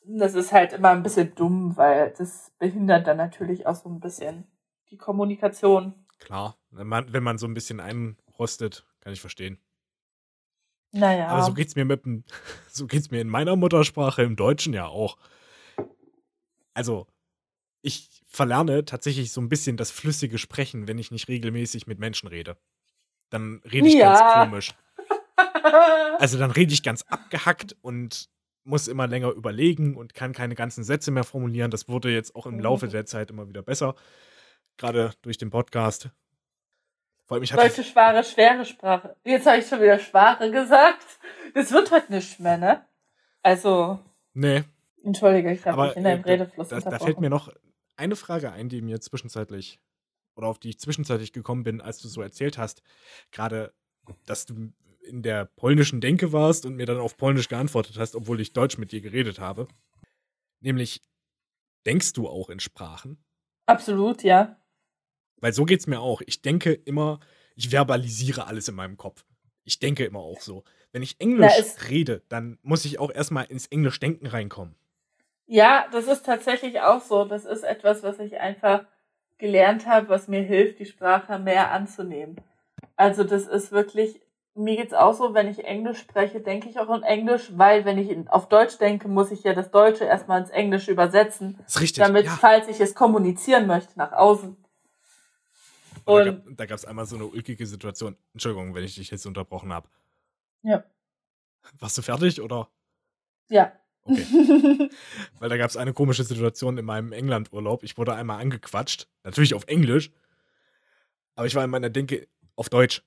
Das 0.03 0.33
ist 0.33 0.51
halt 0.51 0.73
immer 0.73 0.89
ein 0.89 1.03
bisschen 1.03 1.35
dumm, 1.35 1.77
weil 1.77 2.13
das 2.17 2.51
behindert 2.59 3.07
dann 3.07 3.17
natürlich 3.17 3.67
auch 3.67 3.75
so 3.75 3.89
ein 3.89 3.99
bisschen 3.99 4.47
die 4.89 4.97
Kommunikation. 4.97 5.93
Klar, 6.19 6.57
wenn 6.69 6.87
man, 6.87 7.11
wenn 7.11 7.23
man 7.23 7.37
so 7.37 7.47
ein 7.47 7.53
bisschen 7.53 7.79
einrostet, 7.79 8.85
kann 8.99 9.13
ich 9.13 9.21
verstehen. 9.21 9.59
Naja. 10.91 11.27
Aber 11.27 11.43
so 11.43 11.53
geht's 11.53 11.75
mir 11.75 11.85
mit 11.85 12.05
dem, 12.05 12.23
so 12.69 12.85
geht's 12.87 13.11
mir 13.11 13.21
in 13.21 13.29
meiner 13.29 13.55
Muttersprache 13.55 14.23
im 14.23 14.35
Deutschen 14.35 14.73
ja 14.73 14.87
auch. 14.87 15.17
Also, 16.73 17.07
ich 17.81 18.21
verlerne 18.27 18.85
tatsächlich 18.85 19.31
so 19.31 19.41
ein 19.41 19.49
bisschen 19.49 19.77
das 19.77 19.91
flüssige 19.91 20.37
Sprechen, 20.37 20.87
wenn 20.87 20.97
ich 20.97 21.11
nicht 21.11 21.27
regelmäßig 21.27 21.87
mit 21.87 21.99
Menschen 21.99 22.27
rede. 22.27 22.57
Dann 23.29 23.61
rede 23.71 23.87
ich 23.87 23.95
ja. 23.95 24.13
ganz 24.13 24.49
komisch. 24.49 24.71
Also 26.19 26.37
dann 26.37 26.51
rede 26.51 26.73
ich 26.73 26.83
ganz 26.83 27.03
abgehackt 27.03 27.75
und 27.81 28.29
muss 28.63 28.87
immer 28.87 29.07
länger 29.07 29.29
überlegen 29.31 29.95
und 29.95 30.13
kann 30.13 30.33
keine 30.33 30.55
ganzen 30.55 30.83
Sätze 30.83 31.11
mehr 31.11 31.23
formulieren. 31.23 31.71
Das 31.71 31.87
wurde 31.87 32.11
jetzt 32.11 32.35
auch 32.35 32.45
im 32.45 32.59
Laufe 32.59 32.87
der 32.87 33.05
Zeit 33.05 33.31
immer 33.31 33.47
wieder 33.47 33.61
besser. 33.61 33.95
Gerade 34.77 35.11
durch 35.21 35.37
den 35.37 35.49
Podcast. 35.49 36.09
Vor 37.25 37.35
allem 37.35 37.43
ich 37.43 37.51
Deutsche 37.51 37.83
schwere, 37.83 38.23
schwere 38.23 38.65
Sprache. 38.65 39.15
Jetzt 39.23 39.47
habe 39.47 39.57
ich 39.57 39.67
schon 39.67 39.81
wieder 39.81 39.99
schwere 39.99 40.51
gesagt. 40.51 41.05
Das 41.53 41.71
wird 41.71 41.91
heute 41.91 42.11
nicht 42.13 42.39
mehr, 42.39 42.57
ne? 42.57 42.85
Also. 43.41 43.99
Nee. 44.33 44.63
Entschuldige, 45.03 45.51
ich 45.51 45.65
habe 45.65 45.87
mich 45.87 45.95
in 45.95 46.03
deinem 46.03 46.23
äh, 46.23 46.29
Redefluss 46.29 46.69
da, 46.69 46.79
da 46.79 46.99
fällt 46.99 47.19
mir 47.19 47.29
noch 47.29 47.51
eine 48.01 48.15
Frage 48.15 48.51
ein, 48.51 48.67
die 48.67 48.81
mir 48.81 48.99
zwischenzeitlich 48.99 49.79
oder 50.35 50.47
auf 50.47 50.59
die 50.59 50.69
ich 50.69 50.79
zwischenzeitlich 50.79 51.33
gekommen 51.33 51.63
bin, 51.63 51.81
als 51.81 51.99
du 51.99 52.07
so 52.07 52.21
erzählt 52.21 52.57
hast, 52.57 52.81
gerade, 53.31 53.73
dass 54.25 54.45
du 54.45 54.73
in 55.03 55.21
der 55.21 55.45
polnischen 55.45 56.01
Denke 56.01 56.33
warst 56.33 56.65
und 56.65 56.75
mir 56.75 56.85
dann 56.85 56.99
auf 56.99 57.17
Polnisch 57.17 57.47
geantwortet 57.47 57.97
hast, 57.97 58.15
obwohl 58.15 58.41
ich 58.41 58.53
Deutsch 58.53 58.77
mit 58.77 58.91
dir 58.91 59.01
geredet 59.01 59.39
habe. 59.39 59.67
Nämlich, 60.61 61.01
denkst 61.85 62.13
du 62.13 62.27
auch 62.27 62.49
in 62.49 62.59
Sprachen? 62.59 63.23
Absolut, 63.67 64.23
ja. 64.23 64.59
Weil 65.37 65.53
so 65.53 65.65
geht's 65.65 65.87
mir 65.87 65.99
auch. 65.99 66.21
Ich 66.25 66.41
denke 66.41 66.73
immer, 66.73 67.19
ich 67.55 67.69
verbalisiere 67.69 68.47
alles 68.47 68.67
in 68.67 68.75
meinem 68.75 68.97
Kopf. 68.97 69.25
Ich 69.63 69.79
denke 69.79 70.05
immer 70.05 70.19
auch 70.19 70.41
so. 70.41 70.63
Wenn 70.91 71.03
ich 71.03 71.19
Englisch 71.19 71.53
rede, 71.89 72.23
dann 72.29 72.57
muss 72.61 72.85
ich 72.85 72.99
auch 72.99 73.11
erstmal 73.11 73.45
ins 73.45 73.67
Englisch-Denken 73.67 74.27
reinkommen. 74.27 74.75
Ja, 75.51 75.85
das 75.91 76.07
ist 76.07 76.25
tatsächlich 76.25 76.79
auch 76.79 77.01
so. 77.01 77.25
Das 77.25 77.43
ist 77.43 77.63
etwas, 77.63 78.03
was 78.03 78.19
ich 78.19 78.39
einfach 78.39 78.85
gelernt 79.37 79.85
habe, 79.85 80.07
was 80.07 80.29
mir 80.29 80.41
hilft, 80.41 80.79
die 80.79 80.85
Sprache 80.85 81.39
mehr 81.39 81.71
anzunehmen. 81.71 82.37
Also 82.95 83.25
das 83.25 83.47
ist 83.47 83.73
wirklich, 83.73 84.21
mir 84.55 84.77
geht's 84.77 84.93
auch 84.93 85.13
so, 85.13 85.33
wenn 85.33 85.49
ich 85.49 85.65
Englisch 85.65 85.99
spreche, 85.99 86.39
denke 86.39 86.69
ich 86.69 86.79
auch 86.79 86.89
in 86.95 87.03
Englisch, 87.03 87.51
weil 87.57 87.83
wenn 87.83 87.97
ich 87.97 88.29
auf 88.29 88.47
Deutsch 88.47 88.77
denke, 88.77 89.09
muss 89.09 89.29
ich 89.29 89.43
ja 89.43 89.53
das 89.53 89.71
Deutsche 89.71 90.05
erstmal 90.05 90.39
ins 90.39 90.51
Englische 90.51 90.89
übersetzen. 90.89 91.57
Das 91.57 91.75
ist 91.75 91.81
richtig. 91.81 92.01
Damit, 92.01 92.27
ja. 92.27 92.31
falls 92.31 92.69
ich 92.69 92.79
es 92.79 92.95
kommunizieren 92.95 93.67
möchte 93.67 93.99
nach 93.99 94.13
außen. 94.13 94.55
Und 96.05 96.43
da 96.55 96.65
gab 96.65 96.77
es 96.77 96.85
einmal 96.85 97.05
so 97.05 97.17
eine 97.17 97.25
ulkige 97.25 97.67
Situation. 97.67 98.15
Entschuldigung, 98.31 98.73
wenn 98.73 98.85
ich 98.85 98.95
dich 98.95 99.11
jetzt 99.11 99.25
unterbrochen 99.25 99.73
habe. 99.73 99.89
Ja. 100.61 100.85
Warst 101.77 101.97
du 101.97 102.03
fertig 102.03 102.39
oder? 102.39 102.69
Ja. 103.49 103.73
Okay. 104.03 104.89
Weil 105.39 105.49
da 105.49 105.57
gab 105.57 105.69
es 105.69 105.77
eine 105.77 105.93
komische 105.93 106.23
Situation 106.23 106.77
in 106.77 106.85
meinem 106.85 107.11
England-Urlaub. 107.11 107.83
Ich 107.83 107.97
wurde 107.97 108.13
einmal 108.15 108.41
angequatscht, 108.41 109.07
natürlich 109.23 109.53
auf 109.53 109.65
Englisch, 109.67 110.11
aber 111.35 111.47
ich 111.47 111.55
war 111.55 111.63
in 111.63 111.69
meiner 111.69 111.89
Denke 111.89 112.27
auf 112.55 112.69
Deutsch 112.69 113.03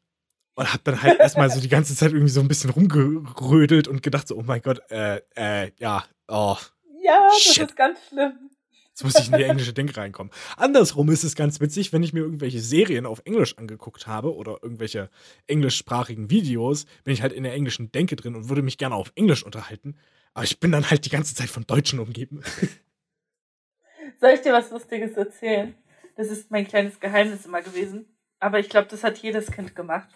und 0.55 0.73
hab 0.73 0.85
dann 0.85 1.03
halt 1.03 1.19
erstmal 1.19 1.51
so 1.51 1.61
die 1.61 1.69
ganze 1.69 1.97
Zeit 1.97 2.13
irgendwie 2.13 2.31
so 2.31 2.41
ein 2.41 2.49
bisschen 2.49 2.71
rumgerödelt 2.71 3.89
und 3.89 4.03
gedacht 4.03 4.29
so, 4.29 4.37
oh 4.37 4.43
mein 4.45 4.63
Gott, 4.63 4.81
äh, 4.91 5.21
äh, 5.35 5.73
ja, 5.79 6.05
oh. 6.29 6.57
Ja, 7.03 7.29
das 7.29 7.43
Shit. 7.43 7.69
ist 7.69 7.77
ganz 7.77 7.99
schlimm. 8.09 8.51
Jetzt 8.95 9.03
muss 9.03 9.19
ich 9.19 9.27
in 9.27 9.37
die 9.37 9.43
englische 9.43 9.73
Denke 9.73 9.97
reinkommen. 9.97 10.33
Andersrum 10.57 11.11
ist 11.11 11.25
es 11.25 11.35
ganz 11.35 11.61
witzig, 11.61 11.93
wenn 11.93 12.05
ich 12.05 12.13
mir 12.13 12.21
irgendwelche 12.21 12.61
Serien 12.61 13.07
auf 13.07 13.23
Englisch 13.25 13.59
angeguckt 13.59 14.07
habe 14.07 14.33
oder 14.33 14.59
irgendwelche 14.63 15.11
englischsprachigen 15.49 16.31
Videos, 16.31 16.87
bin 17.03 17.13
ich 17.13 17.21
halt 17.21 17.33
in 17.33 17.43
der 17.43 17.55
englischen 17.55 17.91
Denke 17.91 18.15
drin 18.15 18.37
und 18.37 18.49
würde 18.49 18.63
mich 18.63 18.79
gerne 18.79 18.95
auf 18.95 19.11
Englisch 19.17 19.43
unterhalten. 19.43 19.97
Aber 20.33 20.45
ich 20.45 20.61
bin 20.61 20.71
dann 20.71 20.89
halt 20.89 21.05
die 21.07 21.11
ganze 21.11 21.35
Zeit 21.35 21.49
von 21.49 21.67
Deutschen 21.67 21.99
umgeben. 21.99 22.45
Soll 24.21 24.31
ich 24.31 24.43
dir 24.43 24.53
was 24.53 24.71
Lustiges 24.71 25.17
erzählen? 25.17 25.75
Das 26.15 26.29
ist 26.29 26.53
mein 26.53 26.69
kleines 26.69 27.01
Geheimnis 27.01 27.47
immer 27.47 27.63
gewesen. 27.63 28.07
Aber 28.39 28.61
ich 28.61 28.69
glaube, 28.69 28.87
das 28.87 29.03
hat 29.03 29.19
jedes 29.19 29.51
Kind 29.51 29.75
gemacht. 29.75 30.09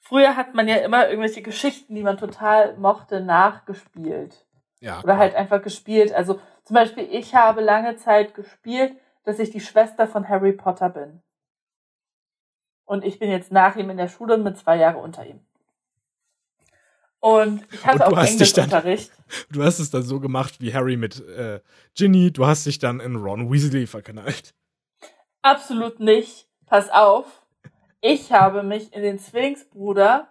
Früher 0.00 0.34
hat 0.34 0.52
man 0.54 0.66
ja 0.66 0.78
immer 0.78 1.08
irgendwelche 1.08 1.42
Geschichten, 1.42 1.94
die 1.94 2.02
man 2.02 2.18
total 2.18 2.76
mochte, 2.76 3.20
nachgespielt. 3.20 4.46
Ja. 4.80 5.00
Oder 5.04 5.16
halt 5.16 5.36
einfach 5.36 5.62
gespielt. 5.62 6.12
Also 6.12 6.40
zum 6.70 6.76
Beispiel, 6.76 7.08
ich 7.10 7.34
habe 7.34 7.62
lange 7.62 7.96
Zeit 7.96 8.32
gespielt, 8.32 8.96
dass 9.24 9.40
ich 9.40 9.50
die 9.50 9.58
Schwester 9.58 10.06
von 10.06 10.28
Harry 10.28 10.52
Potter 10.52 10.88
bin. 10.88 11.20
Und 12.84 13.04
ich 13.04 13.18
bin 13.18 13.28
jetzt 13.28 13.50
nach 13.50 13.74
ihm 13.74 13.90
in 13.90 13.96
der 13.96 14.06
Schule 14.06 14.34
und 14.34 14.44
mit 14.44 14.56
zwei 14.56 14.76
Jahre 14.76 14.98
unter 14.98 15.26
ihm. 15.26 15.40
Und 17.18 17.66
ich 17.72 17.84
hatte 17.84 18.06
Und 18.06 18.16
auch 18.16 18.24
Englischunterricht. 18.24 19.10
Du 19.50 19.64
hast 19.64 19.80
es 19.80 19.90
dann 19.90 20.04
so 20.04 20.20
gemacht 20.20 20.60
wie 20.60 20.72
Harry 20.72 20.96
mit 20.96 21.18
äh, 21.26 21.60
Ginny. 21.96 22.32
Du 22.32 22.46
hast 22.46 22.66
dich 22.66 22.78
dann 22.78 23.00
in 23.00 23.16
Ron 23.16 23.50
Weasley 23.50 23.88
verknallt. 23.88 24.54
Absolut 25.42 25.98
nicht. 25.98 26.46
Pass 26.66 26.88
auf. 26.88 27.42
Ich 28.00 28.30
habe 28.30 28.62
mich 28.62 28.92
in 28.92 29.02
den 29.02 29.18
Zwillingsbruder 29.18 30.28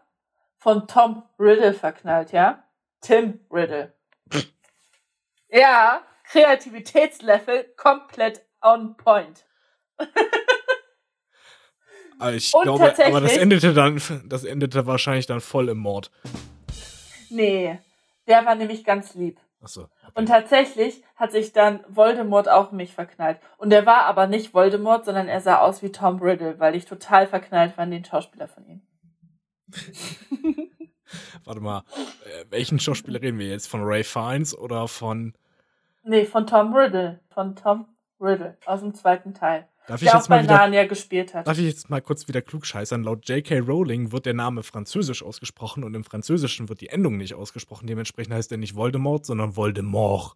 von 0.58 0.88
Tom 0.88 1.24
Riddle 1.38 1.74
verknallt, 1.74 2.32
ja? 2.32 2.64
Tim 3.02 3.42
Riddle. 3.52 3.94
ja, 5.50 6.02
Kreativitätslevel 6.30 7.74
komplett 7.76 8.46
on 8.62 8.96
point. 8.98 9.46
Aber 12.20 12.34
ich 12.34 12.54
Und 12.54 12.64
glaube, 12.64 12.94
aber 13.06 13.22
das 13.22 13.38
endete 13.38 13.74
dann, 13.74 14.02
das 14.26 14.44
endete 14.44 14.86
wahrscheinlich 14.86 15.26
dann 15.26 15.42
voll 15.42 15.70
im 15.70 15.80
Mord. 15.80 16.12
Nee, 17.30 17.80
der 18.28 18.46
war 18.46 18.56
nämlich 18.56 18.84
ganz 18.84 19.16
lieb. 19.16 19.40
Achso. 19.62 19.90
Und 20.14 20.28
tatsächlich 20.28 21.04
hat 21.16 21.32
sich 21.32 21.52
dann 21.52 21.84
Voldemort 21.90 22.48
auch 22.48 22.72
mich 22.72 22.94
verknallt. 22.94 23.40
Und 23.58 23.74
er 23.74 23.86
war 23.86 24.06
aber 24.06 24.28
nicht 24.28 24.54
Voldemort, 24.54 25.06
sondern 25.06 25.28
er 25.28 25.42
sah 25.42 25.60
aus 25.60 25.82
wie 25.82 25.92
Tom 25.92 26.20
Riddle, 26.22 26.60
weil 26.60 26.76
ich 26.76 26.86
total 26.86 27.28
verknallt 27.28 27.78
war 27.78 27.84
in 27.84 27.92
den 27.92 28.06
Schauspieler 28.06 28.48
von 28.48 28.66
ihm. 28.66 28.82
Warte 31.44 31.60
mal, 31.60 31.84
äh, 32.26 32.46
welchen 32.50 32.80
Schauspieler 32.80 33.22
reden 33.22 33.40
wir 33.40 33.48
jetzt? 33.48 33.68
Von 33.68 33.82
Ray 33.84 34.04
Fiennes 34.04 34.58
oder 34.58 34.88
von. 34.88 35.34
Nee, 36.04 36.26
von 36.26 36.48
Tom 36.48 36.74
Riddle. 36.74 37.20
Von 37.34 37.56
Tom 37.56 37.86
Riddle 38.20 38.58
aus 38.66 38.82
dem 38.82 38.94
zweiten 38.94 39.34
Teil. 39.34 39.68
Darf 39.88 40.02
ich 40.02 40.08
Der 40.08 40.16
auch 40.16 40.20
jetzt 40.20 40.30
mal 40.30 40.38
bei 40.38 40.44
wieder. 40.44 40.58
Narnia 40.58 40.86
gespielt 40.86 41.34
hat. 41.34 41.48
Darf 41.48 41.58
ich 41.58 41.66
jetzt 41.66 41.90
mal 41.90 42.02
kurz 42.02 42.28
wieder 42.28 42.42
klugscheißern? 42.42 43.04
Laut 43.04 43.28
J.K. 43.28 43.60
Rowling 43.60 44.12
wird 44.12 44.28
der 44.28 44.36
Name 44.36 44.62
französisch 44.62 45.24
ausgesprochen 45.24 45.84
und 45.84 45.96
im 45.96 46.04
Französischen 46.04 46.70
wird 46.70 46.82
die 46.82 46.90
Endung 46.90 47.18
nicht 47.18 47.34
ausgesprochen. 47.34 47.88
Dementsprechend 47.88 48.34
heißt 48.36 48.52
er 48.52 48.60
nicht 48.60 48.76
Voldemort, 48.76 49.26
sondern 49.26 49.56
Voldemort. 49.56 50.36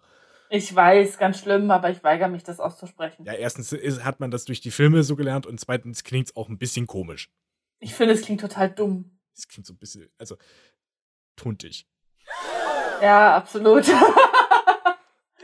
Ich 0.50 0.74
weiß, 0.74 1.18
ganz 1.18 1.40
schlimm, 1.40 1.70
aber 1.72 1.90
ich 1.92 2.04
weigere 2.04 2.30
mich, 2.30 2.44
das 2.44 2.60
auszusprechen. 2.60 3.26
Ja, 3.26 3.34
erstens 3.34 3.72
ist, 3.74 4.04
hat 4.04 4.20
man 4.20 4.32
das 4.32 4.46
durch 4.46 4.62
die 4.62 4.72
Filme 4.72 5.04
so 5.04 5.16
gelernt 5.16 5.46
und 5.46 5.60
zweitens 5.60 6.04
klingt 6.04 6.28
es 6.28 6.36
auch 6.36 6.50
ein 6.50 6.58
bisschen 6.58 6.88
komisch. 6.88 7.30
Ich 7.80 7.94
finde, 7.94 8.14
es 8.14 8.22
klingt 8.22 8.42
total 8.42 8.70
dumm. 8.70 9.20
Es 9.36 9.48
klingt 9.48 9.66
so 9.66 9.74
ein 9.74 9.78
bisschen, 9.78 10.10
also, 10.18 10.36
tuntig. 11.36 11.88
Ja, 13.02 13.36
absolut. 13.36 13.86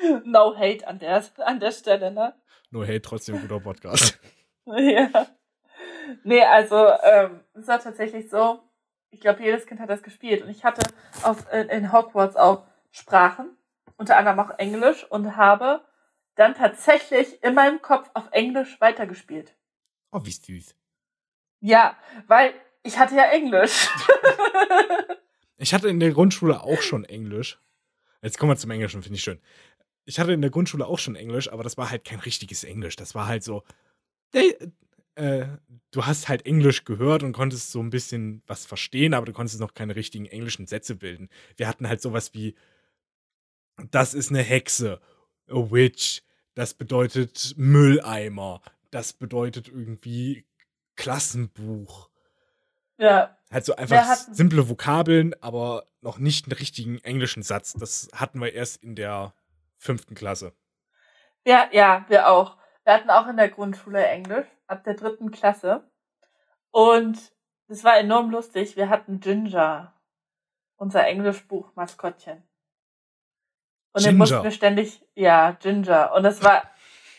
no 0.24 0.56
hate 0.58 0.88
an 0.88 1.00
der, 1.00 1.24
an 1.38 1.60
der 1.60 1.72
Stelle, 1.72 2.12
ne? 2.12 2.34
Nur 2.72 2.86
hey, 2.86 3.00
trotzdem 3.00 3.40
guter 3.42 3.60
Podcast. 3.60 4.20
Ja. 4.66 5.26
Nee, 6.24 6.44
also, 6.44 6.76
ähm, 7.02 7.40
es 7.56 7.66
war 7.68 7.80
tatsächlich 7.80 8.30
so, 8.30 8.60
ich 9.10 9.20
glaube, 9.20 9.42
jedes 9.42 9.66
Kind 9.66 9.80
hat 9.80 9.90
das 9.90 10.04
gespielt. 10.04 10.44
Und 10.44 10.50
ich 10.52 10.64
hatte 10.64 10.84
auf, 11.24 11.52
in, 11.52 11.70
in 11.70 11.92
Hogwarts 11.92 12.36
auch 12.36 12.68
Sprachen, 12.92 13.58
unter 13.98 14.16
anderem 14.16 14.40
auch 14.40 14.60
Englisch, 14.60 15.10
und 15.10 15.36
habe 15.38 15.84
dann 16.36 16.54
tatsächlich 16.54 17.42
in 17.42 17.56
meinem 17.56 17.82
Kopf 17.82 18.12
auf 18.14 18.28
Englisch 18.30 18.80
weitergespielt. 18.80 19.56
Oh, 20.12 20.20
wie 20.24 20.32
süß. 20.32 20.76
Ja, 21.62 21.98
weil 22.28 22.54
ich 22.84 23.00
hatte 23.00 23.16
ja 23.16 23.24
Englisch. 23.24 23.90
Ich 25.62 25.74
hatte 25.74 25.90
in 25.90 26.00
der 26.00 26.12
Grundschule 26.12 26.64
auch 26.64 26.82
schon 26.82 27.04
Englisch. 27.04 27.60
Jetzt 28.22 28.40
kommen 28.40 28.54
wir 28.54 28.56
zum 28.56 28.72
Englischen, 28.72 29.04
finde 29.04 29.18
ich 29.18 29.24
schön. 29.24 29.42
Ich 30.06 30.20
hatte 30.20 30.34
in 30.34 30.42
der 30.42 30.50
Grundschule 30.50 30.88
auch 30.88 31.00
schon 31.00 31.16
Englisch, 31.16 31.52
aber 31.52 31.64
das 31.64 31.78
war 31.78 31.90
halt 31.90 32.04
kein 32.04 32.20
richtiges 32.20 32.64
Englisch. 32.64 32.96
Das 32.96 33.16
war 33.16 33.28
halt 33.28 33.44
so, 33.44 33.64
äh, 34.34 34.54
äh, 35.16 35.48
du 35.92 36.06
hast 36.06 36.30
halt 36.30 36.46
Englisch 36.46 36.86
gehört 36.86 37.24
und 37.24 37.34
konntest 37.34 37.72
so 37.72 37.82
ein 37.82 37.90
bisschen 37.90 38.42
was 38.48 38.66
verstehen, 38.66 39.14
aber 39.14 39.26
du 39.26 39.34
konntest 39.34 39.60
noch 39.60 39.74
keine 39.74 39.96
richtigen 39.96 40.26
englischen 40.26 40.66
Sätze 40.66 40.96
bilden. 40.96 41.30
Wir 41.58 41.68
hatten 41.68 41.88
halt 41.88 42.02
sowas 42.02 42.34
wie, 42.34 42.56
das 43.92 44.14
ist 44.14 44.30
eine 44.30 44.42
Hexe, 44.42 45.02
a 45.48 45.72
witch, 45.72 46.22
das 46.56 46.74
bedeutet 46.74 47.54
Mülleimer, 47.58 48.62
das 48.92 49.14
bedeutet 49.14 49.68
irgendwie 49.68 50.46
Klassenbuch. 50.96 52.10
ja, 52.98 53.38
Halt 53.52 53.66
so 53.66 53.76
einfach 53.76 54.16
simple 54.32 54.70
Vokabeln, 54.70 55.34
aber 55.42 55.86
noch 56.02 56.18
nicht 56.18 56.46
einen 56.46 56.58
richtigen 56.58 57.00
englischen 57.00 57.44
Satz. 57.44 57.74
Das 57.74 58.10
hatten 58.14 58.40
wir 58.40 58.54
erst 58.54 58.84
in 58.84 58.96
der 58.96 59.34
fünften 59.80 60.14
Klasse. 60.14 60.54
Ja, 61.46 61.70
ja, 61.72 62.06
wir 62.10 62.30
auch. 62.30 62.58
Wir 62.84 62.94
hatten 62.94 63.10
auch 63.10 63.28
in 63.28 63.38
der 63.38 63.50
Grundschule 63.50 64.06
Englisch, 64.06 64.48
ab 64.68 64.84
der 64.84 64.94
dritten 64.94 65.32
Klasse. 65.32 65.90
Und 66.72 67.18
es 67.68 67.84
war 67.84 67.98
enorm 67.98 68.30
lustig. 68.30 68.76
Wir 68.76 68.90
hatten 68.90 69.20
Ginger, 69.20 69.94
unser 70.76 71.08
Englischbuch-Maskottchen. 71.08 72.44
Und 73.94 74.04
Ginger. 74.04 74.18
mussten 74.18 74.44
wir 74.44 74.52
ständig, 74.52 75.06
ja, 75.16 75.52
Ginger. 75.52 76.14
Und 76.14 76.26
es 76.26 76.44
war 76.44 76.64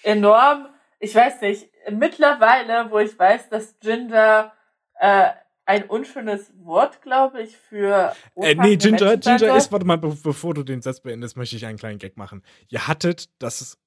enorm, 0.03 0.69
ich 0.99 1.15
weiß 1.15 1.41
nicht, 1.41 1.71
mittlerweile, 1.91 2.91
wo 2.91 2.99
ich 2.99 3.19
weiß, 3.19 3.49
dass 3.49 3.79
Ginger 3.81 4.53
äh, 4.95 5.31
ein 5.67 5.85
unschönes 5.85 6.53
Wort, 6.65 7.03
glaube 7.03 7.43
ich, 7.43 7.57
für 7.57 8.15
Äh, 8.37 8.55
nee, 8.55 8.77
Ginger, 8.77 9.17
Ginger 9.17 9.57
ist, 9.57 9.71
warte 9.71 9.87
mal, 9.87 9.99
be 9.99 10.17
bevor 10.23 10.55
du 10.55 10.63
den 10.63 10.83
Satz 10.83 11.01
beendest, 11.01 11.37
möchte 11.37 11.57
ich 11.57 11.67
einen 11.67 11.79
kleinen 11.79 11.99
Gag 11.99 12.17
machen. 12.17 12.43
Ihr 12.69 12.89
hattet 12.89 13.31
das 13.41 13.79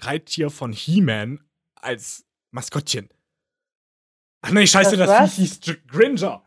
Reittier 0.00 0.50
von 0.50 0.72
He-Man 0.72 1.44
als 1.74 2.24
Maskottchen. 2.50 3.08
Ach 4.42 4.52
nee, 4.52 4.66
scheiße, 4.66 4.96
Das 4.96 5.08
das, 5.08 5.34
hieß 5.34 5.60
Gringer. 5.86 6.44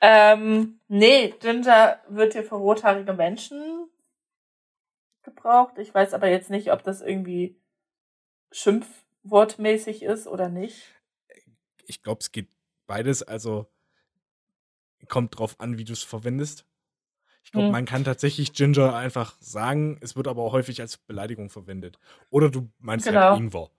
Ähm, 0.00 0.80
nee, 0.88 1.34
Ginger 1.40 2.00
wird 2.08 2.34
hier 2.34 2.44
für 2.44 2.54
rothaarige 2.56 3.12
Menschen 3.12 3.88
gebraucht. 5.22 5.78
Ich 5.78 5.92
weiß 5.92 6.14
aber 6.14 6.28
jetzt 6.28 6.50
nicht, 6.50 6.72
ob 6.72 6.82
das 6.84 7.00
irgendwie 7.00 7.60
schimpfwortmäßig 8.52 10.02
ist 10.02 10.26
oder 10.26 10.48
nicht. 10.48 10.94
Ich 11.86 12.02
glaube, 12.02 12.20
es 12.20 12.30
geht 12.30 12.48
beides, 12.86 13.22
also 13.22 13.66
kommt 15.08 15.38
drauf 15.38 15.56
an, 15.60 15.78
wie 15.78 15.84
du 15.84 15.92
es 15.92 16.02
verwendest. 16.02 16.64
Ich 17.44 17.52
glaube, 17.52 17.66
Hm. 17.66 17.72
man 17.72 17.84
kann 17.84 18.02
tatsächlich 18.04 18.52
Ginger 18.54 18.94
einfach 18.94 19.36
sagen, 19.40 19.98
es 20.00 20.16
wird 20.16 20.26
aber 20.28 20.42
auch 20.42 20.52
häufig 20.52 20.80
als 20.80 20.96
Beleidigung 20.96 21.48
verwendet. 21.48 21.98
Oder 22.30 22.50
du 22.50 22.68
meinst 22.78 23.06
Genau. 23.06 23.30
halt 23.30 23.38
Ingwer. 23.40 23.70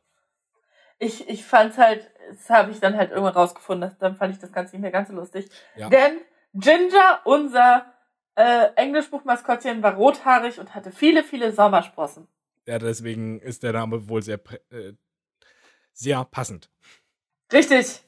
ich, 1.00 1.28
ich 1.30 1.44
fand's 1.46 1.78
halt, 1.78 2.10
das 2.30 2.50
habe 2.50 2.72
ich 2.72 2.80
dann 2.80 2.96
halt 2.96 3.12
irgendwann 3.12 3.34
rausgefunden, 3.34 3.90
dass, 3.90 3.98
dann 3.98 4.16
fand 4.16 4.34
ich 4.34 4.40
das 4.40 4.52
Ganze 4.52 4.76
nicht 4.76 4.82
mehr 4.82 4.92
ganz 4.92 5.10
so 5.10 5.16
lustig. 5.16 5.50
Ja. 5.76 5.90
Denn 5.90 6.20
Ginger, 6.54 7.22
unser 7.26 7.94
äh, 8.36 8.70
Englischbuchmaskottchen, 8.76 9.84
war 9.84 9.96
rothaarig 9.96 10.60
und 10.60 10.74
hatte 10.74 10.92
viele, 10.92 11.24
viele 11.24 11.52
Sommersprossen. 11.52 12.28
Ja, 12.66 12.80
deswegen 12.80 13.40
ist 13.42 13.64
der 13.64 13.74
Name 13.74 14.08
wohl 14.10 14.24
sehr, 14.24 14.40
äh, 14.72 14.94
sehr 15.94 16.24
passend. 16.26 16.70
Richtig. 17.52 18.02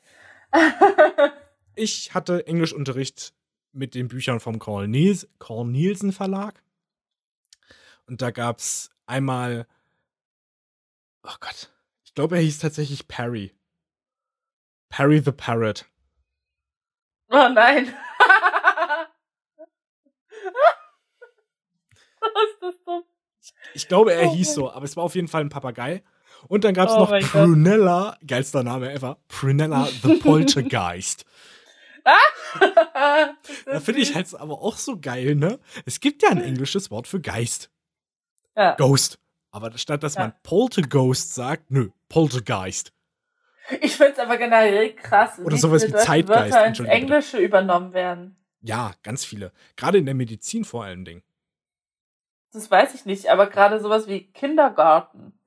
Ich 1.79 2.13
hatte 2.13 2.45
Englischunterricht 2.45 3.33
mit 3.71 3.95
den 3.95 4.09
Büchern 4.09 4.41
vom 4.41 4.59
Carl 4.59 4.89
Nielsen 4.89 6.11
Verlag. 6.11 6.61
Und 8.05 8.21
da 8.21 8.31
gab 8.31 8.59
es 8.59 8.89
einmal, 9.05 9.65
oh 11.23 11.35
Gott, 11.39 11.71
ich 12.03 12.13
glaube, 12.13 12.35
er 12.35 12.41
hieß 12.41 12.59
tatsächlich 12.59 13.07
Perry. 13.07 13.55
Perry 14.89 15.21
the 15.23 15.31
Parrot. 15.31 15.85
oh 17.29 17.47
nein. 17.47 17.93
Was 22.19 22.49
ist 22.51 22.61
das 22.61 22.83
dumm? 22.83 23.03
Ich 23.73 23.87
glaube, 23.87 24.13
er 24.13 24.27
Oh 24.27 24.35
hieß 24.35 24.53
so, 24.53 24.69
aber 24.69 24.83
es 24.83 24.97
war 24.97 25.05
auf 25.05 25.15
jeden 25.15 25.29
Fall 25.29 25.41
ein 25.41 25.49
Papagei. 25.49 26.03
Und 26.49 26.65
dann 26.65 26.73
gab 26.73 26.89
es 26.89 26.95
Oh 26.95 26.99
noch. 26.99 27.17
Prunella, 27.31 28.17
geilster 28.25 28.63
Name 28.63 28.91
ever, 28.91 29.17
Prunella 29.29 29.85
the 29.85 30.15
Poltergeist. 30.21 31.25
Da 33.65 33.79
finde 33.79 34.01
ich 34.01 34.15
halt 34.15 34.33
aber 34.35 34.61
auch 34.61 34.77
so 34.77 34.99
geil, 34.99 35.35
ne? 35.35 35.59
Es 35.85 35.99
gibt 35.99 36.23
ja 36.23 36.29
ein 36.29 36.41
englisches 36.41 36.89
Wort 36.91 37.07
für 37.07 37.21
Geist. 37.21 37.69
Ja. 38.55 38.75
Ghost. 38.75 39.19
Aber 39.51 39.77
statt 39.77 40.03
dass 40.03 40.15
Ja. 40.15 40.21
man 40.21 40.33
Polterghost 40.43 41.33
sagt, 41.33 41.71
nö, 41.71 41.89
Poltergeist. 42.09 42.93
Ich 43.81 43.95
finde 43.95 44.13
es 44.13 44.19
aber 44.19 44.37
generell 44.37 44.93
krass, 44.95 45.39
Oder 45.39 45.55
wie 45.55 45.59
sowas 45.59 45.87
wie 45.87 45.91
Zeitgeist, 45.91 46.27
Wörter 46.29 46.45
ins 46.65 46.79
Entschuldigung 46.79 46.99
bitte. 47.01 47.13
Englische 47.13 47.37
übernommen 47.37 47.93
werden. 47.93 48.35
Ja, 48.61 48.93
ganz 49.03 49.23
viele. 49.25 49.51
Gerade 49.75 49.99
in 49.99 50.05
der 50.05 50.15
Medizin 50.15 50.65
vor 50.65 50.83
allen 50.83 51.05
Dingen. 51.05 51.23
Das 52.51 52.69
weiß 52.71 52.95
ich 52.95 53.05
nicht, 53.05 53.29
aber 53.29 53.47
gerade 53.47 53.79
sowas 53.79 54.07
wie 54.07 54.23
Kindergarten. 54.31 55.38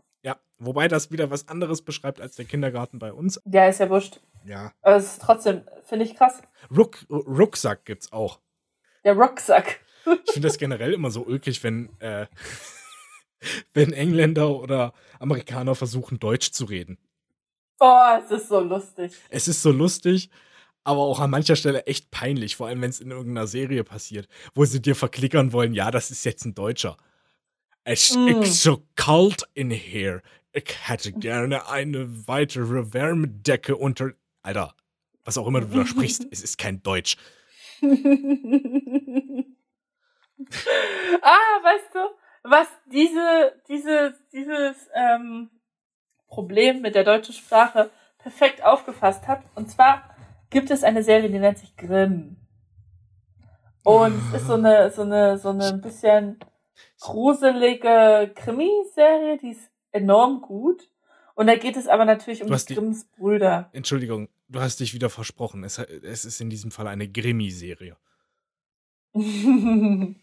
Wobei 0.65 0.87
das 0.89 1.11
wieder 1.11 1.31
was 1.31 1.49
anderes 1.49 1.83
beschreibt 1.83 2.21
als 2.21 2.37
der 2.37 2.45
Kindergarten 2.45 2.99
bei 2.99 3.13
uns. 3.13 3.41
Ja, 3.47 3.67
ist 3.67 3.81
ja 3.81 3.91
wurscht. 3.91 4.21
Ja. 4.45 4.73
Aber 4.83 4.97
es 4.97 5.05
ist 5.13 5.23
trotzdem, 5.23 5.63
finde 5.85 6.05
ich 6.05 6.15
krass. 6.15 6.41
Ruck, 6.77 7.05
Rucksack 7.11 7.85
gibt's 7.85 8.13
auch. 8.13 8.41
Der 9.05 9.15
Rucksack. 9.15 9.81
Ich 10.27 10.33
finde 10.33 10.49
das 10.49 10.59
generell 10.59 10.93
immer 10.95 11.11
so 11.11 11.23
ulkig, 11.25 11.63
wenn, 11.65 11.89
äh, 12.01 12.27
wenn 13.75 13.93
Engländer 13.93 14.51
oder 14.51 14.93
Amerikaner 15.19 15.75
versuchen, 15.75 16.19
Deutsch 16.19 16.53
zu 16.53 16.65
reden. 16.65 16.99
Boah, 17.79 18.23
es 18.25 18.31
ist 18.31 18.49
so 18.49 18.61
lustig. 18.61 19.13
Es 19.31 19.49
ist 19.49 19.63
so 19.63 19.73
lustig, 19.73 20.31
aber 20.85 21.01
auch 21.01 21.19
an 21.21 21.31
mancher 21.31 21.57
Stelle 21.57 21.87
echt 21.87 22.11
peinlich, 22.11 22.55
vor 22.57 22.69
allem 22.69 22.81
wenn 22.83 22.91
es 22.91 23.01
in 23.01 23.11
irgendeiner 23.11 23.47
Serie 23.49 23.83
passiert, 23.85 24.29
wo 24.55 24.65
sie 24.65 24.81
dir 24.81 24.95
verklickern 24.95 25.53
wollen, 25.53 25.75
ja, 25.75 25.91
das 25.91 26.11
ist 26.13 26.25
jetzt 26.25 26.45
ein 26.45 26.55
Deutscher. 26.55 26.97
Es 27.85 28.15
Mm. 28.15 28.29
ist 28.43 28.63
so 28.63 28.85
kalt 28.95 29.43
in 29.55 29.71
here. 29.73 30.23
Ich 30.53 30.77
hätte 30.89 31.13
gerne 31.13 31.69
eine 31.69 32.29
weitere 32.29 32.93
Wärmedecke 32.93 33.77
unter. 33.77 34.13
Alter, 34.43 34.75
was 35.25 35.39
auch 35.39 35.47
immer 35.47 35.61
du 35.61 35.69
da 35.69 35.87
sprichst, 35.87 36.27
es 36.33 36.43
ist 36.43 36.59
kein 36.59 36.83
Deutsch. 36.83 37.17
ah, 37.83 37.87
weißt 41.63 41.95
du, 41.95 42.01
was 42.43 42.69
diese, 42.87 43.63
diese, 43.69 44.15
dieses 44.33 44.89
ähm, 44.95 45.51
Problem 46.27 46.83
mit 46.83 46.95
der 46.95 47.05
deutschen 47.05 47.35
Sprache 47.35 47.91
perfekt 48.19 48.63
aufgefasst 48.65 49.27
hat? 49.27 49.43
Und 49.55 49.71
zwar 49.71 50.15
gibt 50.51 50.71
es 50.71 50.85
eine 50.85 51.03
Serie, 51.03 51.31
die 51.31 51.39
nennt 51.39 51.59
sich 51.59 51.77
Grimm. 51.77 52.37
Und 53.85 54.21
es 54.29 54.43
ist 54.43 54.47
so 54.47 54.55
eine, 54.55 54.91
so 54.91 55.03
eine, 55.03 55.39
so 55.39 55.49
eine 55.49 55.67
ein 55.67 55.81
bisschen 55.81 56.39
gruselige 57.01 58.33
Krimiserie, 58.35 59.39
die 59.39 59.51
ist 59.51 59.72
enorm 59.93 60.41
gut. 60.41 60.89
Und 61.35 61.47
da 61.47 61.57
geht 61.57 61.77
es 61.77 61.89
aber 61.89 62.05
natürlich 62.05 62.43
um 62.43 62.49
die 62.55 62.75
Grimms 62.75 63.05
Brüder. 63.17 63.71
Entschuldigung, 63.73 64.29
du 64.49 64.61
hast 64.61 64.81
dich 64.81 64.93
wieder 64.93 65.09
versprochen. 65.09 65.65
Es, 65.65 65.79
es 65.79 66.25
ist 66.25 66.41
in 66.41 66.51
diesem 66.51 66.71
Fall 66.71 66.87
eine 66.87 67.09
Grimmi-Serie. 67.09 67.97
ähm, 69.15 70.17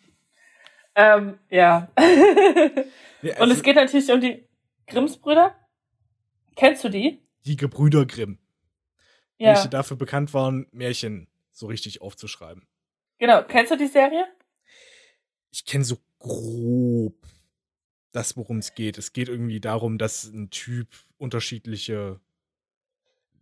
ja. 1.49 1.87
Nee, 3.21 3.31
Und 3.31 3.37
also 3.41 3.53
es 3.53 3.63
geht 3.63 3.75
natürlich 3.75 4.09
um 4.13 4.21
die 4.21 4.47
Grimms 4.87 5.17
Brüder. 5.17 5.53
Kennst 6.55 6.85
du 6.85 6.89
die? 6.89 7.21
die 7.45 7.57
Gebrüder 7.57 8.05
Grimm, 8.05 8.37
Ja. 9.37 9.55
welche 9.55 9.67
dafür 9.67 9.97
bekannt 9.97 10.33
waren, 10.33 10.67
Märchen 10.71 11.27
so 11.51 11.67
richtig 11.67 12.01
aufzuschreiben. 12.01 12.65
Genau. 13.17 13.43
Kennst 13.43 13.71
du 13.71 13.77
die 13.77 13.87
Serie? 13.87 14.25
ich 15.51 15.65
kenne 15.65 15.83
so 15.83 15.97
grob 16.19 17.15
das, 18.11 18.37
worum 18.37 18.57
es 18.57 18.73
geht. 18.73 18.97
Es 18.97 19.13
geht 19.13 19.29
irgendwie 19.29 19.59
darum, 19.59 19.97
dass 19.97 20.25
ein 20.25 20.49
Typ 20.49 20.87
unterschiedliche 21.17 22.19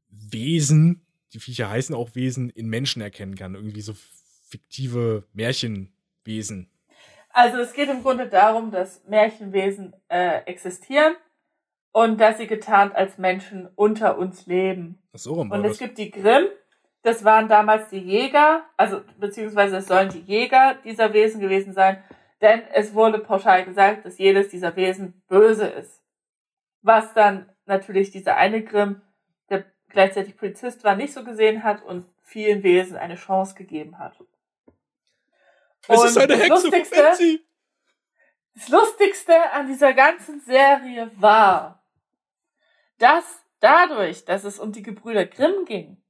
Wesen, 0.09 1.05
die 1.33 1.39
Viecher 1.39 1.69
heißen 1.69 1.95
auch 1.95 2.15
Wesen, 2.15 2.49
in 2.49 2.67
Menschen 2.67 3.01
erkennen 3.01 3.35
kann. 3.35 3.55
Irgendwie 3.55 3.81
so 3.81 3.93
fiktive 4.49 5.25
Märchenwesen. 5.33 6.69
Also 7.29 7.57
es 7.57 7.73
geht 7.73 7.89
im 7.89 8.01
Grunde 8.01 8.27
darum, 8.27 8.71
dass 8.71 9.03
Märchenwesen 9.07 9.93
äh, 10.07 10.39
existieren 10.45 11.15
und 11.91 12.19
dass 12.19 12.37
sie 12.37 12.47
getarnt 12.47 12.95
als 12.95 13.17
Menschen 13.17 13.67
unter 13.75 14.17
uns 14.17 14.45
leben. 14.47 14.99
Ach 15.13 15.19
so, 15.19 15.33
Und 15.33 15.65
es 15.65 15.73
das. 15.73 15.77
gibt 15.79 15.97
die 15.97 16.11
Grimm, 16.11 16.45
das 17.03 17.23
waren 17.23 17.47
damals 17.47 17.89
die 17.89 17.99
Jäger, 17.99 18.63
also 18.75 19.01
beziehungsweise 19.19 19.77
es 19.77 19.87
sollen 19.87 20.09
die 20.09 20.21
Jäger 20.21 20.77
dieser 20.83 21.13
Wesen 21.13 21.39
gewesen 21.39 21.73
sein, 21.73 22.03
denn 22.41 22.61
es 22.73 22.93
wurde 22.93 23.19
pauschal 23.19 23.65
gesagt, 23.65 24.05
dass 24.05 24.17
jedes 24.17 24.49
dieser 24.49 24.75
Wesen 24.75 25.21
böse 25.27 25.67
ist. 25.67 26.01
Was 26.81 27.13
dann 27.13 27.49
natürlich 27.65 28.11
dieser 28.11 28.37
eine 28.37 28.63
Grimm, 28.63 29.01
der 29.49 29.65
gleichzeitig 29.89 30.37
Polizist 30.37 30.83
war, 30.83 30.95
nicht 30.95 31.13
so 31.13 31.23
gesehen 31.23 31.63
hat 31.63 31.83
und 31.83 32.07
vielen 32.21 32.63
Wesen 32.63 32.97
eine 32.97 33.15
Chance 33.15 33.55
gegeben 33.55 33.97
hat. 33.99 34.17
Es 35.87 36.03
ist 36.03 36.17
eine 36.17 36.35
Hexe 36.35 36.47
von 36.47 36.71
Lustigste- 36.71 36.95
Betsy. 37.01 37.43
Das 38.53 38.69
Lustigste 38.69 39.51
an 39.51 39.67
dieser 39.67 39.93
ganzen 39.93 40.41
Serie 40.41 41.11
war, 41.15 41.83
dass 42.97 43.43
dadurch, 43.59 44.25
dass 44.25 44.43
es 44.43 44.59
um 44.59 44.71
die 44.71 44.81
Gebrüder 44.81 45.25
Grimm 45.25 45.65
ging, 45.65 46.01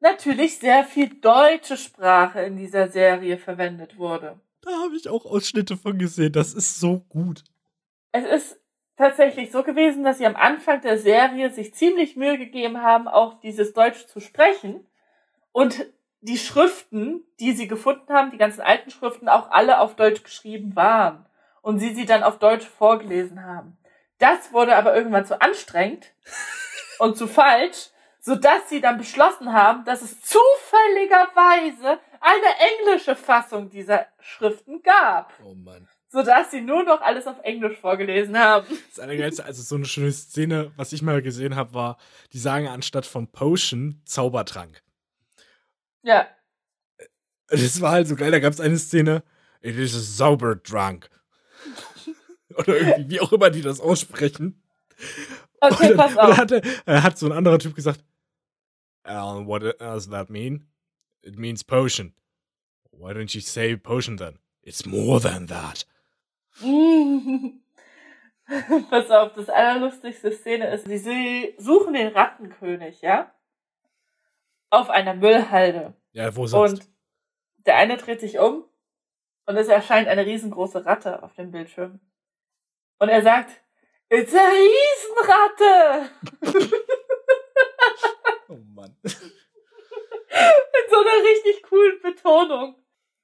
natürlich 0.00 0.58
sehr 0.58 0.84
viel 0.84 1.20
deutsche 1.20 1.76
Sprache 1.76 2.40
in 2.42 2.56
dieser 2.56 2.88
Serie 2.88 3.38
verwendet 3.38 3.98
wurde. 3.98 4.40
Da 4.66 4.72
habe 4.82 4.96
ich 4.96 5.08
auch 5.08 5.24
Ausschnitte 5.24 5.76
von 5.76 5.96
gesehen. 5.96 6.32
Das 6.32 6.52
ist 6.52 6.80
so 6.80 6.98
gut. 7.08 7.44
Es 8.10 8.24
ist 8.24 8.60
tatsächlich 8.96 9.52
so 9.52 9.62
gewesen, 9.62 10.02
dass 10.02 10.18
sie 10.18 10.26
am 10.26 10.34
Anfang 10.34 10.80
der 10.80 10.98
Serie 10.98 11.52
sich 11.52 11.72
ziemlich 11.72 12.16
Mühe 12.16 12.36
gegeben 12.36 12.82
haben, 12.82 13.06
auch 13.06 13.38
dieses 13.40 13.74
Deutsch 13.74 14.06
zu 14.06 14.18
sprechen 14.18 14.84
und 15.52 15.86
die 16.20 16.36
Schriften, 16.36 17.22
die 17.38 17.52
sie 17.52 17.68
gefunden 17.68 18.12
haben, 18.12 18.32
die 18.32 18.38
ganzen 18.38 18.60
alten 18.60 18.90
Schriften, 18.90 19.28
auch 19.28 19.50
alle 19.52 19.78
auf 19.78 19.94
Deutsch 19.94 20.24
geschrieben 20.24 20.74
waren 20.74 21.26
und 21.62 21.78
sie 21.78 21.94
sie 21.94 22.04
dann 22.04 22.24
auf 22.24 22.40
Deutsch 22.40 22.66
vorgelesen 22.66 23.44
haben. 23.44 23.78
Das 24.18 24.52
wurde 24.52 24.74
aber 24.74 24.96
irgendwann 24.96 25.26
zu 25.26 25.40
anstrengend 25.40 26.12
und 26.98 27.16
zu 27.16 27.28
falsch, 27.28 27.90
sodass 28.26 28.68
sie 28.68 28.80
dann 28.80 28.98
beschlossen 28.98 29.52
haben, 29.52 29.84
dass 29.84 30.02
es 30.02 30.20
zufälligerweise 30.20 32.00
eine 32.20 32.80
englische 32.80 33.14
Fassung 33.14 33.70
dieser 33.70 34.06
Schriften 34.18 34.82
gab 34.82 35.32
Oh 35.44 35.54
Mann. 35.54 35.86
sodass 36.08 36.50
sie 36.50 36.60
nur 36.60 36.82
noch 36.82 37.00
alles 37.02 37.28
auf 37.28 37.36
Englisch 37.44 37.78
vorgelesen 37.78 38.36
haben. 38.36 38.66
Das 38.88 38.98
Allergeilste, 38.98 39.44
also 39.44 39.62
so 39.62 39.76
eine 39.76 39.84
schöne 39.84 40.10
Szene, 40.10 40.72
was 40.76 40.92
ich 40.92 41.02
mal 41.02 41.22
gesehen 41.22 41.54
habe, 41.54 41.72
war, 41.74 41.98
die 42.32 42.38
sagen 42.40 42.66
anstatt 42.66 43.06
von 43.06 43.30
Potion 43.30 44.02
Zaubertrank. 44.04 44.82
Ja. 46.02 46.26
Das 47.48 47.80
war 47.80 47.92
halt 47.92 48.08
so 48.08 48.16
geil, 48.16 48.32
da 48.32 48.40
gab 48.40 48.52
es 48.52 48.60
eine 48.60 48.76
Szene, 48.76 49.22
it 49.60 49.76
is 49.76 49.94
a 49.94 50.00
sober 50.00 50.56
drunk. 50.56 51.08
Oder 52.56 52.76
irgendwie, 52.76 53.10
wie 53.10 53.20
auch 53.20 53.32
immer 53.32 53.50
die 53.50 53.62
das 53.62 53.80
aussprechen. 53.80 54.60
Okay, 55.60 55.92
und 55.92 55.96
pass 55.96 56.12
und 56.12 56.18
auf. 56.18 56.36
hat, 56.36 56.50
er, 56.86 57.02
hat 57.04 57.18
so 57.18 57.26
ein 57.26 57.32
anderer 57.32 57.58
Typ 57.60 57.74
gesagt, 57.76 58.00
Alan, 59.06 59.46
what 59.46 59.62
does 59.78 60.08
that 60.08 60.28
mean? 60.30 60.66
It 61.22 61.38
means 61.38 61.62
potion. 61.62 62.12
Why 62.90 63.12
don't 63.12 63.34
you 63.34 63.40
say 63.40 63.76
potion 63.76 64.16
then? 64.16 64.38
It's 64.62 64.84
more 64.86 65.20
than 65.20 65.46
that. 65.46 65.84
pass 68.90 69.10
auf, 69.10 69.32
das 69.34 69.48
allerlustigste 69.48 70.32
Szene 70.32 70.68
ist, 70.70 70.86
sie- 70.86 71.54
suchen 71.58 71.94
den 71.94 72.08
Rattenkönig, 72.08 73.02
ja? 73.02 73.32
Auf 74.70 74.88
einer 74.90 75.14
Müllhalde. 75.14 75.94
Ja, 76.12 76.34
wo 76.34 76.46
sonst? 76.46 76.72
Und 76.82 76.88
der 77.66 77.76
eine 77.76 77.96
dreht 77.96 78.20
sich 78.20 78.38
um 78.38 78.64
und 79.46 79.56
es 79.56 79.68
erscheint 79.68 80.08
eine 80.08 80.24
riesengroße 80.26 80.84
Ratte 80.86 81.22
auf 81.22 81.34
dem 81.34 81.50
Bildschirm. 81.50 82.00
Und 82.98 83.08
er 83.08 83.22
sagt, 83.22 83.50
It's 84.08 84.32
a 84.34 84.38
Riesenratte! 84.38 86.10
Oh 88.48 88.58
Mann. 88.74 88.96
In 89.02 89.12
so 90.90 90.96
einer 90.96 91.24
richtig 91.24 91.62
coolen 91.68 92.00
Betonung. 92.02 92.76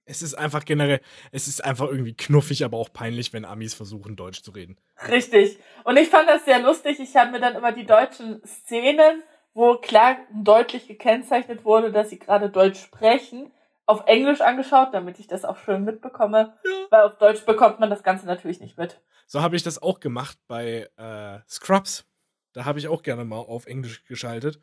Es 0.04 0.20
ist 0.20 0.34
einfach 0.34 0.64
generell, 0.64 1.00
es 1.30 1.46
ist 1.46 1.64
einfach 1.64 1.86
irgendwie 1.86 2.16
knuffig, 2.16 2.64
aber 2.64 2.76
auch 2.76 2.92
peinlich, 2.92 3.32
wenn 3.32 3.44
Amis 3.44 3.74
versuchen, 3.74 4.16
Deutsch 4.16 4.42
zu 4.42 4.50
reden. 4.50 4.76
Richtig. 5.08 5.58
Und 5.84 5.96
ich 5.96 6.08
fand 6.08 6.28
das 6.28 6.44
sehr 6.44 6.60
lustig. 6.60 6.98
Ich 6.98 7.14
habe 7.14 7.30
mir 7.30 7.40
dann 7.40 7.54
immer 7.54 7.72
die 7.72 7.86
deutschen 7.86 8.44
Szenen, 8.44 9.22
wo 9.54 9.76
klar 9.76 10.16
deutlich 10.32 10.88
gekennzeichnet 10.88 11.64
wurde, 11.64 11.92
dass 11.92 12.10
sie 12.10 12.18
gerade 12.18 12.50
Deutsch 12.50 12.80
sprechen, 12.80 13.52
auf 13.86 14.04
Englisch 14.06 14.40
angeschaut, 14.40 14.88
damit 14.92 15.20
ich 15.20 15.28
das 15.28 15.44
auch 15.44 15.58
schön 15.58 15.84
mitbekomme. 15.84 16.56
Ja. 16.64 16.70
Weil 16.90 17.02
auf 17.02 17.18
Deutsch 17.18 17.44
bekommt 17.44 17.78
man 17.78 17.90
das 17.90 18.02
Ganze 18.02 18.26
natürlich 18.26 18.60
nicht 18.60 18.78
mit. 18.78 19.00
So 19.26 19.40
habe 19.40 19.54
ich 19.54 19.62
das 19.62 19.80
auch 19.80 20.00
gemacht 20.00 20.36
bei 20.48 20.88
äh, 20.96 21.38
Scrubs. 21.48 22.04
Da 22.52 22.64
habe 22.64 22.78
ich 22.78 22.88
auch 22.88 23.02
gerne 23.02 23.24
mal 23.24 23.38
auf 23.38 23.66
Englisch 23.66 24.04
geschaltet. 24.04 24.60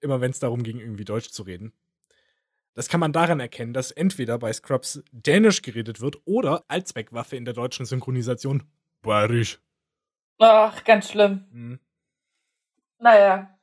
Immer 0.00 0.20
wenn 0.20 0.30
es 0.30 0.38
darum 0.38 0.62
ging, 0.62 0.78
irgendwie 0.78 1.04
Deutsch 1.04 1.30
zu 1.30 1.42
reden. 1.42 1.72
Das 2.74 2.88
kann 2.88 3.00
man 3.00 3.12
daran 3.12 3.40
erkennen, 3.40 3.72
dass 3.72 3.90
entweder 3.90 4.38
bei 4.38 4.52
Scrubs 4.52 5.02
Dänisch 5.10 5.62
geredet 5.62 6.00
wird 6.00 6.18
oder 6.26 6.64
Allzweckwaffe 6.68 7.36
in 7.36 7.44
der 7.44 7.54
deutschen 7.54 7.86
Synchronisation 7.86 8.62
Bayerisch. 9.02 9.58
Ach, 10.38 10.84
ganz 10.84 11.10
schlimm. 11.10 11.44
Hm. 11.50 11.80
Naja. 13.00 13.58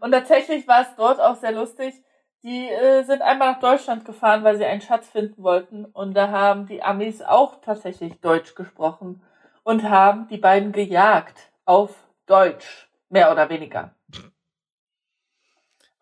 Und 0.00 0.12
tatsächlich 0.12 0.66
war 0.66 0.82
es 0.82 0.96
dort 0.96 1.20
auch 1.20 1.36
sehr 1.36 1.52
lustig. 1.52 1.94
Die 2.42 2.68
äh, 2.68 3.02
sind 3.02 3.22
einmal 3.22 3.52
nach 3.52 3.60
Deutschland 3.60 4.04
gefahren, 4.04 4.44
weil 4.44 4.56
sie 4.56 4.64
einen 4.64 4.80
Schatz 4.80 5.08
finden 5.08 5.42
wollten. 5.42 5.84
Und 5.84 6.14
da 6.14 6.30
haben 6.30 6.66
die 6.66 6.82
Amis 6.82 7.22
auch 7.22 7.60
tatsächlich 7.60 8.20
Deutsch 8.20 8.54
gesprochen 8.54 9.20
und 9.62 9.82
haben 9.82 10.28
die 10.28 10.38
beiden 10.38 10.72
gejagt 10.72 11.50
auf 11.64 11.94
Deutsch, 12.26 12.88
mehr 13.08 13.32
oder 13.32 13.48
weniger. 13.48 13.95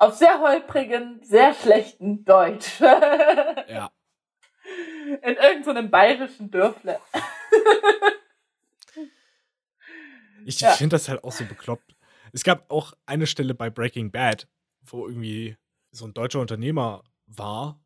Auf 0.04 0.16
sehr 0.16 0.38
holprigen, 0.40 1.20
sehr 1.22 1.54
schlechten 1.54 2.24
Deutsch. 2.26 2.78
Ja. 2.80 3.90
In 5.22 5.34
irgendeinem 5.36 5.90
bayerischen 5.90 6.50
Dörfle. 6.50 6.98
Ich 10.46 10.60
Ja. 10.60 10.72
finde 10.72 10.96
das 10.96 11.08
halt 11.08 11.24
auch 11.24 11.32
so 11.32 11.46
bekloppt. 11.46 11.96
Es 12.32 12.44
gab 12.44 12.70
auch 12.70 12.92
eine 13.06 13.26
Stelle 13.26 13.54
bei 13.54 13.70
Breaking 13.70 14.10
Bad, 14.10 14.46
wo 14.82 15.06
irgendwie 15.06 15.56
so 15.90 16.04
ein 16.04 16.12
deutscher 16.12 16.40
Unternehmer 16.40 17.02
war. 17.26 17.80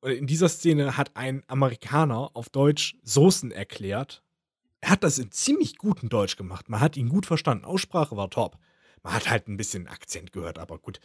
Und 0.00 0.12
in 0.12 0.26
dieser 0.26 0.48
Szene 0.48 0.96
hat 0.96 1.14
ein 1.14 1.42
Amerikaner 1.46 2.30
auf 2.32 2.48
Deutsch 2.48 2.96
Soßen 3.02 3.52
erklärt. 3.52 4.22
Er 4.80 4.90
hat 4.92 5.04
das 5.04 5.18
in 5.18 5.30
ziemlich 5.30 5.76
gutem 5.76 6.08
Deutsch 6.08 6.36
gemacht. 6.36 6.70
Man 6.70 6.80
hat 6.80 6.96
ihn 6.96 7.10
gut 7.10 7.26
verstanden. 7.26 7.66
Aussprache 7.66 8.16
war 8.16 8.30
top. 8.30 8.56
Man 9.02 9.12
hat 9.12 9.28
halt 9.28 9.46
ein 9.48 9.58
bisschen 9.58 9.86
Akzent 9.86 10.32
gehört, 10.32 10.58
aber 10.58 10.78
gut. 10.78 11.00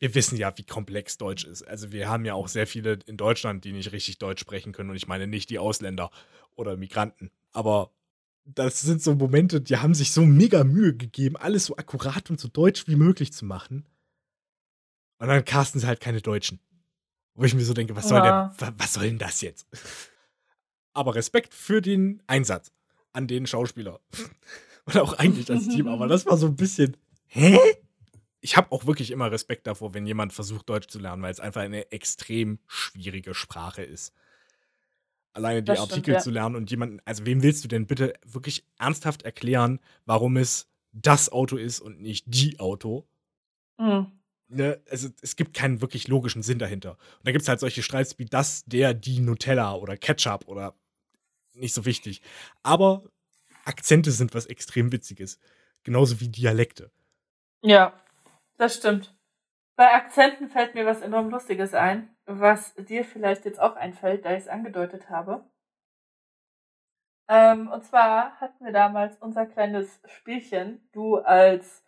Wir 0.00 0.14
wissen 0.14 0.36
ja, 0.36 0.56
wie 0.56 0.62
komplex 0.64 1.18
Deutsch 1.18 1.44
ist. 1.44 1.62
Also 1.66 1.90
wir 1.90 2.08
haben 2.08 2.24
ja 2.24 2.34
auch 2.34 2.46
sehr 2.48 2.66
viele 2.66 2.98
in 3.06 3.16
Deutschland, 3.16 3.64
die 3.64 3.72
nicht 3.72 3.90
richtig 3.92 4.18
Deutsch 4.18 4.40
sprechen 4.40 4.72
können. 4.72 4.90
Und 4.90 4.96
ich 4.96 5.08
meine 5.08 5.26
nicht 5.26 5.50
die 5.50 5.58
Ausländer 5.58 6.10
oder 6.54 6.76
Migranten. 6.76 7.30
Aber 7.52 7.90
das 8.44 8.80
sind 8.80 9.02
so 9.02 9.14
Momente, 9.14 9.60
die 9.60 9.76
haben 9.76 9.94
sich 9.94 10.12
so 10.12 10.24
mega 10.24 10.62
Mühe 10.64 10.94
gegeben, 10.96 11.36
alles 11.36 11.66
so 11.66 11.76
akkurat 11.76 12.30
und 12.30 12.38
so 12.40 12.48
deutsch 12.48 12.86
wie 12.86 12.96
möglich 12.96 13.32
zu 13.32 13.44
machen. 13.44 13.86
Und 15.18 15.28
dann 15.28 15.44
casten 15.44 15.80
sie 15.80 15.86
halt 15.86 16.00
keine 16.00 16.20
Deutschen. 16.22 16.60
Wo 17.34 17.44
ich 17.44 17.54
mir 17.54 17.64
so 17.64 17.74
denke, 17.74 17.94
was 17.96 18.08
soll, 18.08 18.18
Ja. 18.18 18.48
denn, 18.48 18.60
wa- 18.68 18.74
was 18.78 18.94
soll 18.94 19.04
denn 19.04 19.18
das 19.18 19.40
jetzt? 19.40 19.66
Aber 20.92 21.14
Respekt 21.14 21.54
für 21.54 21.80
den 21.82 22.22
Einsatz 22.26 22.72
an 23.12 23.26
den 23.26 23.46
Schauspieler. 23.46 24.00
Und 24.86 24.96
auch 24.96 25.12
eigentlich 25.14 25.50
als 25.50 25.66
Team. 25.68 25.88
Aber 25.88 26.06
das 26.08 26.24
war 26.26 26.36
so 26.36 26.46
ein 26.46 26.56
bisschen, 26.56 26.96
hä? 27.26 27.58
Ich 28.40 28.56
habe 28.56 28.70
auch 28.70 28.86
wirklich 28.86 29.10
immer 29.10 29.30
Respekt 29.30 29.66
davor, 29.66 29.94
wenn 29.94 30.06
jemand 30.06 30.32
versucht, 30.32 30.68
Deutsch 30.68 30.88
zu 30.88 30.98
lernen, 30.98 31.22
weil 31.22 31.32
es 31.32 31.40
einfach 31.40 31.62
eine 31.62 31.90
extrem 31.90 32.58
schwierige 32.66 33.34
Sprache 33.34 33.82
ist. 33.82 34.12
Alleine 35.32 35.62
die 35.62 35.66
Das 35.66 35.78
stimmt, 35.78 35.92
Artikel 35.92 36.14
ja. 36.14 36.20
zu 36.20 36.30
lernen 36.30 36.56
und 36.56 36.70
jemanden, 36.70 37.00
also 37.04 37.26
wem 37.26 37.42
willst 37.42 37.64
du 37.64 37.68
denn 37.68 37.86
bitte 37.86 38.14
wirklich 38.24 38.64
ernsthaft 38.78 39.22
erklären, 39.22 39.80
warum 40.04 40.36
es 40.36 40.68
das 40.92 41.30
Auto 41.30 41.56
ist 41.56 41.80
und 41.80 42.00
nicht 42.00 42.24
die 42.28 42.58
Auto? 42.58 43.06
Hm. 43.78 44.06
Ne? 44.48 44.80
Also 44.90 45.08
es 45.20 45.36
gibt 45.36 45.54
keinen 45.54 45.80
wirklich 45.80 46.08
logischen 46.08 46.42
Sinn 46.42 46.58
dahinter. 46.58 46.92
Und 46.92 47.26
da 47.26 47.32
gibt 47.32 47.42
es 47.42 47.48
halt 47.48 47.60
solche 47.60 47.82
Streits 47.82 48.18
wie 48.18 48.24
das, 48.24 48.64
der, 48.64 48.94
die 48.94 49.20
Nutella 49.20 49.74
oder 49.74 49.96
Ketchup 49.96 50.48
oder 50.48 50.74
nicht 51.54 51.74
so 51.74 51.84
wichtig. 51.84 52.22
Aber 52.62 53.04
Akzente 53.64 54.10
sind 54.10 54.34
was 54.34 54.46
extrem 54.46 54.90
Witziges. 54.92 55.38
Genauso 55.82 56.20
wie 56.20 56.28
Dialekte. 56.28 56.90
Ja, 57.62 57.92
das 58.58 58.76
stimmt. 58.76 59.16
Bei 59.76 59.94
Akzenten 59.94 60.48
fällt 60.48 60.74
mir 60.74 60.84
was 60.84 61.00
enorm 61.00 61.30
Lustiges 61.30 61.72
ein, 61.72 62.14
was 62.26 62.74
dir 62.74 63.04
vielleicht 63.04 63.44
jetzt 63.44 63.60
auch 63.60 63.76
einfällt, 63.76 64.24
da 64.24 64.32
ich 64.32 64.40
es 64.40 64.48
angedeutet 64.48 65.08
habe. 65.08 65.48
Ähm, 67.28 67.68
und 67.68 67.84
zwar 67.84 68.40
hatten 68.40 68.64
wir 68.64 68.72
damals 68.72 69.16
unser 69.18 69.46
kleines 69.46 70.00
Spielchen, 70.06 70.88
du 70.92 71.16
als 71.16 71.84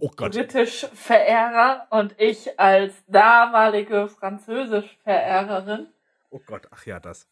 Oh. 0.00 0.10
Britisch-Verehrer 0.14 1.86
und 1.90 2.20
ich 2.20 2.60
als 2.60 2.92
damalige 3.06 4.08
Französisch-Verehrerin. 4.08 5.88
Oh 6.30 6.40
Gott, 6.46 6.68
ach 6.70 6.84
ja, 6.84 7.00
das. 7.00 7.26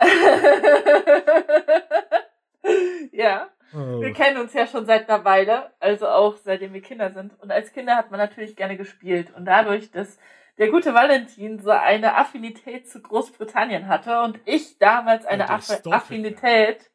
ja. 3.12 3.48
Oh. 3.72 4.00
Wir 4.00 4.12
kennen 4.12 4.38
uns 4.38 4.52
ja 4.52 4.66
schon 4.66 4.86
seit 4.86 5.08
einer 5.08 5.24
Weile, 5.24 5.72
also 5.80 6.08
auch 6.08 6.36
seitdem 6.36 6.72
wir 6.72 6.82
Kinder 6.82 7.12
sind. 7.12 7.38
Und 7.40 7.50
als 7.50 7.72
Kinder 7.72 7.96
hat 7.96 8.10
man 8.10 8.20
natürlich 8.20 8.56
gerne 8.56 8.76
gespielt. 8.76 9.32
Und 9.34 9.46
dadurch, 9.46 9.90
dass 9.90 10.18
der 10.58 10.70
gute 10.70 10.94
Valentin 10.94 11.58
so 11.58 11.70
eine 11.70 12.16
Affinität 12.16 12.88
zu 12.88 13.02
Großbritannien 13.02 13.88
hatte 13.88 14.20
und 14.22 14.38
ich 14.44 14.78
damals 14.78 15.26
eine 15.26 15.50
Aff 15.50 15.64
Stoffel, 15.64 15.92
Affinität 15.92 16.90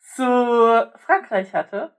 zu 0.00 0.22
Frankreich 1.04 1.52
hatte, 1.52 1.94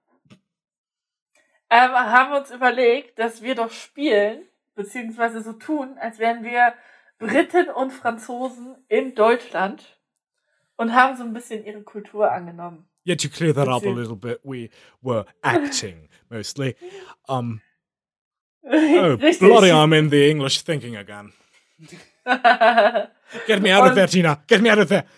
ähm, 1.70 1.92
haben 1.92 2.32
wir 2.32 2.40
uns 2.40 2.52
überlegt, 2.52 3.20
dass 3.20 3.42
wir 3.42 3.56
doch 3.56 3.72
spielen, 3.72 4.48
beziehungsweise 4.76 5.42
so 5.42 5.54
tun, 5.54 5.98
als 6.00 6.18
wären 6.18 6.44
wir 6.44 6.74
Briten 7.20 7.70
und 7.70 7.92
Franzosen 7.92 8.76
in 8.88 9.16
Deutschland 9.16 10.00
und 10.78 10.94
haben 10.94 11.16
so 11.18 11.24
ein 11.24 11.34
bisschen 11.34 11.66
ihre 11.66 11.82
Kultur 11.82 12.32
angenommen. 12.32 12.87
Yeah, 13.08 13.16
to 13.16 13.30
clear 13.30 13.54
that 13.54 13.68
up 13.70 13.84
a 13.86 13.90
little 13.90 14.18
bit, 14.18 14.40
we 14.44 14.70
were 15.02 15.24
acting 15.42 16.10
mostly. 16.30 16.76
Um, 17.30 17.62
oh, 18.70 19.16
bloody, 19.40 19.72
I'm 19.72 19.94
in 19.94 20.10
the 20.10 20.30
English 20.30 20.62
thinking 20.64 20.98
again. 20.98 21.32
Get 23.48 23.62
me 23.62 23.72
out 23.76 23.88
of 23.88 23.96
there, 23.96 24.08
Tina. 24.08 24.42
Get 24.46 24.62
me 24.62 24.70
out 24.70 24.80
of 24.80 24.90
there. 24.90 25.06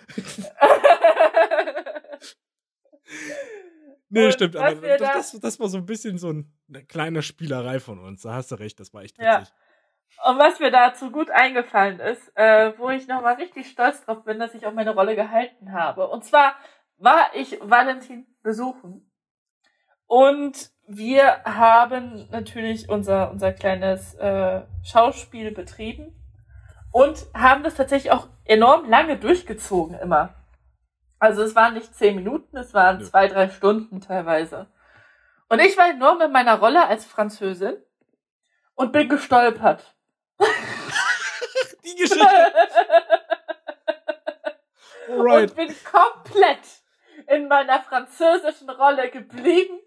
Nee, 4.11 4.25
Und 4.25 4.33
stimmt, 4.33 4.55
aber 4.55 4.75
das, 4.75 4.99
da- 4.99 5.13
das, 5.13 5.31
das 5.39 5.59
war 5.59 5.67
so 5.69 5.77
ein 5.77 5.85
bisschen 5.85 6.17
so 6.17 6.31
ein- 6.31 6.51
eine 6.67 6.83
kleine 6.83 7.21
Spielerei 7.21 7.79
von 7.79 7.99
uns. 7.99 8.23
Da 8.23 8.33
hast 8.33 8.51
du 8.51 8.55
recht, 8.55 8.79
das 8.79 8.91
war 8.93 9.03
echt 9.03 9.17
Ja. 9.21 9.41
witzig. 9.41 9.53
Und 10.25 10.39
was 10.39 10.59
mir 10.59 10.71
dazu 10.71 11.11
gut 11.11 11.29
eingefallen 11.29 11.99
ist, 11.99 12.31
äh, 12.35 12.73
wo 12.79 12.89
ich 12.89 13.07
nochmal 13.07 13.35
richtig 13.35 13.67
stolz 13.69 14.03
drauf 14.03 14.23
bin, 14.23 14.39
dass 14.39 14.55
ich 14.55 14.65
auch 14.65 14.73
meine 14.73 14.95
Rolle 14.95 15.15
gehalten 15.15 15.71
habe. 15.73 16.07
Und 16.07 16.25
zwar 16.25 16.55
war 16.99 17.33
ich 17.33 17.59
Valentin 17.61 18.27
besuchen 18.43 19.09
und 20.05 20.71
wir 20.87 21.43
haben 21.43 22.27
natürlich 22.31 22.89
unser, 22.89 23.31
unser 23.31 23.53
kleines 23.53 24.15
äh, 24.15 24.61
Schauspiel 24.83 25.51
betrieben 25.51 26.15
und 26.91 27.25
haben 27.33 27.63
das 27.63 27.75
tatsächlich 27.75 28.11
auch 28.11 28.27
enorm 28.45 28.89
lange 28.89 29.17
durchgezogen 29.17 29.97
immer. 29.99 30.33
Also 31.19 31.43
es 31.43 31.55
waren 31.55 31.75
nicht 31.75 31.93
zehn 31.93 32.15
Minuten, 32.15 32.57
es 32.57 32.73
waren 32.73 32.97
Nö. 32.97 33.05
zwei, 33.05 33.27
drei 33.27 33.49
Stunden 33.49 34.01
teilweise. 34.01 34.67
Und 35.49 35.59
ich 35.59 35.77
war 35.77 35.89
enorm 35.89 36.21
in 36.21 36.31
meiner 36.31 36.59
Rolle 36.59 36.87
als 36.87 37.05
Französin 37.05 37.77
und 38.73 38.91
bin 38.91 39.09
gestolpert. 39.09 39.95
Die 41.83 41.95
Geschichte. 41.95 42.27
Alright. 45.09 45.49
und 45.49 45.55
bin 45.55 45.75
komplett 45.83 46.78
in 47.29 47.47
meiner 47.47 47.81
französischen 47.81 48.69
Rolle 48.69 49.09
geblieben 49.09 49.79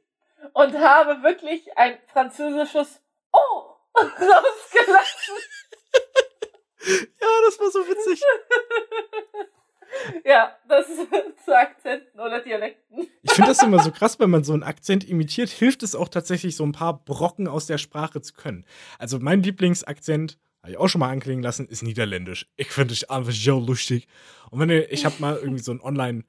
und 0.53 0.78
habe 0.78 1.22
wirklich 1.22 1.76
ein 1.76 1.99
französisches 2.07 3.01
Oh 3.32 3.74
rausgelassen. 3.97 5.34
Ja, 6.84 7.28
das 7.47 7.61
war 7.61 7.70
so 7.70 7.78
witzig. 7.86 8.20
Ja, 10.24 10.57
das 10.68 10.86
zu 11.45 11.57
Akzenten 11.57 12.18
oder 12.18 12.40
Dialekten. 12.40 13.09
Ich 13.22 13.32
finde 13.32 13.51
das 13.51 13.62
immer 13.62 13.78
so 13.82 13.90
krass, 13.90 14.18
wenn 14.18 14.30
man 14.30 14.43
so 14.43 14.53
einen 14.55 14.62
Akzent 14.62 15.05
imitiert, 15.09 15.51
hilft 15.51 15.82
es 15.82 15.95
auch 15.95 16.09
tatsächlich, 16.09 16.57
so 16.57 16.64
ein 16.64 16.72
paar 16.72 17.05
Brocken 17.05 17.47
aus 17.47 17.66
der 17.66 17.78
Sprache 17.78 18.22
zu 18.22 18.32
können. 18.32 18.64
Also 18.99 19.18
mein 19.18 19.43
Lieblingsakzent, 19.43 20.38
habe 20.62 20.72
ich 20.72 20.78
auch 20.78 20.88
schon 20.88 21.01
mal 21.01 21.11
anklingen 21.11 21.43
lassen, 21.43 21.68
ist 21.68 21.82
Niederländisch. 21.82 22.51
Ich 22.57 22.70
finde 22.70 22.95
es 22.95 23.09
einfach 23.09 23.32
so 23.32 23.61
lustig. 23.61 24.09
Und 24.51 24.61
wenn 24.61 24.70
ihr, 24.70 24.90
ich 24.90 25.05
habe 25.05 25.16
mal 25.18 25.36
irgendwie 25.36 25.62
so 25.62 25.72
ein 25.72 25.80
Online- 25.80 26.24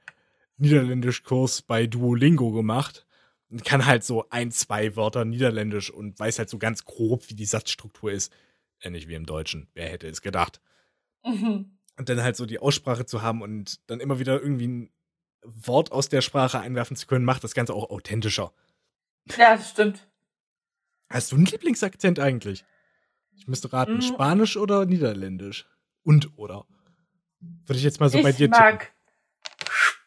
Niederländisch-Kurs 0.57 1.63
bei 1.63 1.87
Duolingo 1.87 2.51
gemacht 2.51 3.05
und 3.49 3.63
kann 3.65 3.85
halt 3.85 4.03
so 4.03 4.29
ein, 4.29 4.51
zwei 4.51 4.95
Wörter 4.95 5.25
Niederländisch 5.25 5.91
und 5.91 6.19
weiß 6.19 6.39
halt 6.39 6.49
so 6.49 6.57
ganz 6.57 6.85
grob, 6.85 7.29
wie 7.29 7.35
die 7.35 7.45
Satzstruktur 7.45 8.11
ist. 8.11 8.33
Ähnlich 8.81 9.07
wie 9.07 9.15
im 9.15 9.25
Deutschen. 9.25 9.67
Wer 9.73 9.89
hätte 9.89 10.07
es 10.07 10.21
gedacht? 10.21 10.61
Mhm. 11.25 11.77
Und 11.97 12.09
dann 12.09 12.23
halt 12.23 12.35
so 12.35 12.45
die 12.45 12.59
Aussprache 12.59 13.05
zu 13.05 13.21
haben 13.21 13.41
und 13.41 13.79
dann 13.89 13.99
immer 13.99 14.19
wieder 14.19 14.41
irgendwie 14.41 14.67
ein 14.67 14.89
Wort 15.43 15.91
aus 15.91 16.09
der 16.09 16.21
Sprache 16.21 16.59
einwerfen 16.59 16.95
zu 16.95 17.05
können, 17.07 17.25
macht 17.25 17.43
das 17.43 17.53
Ganze 17.53 17.73
auch 17.73 17.89
authentischer. 17.89 18.53
Ja, 19.37 19.55
das 19.55 19.69
stimmt. 19.69 20.07
Hast 21.09 21.31
du 21.31 21.35
einen 21.35 21.45
Lieblingsakzent 21.45 22.19
eigentlich? 22.19 22.65
Ich 23.35 23.47
müsste 23.47 23.71
raten, 23.71 23.97
Mm. 23.97 24.01
Spanisch 24.01 24.57
oder 24.57 24.85
Niederländisch? 24.85 25.67
Und 26.03 26.37
oder? 26.37 26.65
Würde 27.39 27.77
ich 27.77 27.83
jetzt 27.83 27.99
mal 27.99 28.09
so 28.09 28.21
bei 28.21 28.31
ich 28.31 28.37
dir 28.37 28.49
mag 28.49 28.93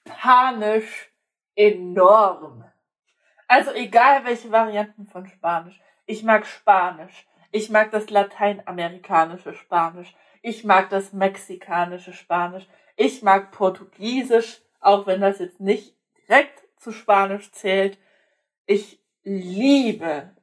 Spanisch 0.07 1.11
enorm. 1.55 2.65
Also 3.49 3.73
egal 3.73 4.25
welche 4.25 4.51
Varianten 4.51 5.07
von 5.07 5.27
Spanisch. 5.27 5.81
Ich 6.07 6.23
mag 6.23 6.47
Spanisch. 6.47 7.27
Ich 7.53 7.71
mag 7.71 7.91
das 7.91 8.11
lateinamerikanische 8.11 9.55
Spanisch. 9.55 10.15
Ich 10.43 10.65
mag 10.65 10.91
das 10.91 11.13
mexikanische 11.13 12.13
Spanisch. 12.13 12.67
Ich 12.97 13.23
mag 13.23 13.51
Portugiesisch, 13.51 14.63
auch 14.81 15.07
wenn 15.07 15.21
das 15.21 15.39
jetzt 15.39 15.61
nicht 15.61 15.97
direkt 16.29 16.63
zu 16.77 16.93
Spanisch 16.93 17.51
zählt. 17.53 17.99
Ich 18.67 19.01
liebe 19.23 20.35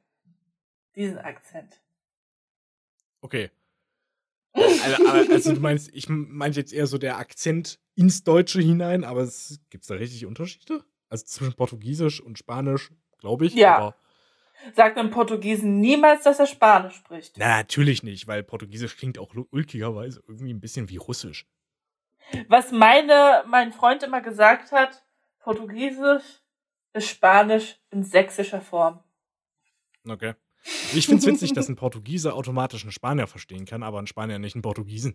diesen 0.94 1.18
Akzent. 1.18 1.80
Okay. 3.20 3.50
Also, 4.84 5.06
aber- 5.06 5.32
also 5.32 5.52
du 5.54 5.60
meinst, 5.60 5.90
ich 5.92 6.08
meinte 6.08 6.60
jetzt 6.60 6.72
eher 6.72 6.86
so 6.86 6.98
der 6.98 7.18
Akzent 7.18 7.78
ins 7.94 8.24
Deutsche 8.24 8.60
hinein, 8.60 9.04
aber 9.04 9.22
es 9.22 9.60
gibt 9.70 9.88
da 9.88 9.94
richtig 9.94 10.26
Unterschiede? 10.26 10.84
Also 11.08 11.24
zwischen 11.26 11.54
Portugiesisch 11.54 12.20
und 12.20 12.38
Spanisch, 12.38 12.90
glaube 13.18 13.46
ich. 13.46 13.54
Ja. 13.54 13.94
Sagt 14.74 14.96
einem 14.96 15.10
Portugiesen 15.10 15.80
niemals, 15.80 16.22
dass 16.24 16.38
er 16.38 16.46
Spanisch 16.46 16.94
spricht. 16.94 17.36
na, 17.38 17.58
natürlich 17.58 18.02
nicht, 18.02 18.26
weil 18.26 18.42
Portugiesisch 18.42 18.96
klingt 18.96 19.18
auch 19.18 19.34
ulkigerweise 19.50 20.22
irgendwie 20.26 20.54
ein 20.54 20.60
bisschen 20.60 20.88
wie 20.88 20.96
Russisch. 20.96 21.46
Was 22.48 22.72
meine, 22.72 23.44
mein 23.46 23.72
Freund 23.72 24.02
immer 24.02 24.22
gesagt 24.22 24.72
hat, 24.72 25.04
Portugiesisch 25.40 26.22
ist 26.94 27.08
Spanisch 27.08 27.76
in 27.90 28.02
sächsischer 28.04 28.62
Form. 28.62 29.00
Okay. 30.08 30.34
Ich 30.94 31.06
finde 31.06 31.20
es 31.20 31.26
witzig, 31.26 31.52
dass 31.54 31.68
ein 31.68 31.76
Portugiese 31.76 32.34
automatisch 32.34 32.82
einen 32.82 32.92
Spanier 32.92 33.26
verstehen 33.26 33.64
kann, 33.66 33.82
aber 33.82 33.98
ein 33.98 34.06
Spanier 34.06 34.38
nicht 34.38 34.54
einen 34.54 34.62
Portugiesen. 34.62 35.14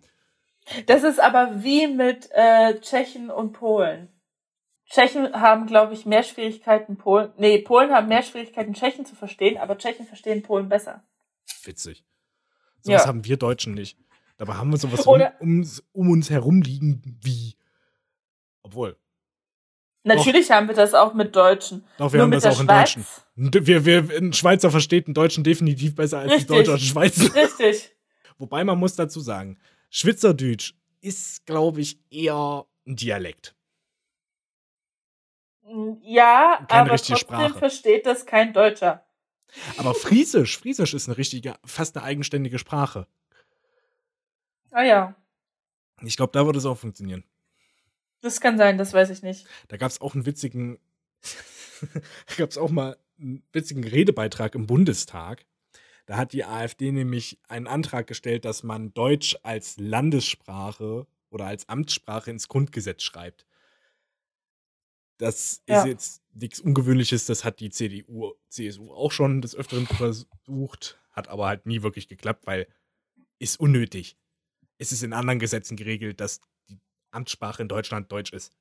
Das 0.86 1.02
ist 1.02 1.20
aber 1.20 1.62
wie 1.62 1.86
mit 1.86 2.28
äh, 2.32 2.80
Tschechen 2.80 3.30
und 3.30 3.52
Polen. 3.52 4.08
Tschechen 4.88 5.32
haben, 5.32 5.66
glaube 5.66 5.94
ich, 5.94 6.04
mehr 6.04 6.22
Schwierigkeiten, 6.22 6.96
Polen. 6.96 7.32
Nee, 7.36 7.58
Polen 7.58 7.92
haben 7.92 8.08
mehr 8.08 8.22
Schwierigkeiten, 8.22 8.74
Tschechen 8.74 9.06
zu 9.06 9.14
verstehen, 9.14 9.56
aber 9.56 9.78
Tschechen 9.78 10.06
verstehen 10.06 10.42
Polen 10.42 10.68
besser. 10.68 11.04
Witzig. 11.64 12.04
Sowas 12.82 13.02
Ja. 13.02 13.08
haben 13.08 13.24
wir 13.24 13.36
Deutschen 13.36 13.74
nicht. 13.74 13.98
Dabei 14.36 14.54
haben 14.54 14.70
wir 14.70 14.78
sowas 14.78 15.06
um, 15.06 15.20
um, 15.38 15.70
um 15.92 16.10
uns 16.10 16.30
herum 16.30 16.62
liegen 16.62 17.18
wie. 17.22 17.56
Obwohl. 18.62 18.96
Natürlich 20.02 20.50
haben 20.50 20.66
wir 20.68 20.74
das 20.74 20.94
auch 20.94 21.12
mit 21.14 21.36
Deutschen. 21.36 21.84
Doch, 21.98 22.12
wir 22.12 22.18
Nur 22.18 22.22
haben 22.24 22.30
mit 22.30 22.42
das 22.44 22.56
auch 22.56 22.60
in 22.60 22.66
Schweiz. 22.66 22.94
Deutschen. 22.94 23.06
Und 23.36 23.66
Wir, 23.66 23.84
wir, 23.84 24.16
ein 24.18 24.32
Schweizer 24.32 24.70
versteht 24.70 25.06
einen 25.06 25.14
Deutschen 25.14 25.44
definitiv 25.44 25.94
besser 25.94 26.20
als 26.20 26.32
ein. 26.32 26.46
Deutscher 26.46 26.72
einen 26.72 26.80
Schweizer. 26.80 27.34
Richtig. 27.34 27.94
Wobei 28.38 28.64
man 28.64 28.78
muss 28.78 28.96
dazu 28.96 29.20
sagen, 29.20 29.58
Schweizerdeutsch 29.90 30.74
ist, 31.02 31.44
glaube 31.44 31.80
ich, 31.82 31.98
eher 32.10 32.64
ein 32.86 32.96
Dialekt. 32.96 33.54
Ja, 36.02 36.64
Keine 36.68 36.80
aber 36.80 36.88
trotzdem 36.90 37.16
Sprache. 37.16 37.58
versteht 37.58 38.06
das 38.06 38.26
kein 38.26 38.52
Deutscher. 38.52 39.04
Aber 39.76 39.94
Friesisch, 39.94 40.58
Friesisch 40.58 40.94
ist 40.94 41.08
eine 41.08 41.18
richtige, 41.18 41.54
fast 41.64 41.96
eine 41.96 42.04
eigenständige 42.06 42.58
Sprache. 42.58 43.06
Ah 44.70 44.82
ja, 44.82 45.14
Ich 46.02 46.16
glaube, 46.16 46.32
da 46.32 46.46
würde 46.46 46.58
es 46.58 46.64
auch 46.66 46.78
funktionieren. 46.78 47.24
Das 48.20 48.40
kann 48.40 48.58
sein, 48.58 48.78
das 48.78 48.92
weiß 48.92 49.10
ich 49.10 49.22
nicht. 49.22 49.46
Da 49.68 49.76
gab 49.76 49.90
es 49.90 50.00
auch 50.00 50.14
einen 50.14 50.26
witzigen, 50.26 50.78
da 52.26 52.34
gab 52.36 52.50
es 52.50 52.58
auch 52.58 52.70
mal 52.70 52.96
einen 53.18 53.42
witzigen 53.52 53.84
Redebeitrag 53.84 54.54
im 54.54 54.66
Bundestag. 54.66 55.44
Da 56.06 56.16
hat 56.16 56.32
die 56.32 56.44
AfD 56.44 56.90
nämlich 56.92 57.38
einen 57.48 57.66
Antrag 57.66 58.06
gestellt, 58.06 58.44
dass 58.44 58.62
man 58.62 58.92
Deutsch 58.94 59.36
als 59.42 59.76
Landessprache 59.78 61.06
oder 61.30 61.46
als 61.46 61.68
Amtssprache 61.68 62.30
ins 62.30 62.48
Grundgesetz 62.48 63.02
schreibt. 63.02 63.46
Das 65.18 65.62
Ja. 65.68 65.80
ist 65.82 65.86
jetzt 65.86 66.22
nichts 66.32 66.60
Ungewöhnliches, 66.60 67.26
das 67.26 67.44
hat 67.44 67.60
die 67.60 67.70
CDU, 67.70 68.32
CSU 68.48 68.90
auch 68.92 69.12
schon 69.12 69.42
des 69.42 69.54
Öfteren 69.54 69.86
versucht, 69.86 70.98
hat 71.12 71.28
aber 71.28 71.46
halt 71.46 71.66
nie 71.66 71.82
wirklich 71.82 72.08
geklappt, 72.08 72.46
weil 72.46 72.66
ist 73.38 73.60
unnötig. 73.60 74.16
Es 74.78 74.92
ist 74.92 75.02
in 75.02 75.12
anderen 75.12 75.38
Gesetzen 75.38 75.76
geregelt, 75.76 76.20
dass 76.20 76.40
Amtssprache 77.10 77.62
in 77.62 77.68
Deutschland 77.68 78.10
Deutsch 78.10 78.32
ist. 78.32 78.52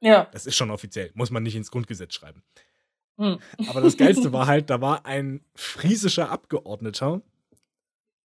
Ja. 0.00 0.28
Das 0.32 0.46
ist 0.46 0.56
schon 0.56 0.70
offiziell, 0.70 1.10
muss 1.14 1.30
man 1.30 1.42
nicht 1.42 1.56
ins 1.56 1.70
Grundgesetz 1.70 2.14
schreiben. 2.14 2.42
Hm. 3.18 3.38
Aber 3.68 3.80
das 3.80 3.96
Geilste 3.96 4.32
war 4.32 4.46
halt, 4.48 4.70
da 4.70 4.80
war 4.80 5.06
ein 5.06 5.44
friesischer 5.54 6.30
Abgeordneter 6.30 7.22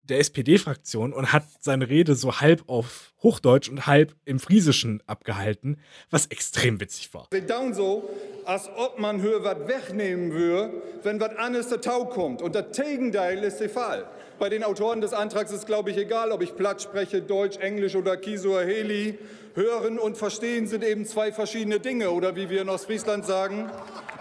der 0.03 0.19
SPD-Fraktion 0.19 1.13
und 1.13 1.31
hat 1.31 1.45
seine 1.61 1.89
Rede 1.89 2.15
so 2.15 2.41
halb 2.41 2.63
auf 2.67 3.13
Hochdeutsch 3.23 3.69
und 3.69 3.87
halb 3.87 4.13
im 4.25 4.39
Friesischen 4.39 5.01
abgehalten, 5.07 5.77
was 6.09 6.25
extrem 6.27 6.81
witzig 6.81 7.13
war. 7.13 7.27
Het 7.31 7.49
down 7.49 7.73
so, 7.73 8.09
als 8.43 8.69
ob 8.75 8.99
man 8.99 9.21
hier 9.21 9.43
was 9.43 9.65
wegnehmen 9.65 10.33
würde, 10.33 10.73
wenn 11.03 11.19
was 11.21 11.35
anderes 11.37 11.69
dazu 11.69 12.05
kommt. 12.05 12.41
Und 12.41 12.53
das 12.53 12.75
Gegenteil 12.75 13.43
ist 13.43 13.59
der 13.59 13.69
Fall. 13.69 14.05
Bei 14.39 14.49
den 14.49 14.63
Autoren 14.63 14.99
des 14.99 15.13
Antrags 15.13 15.53
ist, 15.53 15.65
glaube 15.65 15.91
ich, 15.91 15.97
egal, 15.97 16.31
ob 16.31 16.41
ich 16.41 16.53
platt 16.53 16.81
spreche, 16.81 17.21
Deutsch, 17.21 17.57
Englisch 17.57 17.95
oder 17.95 18.17
Kisuaheli. 18.17 19.17
Hören 19.55 19.99
und 19.99 20.17
verstehen 20.17 20.67
sind 20.67 20.83
eben 20.83 21.05
zwei 21.05 21.31
verschiedene 21.31 21.79
Dinge. 21.79 22.09
Oder 22.11 22.35
wie 22.35 22.49
wir 22.49 22.61
in 22.61 22.69
Ostfriesland 22.69 23.25
sagen, 23.25 23.69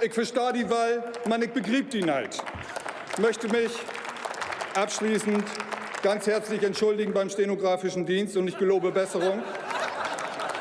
ich 0.03 0.13
verstehe 0.13 0.53
die 0.53 0.69
Wahl, 0.69 1.13
man, 1.29 1.41
ich 1.43 1.51
begrieb 1.51 1.91
die 1.91 2.03
nicht. 2.03 2.43
Ich 3.13 3.19
möchte 3.19 3.49
mich 3.49 3.73
abschließend 4.75 5.45
ganz 6.03 6.27
herzlich 6.27 6.63
entschuldigen 6.63 7.13
beim 7.13 7.31
stenografischen 7.31 8.05
Dienst 8.05 8.37
und 8.37 8.49
ich 8.49 8.59
gelobe 8.59 8.91
Besserung. 8.91 9.43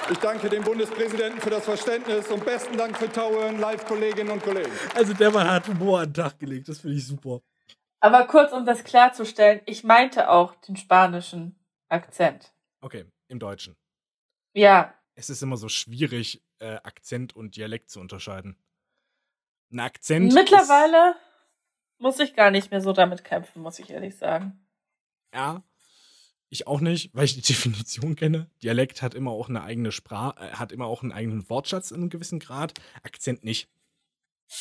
Ich 0.09 0.17
danke 0.19 0.49
dem 0.49 0.63
Bundespräsidenten 0.63 1.39
für 1.39 1.49
das 1.49 1.63
Verständnis 1.63 2.27
und 2.27 2.43
besten 2.43 2.77
Dank 2.77 2.97
für 2.97 3.11
Tauern, 3.11 3.59
Live-Kolleginnen 3.59 4.31
und 4.31 4.43
Kollegen. 4.43 4.71
Also 4.95 5.13
der 5.13 5.31
Mann 5.31 5.49
hat 5.49 5.67
Humor 5.67 5.99
an 5.99 6.07
den 6.07 6.13
Tag 6.13 6.39
gelegt, 6.39 6.69
das 6.69 6.79
finde 6.79 6.97
ich 6.97 7.07
super. 7.07 7.41
Aber 8.01 8.25
kurz, 8.25 8.51
um 8.51 8.65
das 8.65 8.83
klarzustellen, 8.83 9.61
ich 9.65 9.83
meinte 9.83 10.29
auch 10.29 10.55
den 10.55 10.75
spanischen 10.75 11.55
Akzent. 11.87 12.51
Okay, 12.81 13.05
im 13.29 13.39
Deutschen. 13.39 13.75
Ja, 14.53 14.93
Es 15.15 15.29
ist 15.29 15.43
immer 15.43 15.57
so 15.57 15.69
schwierig, 15.69 16.41
äh, 16.59 16.75
Akzent 16.83 17.35
und 17.35 17.55
Dialekt 17.55 17.89
zu 17.89 17.99
unterscheiden. 17.99 18.57
Ein 19.71 19.79
Akzent. 19.79 20.33
mittlerweile 20.33 21.15
muss 21.97 22.19
ich 22.19 22.33
gar 22.35 22.51
nicht 22.51 22.71
mehr 22.71 22.81
so 22.81 22.93
damit 22.93 23.23
kämpfen, 23.23 23.61
muss 23.61 23.79
ich 23.79 23.89
ehrlich 23.89 24.17
sagen. 24.17 24.65
Ja. 25.33 25.63
Ich 26.49 26.67
auch 26.67 26.81
nicht, 26.81 27.11
weil 27.13 27.25
ich 27.25 27.35
die 27.35 27.41
Definition 27.53 28.15
kenne. 28.15 28.49
Dialekt 28.61 29.01
hat 29.01 29.13
immer 29.13 29.31
auch 29.31 29.47
eine 29.47 29.63
eigene 29.63 29.91
Sprache, 29.91 30.39
äh, 30.39 30.51
hat 30.53 30.71
immer 30.71 30.85
auch 30.85 31.03
einen 31.03 31.11
eigenen 31.13 31.49
Wortschatz 31.49 31.91
in 31.91 31.97
einem 31.97 32.09
gewissen 32.09 32.39
Grad. 32.39 32.73
Akzent 33.03 33.43
nicht. 33.43 33.69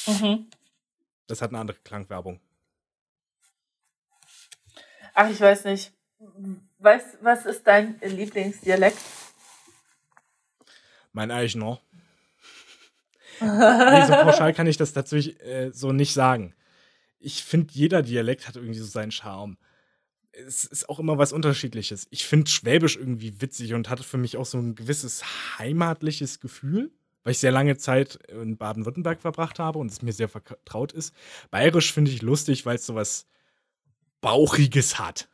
Mhm. 0.06 0.48
Das 1.26 1.42
hat 1.42 1.50
eine 1.50 1.58
andere 1.58 1.78
Klangwerbung. 1.78 2.40
Ach, 5.14 5.28
ich 5.30 5.40
weiß 5.40 5.64
nicht. 5.64 5.92
Weißt, 6.78 7.18
was 7.22 7.46
ist 7.46 7.66
dein 7.66 7.98
Lieblingsdialekt? 8.00 8.98
Mein 11.12 11.30
eigener. 11.30 11.80
nee, 13.40 14.06
so 14.06 14.12
pauschal 14.12 14.52
kann 14.52 14.66
ich 14.66 14.76
das 14.76 14.92
tatsächlich 14.92 15.40
äh, 15.40 15.70
so 15.72 15.92
nicht 15.92 16.12
sagen. 16.12 16.54
Ich 17.18 17.42
finde, 17.44 17.72
jeder 17.72 18.02
Dialekt 18.02 18.48
hat 18.48 18.56
irgendwie 18.56 18.78
so 18.78 18.86
seinen 18.86 19.12
Charme. 19.12 19.56
Es 20.32 20.64
ist 20.64 20.88
auch 20.88 20.98
immer 20.98 21.18
was 21.18 21.32
Unterschiedliches. 21.32 22.06
Ich 22.10 22.26
finde 22.26 22.50
Schwäbisch 22.50 22.96
irgendwie 22.96 23.40
witzig 23.40 23.74
und 23.74 23.90
hatte 23.90 24.02
für 24.02 24.18
mich 24.18 24.36
auch 24.36 24.46
so 24.46 24.58
ein 24.58 24.74
gewisses 24.74 25.22
heimatliches 25.58 26.40
Gefühl, 26.40 26.92
weil 27.24 27.32
ich 27.32 27.38
sehr 27.38 27.52
lange 27.52 27.76
Zeit 27.76 28.16
in 28.28 28.56
Baden-Württemberg 28.56 29.20
verbracht 29.20 29.58
habe 29.58 29.78
und 29.78 29.90
es 29.90 30.02
mir 30.02 30.12
sehr 30.12 30.28
vertraut 30.28 30.92
ist. 30.92 31.14
Bayerisch 31.50 31.92
finde 31.92 32.10
ich 32.10 32.22
lustig, 32.22 32.64
weil 32.64 32.76
es 32.76 32.86
so 32.86 32.94
was 32.94 33.26
Bauchiges 34.20 34.98
hat. 34.98 35.28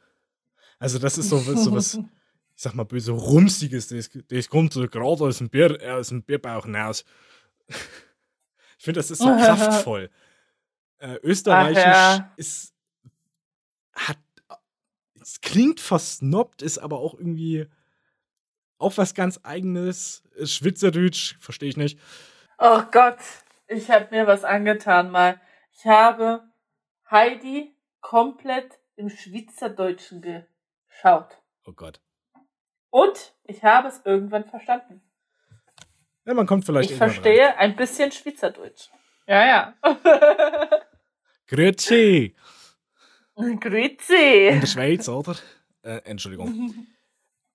Also, 0.79 0.99
das 0.99 1.19
ist 1.19 1.29
so, 1.29 1.39
so 1.39 1.73
was, 1.73 1.99
ich 2.57 2.63
sag 2.63 2.75
mal 2.75 2.85
böse, 2.85 3.13
Rumsiges. 3.13 3.89
Das, 3.89 4.09
das 4.29 4.49
kommt 4.49 4.73
so 4.73 4.89
gerade 4.89 5.07
aus 5.07 5.39
dem, 5.39 5.51
Bier, 5.51 5.81
äh, 5.83 5.91
aus 5.91 6.09
dem 6.09 6.23
Bierbauch 6.23 6.65
hinaus. 6.65 7.05
ich 7.69 8.85
finde, 8.85 8.99
das 9.01 9.11
ist 9.11 9.19
so 9.19 9.27
kraftvoll. 9.37 10.11
Äh, 10.99 11.17
Österreichisch 11.23 11.85
ja. 11.85 12.33
ist, 12.37 12.73
hat, 13.95 14.17
es 15.21 15.43
klingt 15.43 15.81
versnobbt, 15.81 16.63
ist 16.63 16.79
aber 16.79 16.99
auch 16.99 17.13
irgendwie 17.13 17.67
auch 18.79 18.97
was 18.97 19.13
ganz 19.15 19.39
eigenes. 19.43 20.23
Ist 20.35 20.55
Schweizerdeutsch, 20.55 21.37
verstehe 21.39 21.69
ich 21.69 21.77
nicht. 21.77 21.99
Oh 22.57 22.83
Gott, 22.91 23.19
ich 23.69 23.91
habe 23.91 24.09
mir 24.11 24.27
was 24.27 24.45
angetan 24.45 25.11
mal. 25.11 25.39
Ich 25.73 25.85
habe 25.85 26.43
Heidi 27.11 27.77
komplett 28.01 28.79
im 28.97 29.11
Schweizerdeutschen 29.11 30.23
geschaut. 30.23 31.37
Oh 31.67 31.73
Gott. 31.73 32.01
Und 32.91 33.35
ich 33.45 33.63
habe 33.63 33.89
es 33.89 34.01
irgendwann 34.05 34.45
verstanden. 34.45 35.03
Ja, 36.25 36.35
man 36.35 36.47
kommt 36.47 36.65
vielleicht 36.65 36.91
Ich 36.91 36.97
verstehe 36.97 37.47
rein. 37.47 37.57
ein 37.59 37.77
bisschen 37.77 38.11
Schweizerdeutsch. 38.11 38.89
Ja, 39.27 39.47
ja. 39.47 39.75
Grüezi. 41.47 42.35
Grüezi. 43.37 44.49
In 44.49 44.61
der 44.61 44.67
Schweiz, 44.67 45.09
oder? 45.09 45.37
Äh, 45.83 45.99
Entschuldigung. 46.05 46.75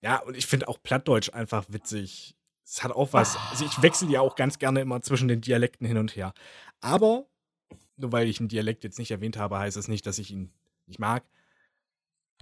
Ja, 0.03 0.17
und 0.17 0.36
ich 0.36 0.47
finde 0.47 0.67
auch 0.67 0.82
Plattdeutsch 0.82 1.32
einfach 1.32 1.65
witzig. 1.69 2.36
Es 2.65 2.84
hat 2.84 2.91
auch 2.91 3.13
was. 3.13 3.38
Also 3.51 3.65
ich 3.65 3.84
wechsle 3.84 4.09
ja 4.09 4.19
auch 4.19 4.36
ganz 4.36 4.57
gerne 4.57 4.82
immer 4.82 4.99
zwischen 5.03 5.27
den 5.27 5.41
Dialekten 5.41 5.86
hin 5.86 5.99
und 5.99 6.15
her. 6.15 6.34
Aber, 6.79 7.27
nur 7.97 8.11
weil 8.11 8.27
ich 8.27 8.39
einen 8.39 8.49
Dialekt 8.49 8.84
jetzt 8.84 8.97
nicht 8.97 9.11
erwähnt 9.11 9.38
habe, 9.38 9.59
heißt 9.59 9.77
das 9.77 9.88
nicht, 9.88 10.07
dass 10.07 10.17
ich 10.17 10.32
ihn 10.32 10.51
nicht 10.88 10.97
mag. 10.99 11.23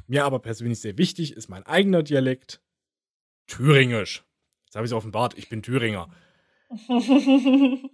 Mir 0.07 0.23
aber 0.23 0.39
persönlich 0.39 0.79
sehr 0.79 0.97
wichtig 0.97 1.33
ist 1.33 1.49
mein 1.49 1.65
eigener 1.65 2.01
Dialekt 2.01 2.61
Thüringisch. 3.49 4.23
Jetzt 4.65 4.75
habe 4.75 4.85
ich 4.85 4.91
es 4.91 4.95
offenbart, 4.95 5.37
ich 5.37 5.49
bin 5.49 5.61
Thüringer. 5.61 6.09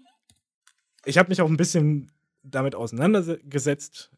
Ich 1.07 1.19
habe 1.19 1.29
mich 1.29 1.39
auch 1.39 1.47
ein 1.47 1.57
bisschen 1.57 2.11
damit 2.41 2.73
auseinandergesetzt. 2.73 4.11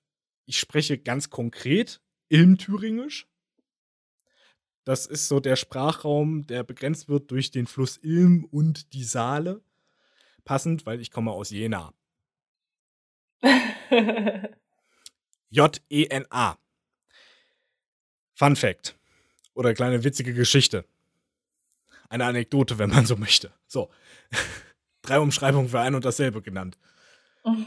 Ich 0.46 0.58
spreche 0.58 0.98
ganz 0.98 1.30
konkret 1.30 2.02
im 2.30 2.58
Thüringisch. 2.58 3.28
Das 4.86 5.06
ist 5.06 5.28
so 5.28 5.42
der 5.42 5.58
Sprachraum, 5.58 6.48
der 6.48 6.64
begrenzt 6.64 7.10
wird 7.10 7.30
durch 7.30 7.52
den 7.52 7.68
Fluss 7.68 7.98
Ilm 7.98 8.46
und 8.46 8.94
die 8.94 9.04
Saale. 9.04 9.62
Passend, 10.46 10.86
weil 10.86 11.02
ich 11.02 11.12
komme 11.12 11.32
aus 11.32 11.50
Jena. 11.50 11.94
J-E-N-A. 15.50 16.58
Fun 18.34 18.56
Fact. 18.56 18.98
Oder 19.54 19.74
kleine 19.74 20.06
witzige 20.06 20.34
Geschichte. 20.34 20.86
Eine 22.10 22.26
Anekdote, 22.26 22.78
wenn 22.78 22.90
man 22.90 23.06
so 23.06 23.16
möchte. 23.16 23.52
So. 23.68 23.90
Drei 25.02 25.20
Umschreibungen 25.20 25.70
für 25.70 25.80
ein 25.80 25.96
und 25.96 26.06
dasselbe 26.06 26.42
genannt. 26.42 26.78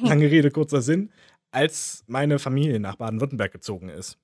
Lange 0.03 0.31
Rede, 0.31 0.51
kurzer 0.51 0.83
Sinn. 0.83 1.11
Als 1.51 2.05
meine 2.07 2.39
Familie 2.39 2.81
nach 2.81 2.97
Baden-Württemberg 2.97 3.51
gezogen 3.53 3.89
ist, 3.89 4.19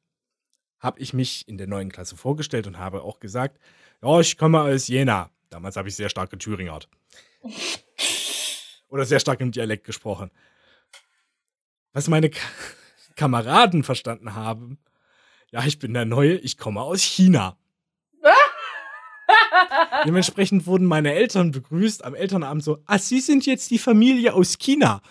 habe 0.79 1.01
ich 1.01 1.13
mich 1.13 1.49
in 1.49 1.57
der 1.59 1.67
neuen 1.67 1.91
Klasse 1.91 2.17
vorgestellt 2.17 2.67
und 2.67 2.79
habe 2.79 3.03
auch 3.03 3.21
gesagt, 3.21 3.59
ja, 4.03 4.21
ich 4.21 4.37
komme 4.37 4.61
aus 4.61 4.89
Jena. 4.89 5.31
Damals 5.49 5.77
habe 5.77 5.89
ich 5.89 5.97
sehr 5.97 6.09
stark 6.09 6.31
geThüringert. 6.31 6.89
Oder 8.89 9.05
sehr 9.05 9.21
stark 9.21 9.41
im 9.41 9.51
Dialekt 9.51 9.85
gesprochen. 9.85 10.31
Was 11.93 12.09
meine 12.09 12.31
Ka 12.31 12.41
Kameraden 13.17 13.83
verstanden 13.83 14.35
haben, 14.35 14.79
ja, 15.51 15.65
ich 15.65 15.79
bin 15.79 15.95
der 15.95 16.05
Neue, 16.05 16.35
ich 16.35 16.59
komme 16.59 16.83
aus 16.83 17.01
China. 17.01 17.57
Dementsprechend 20.05 20.67
wurden 20.67 20.87
meine 20.87 21.15
Eltern 21.15 21.51
begrüßt 21.51 22.05
am 22.05 22.15
Elternabend 22.15 22.63
so, 22.65 22.79
ah, 22.87 22.99
Sie 22.99 23.21
sind 23.21 23.47
jetzt 23.47 23.71
die 23.71 23.79
Familie 23.79 24.35
aus 24.35 24.59
China. 24.59 25.03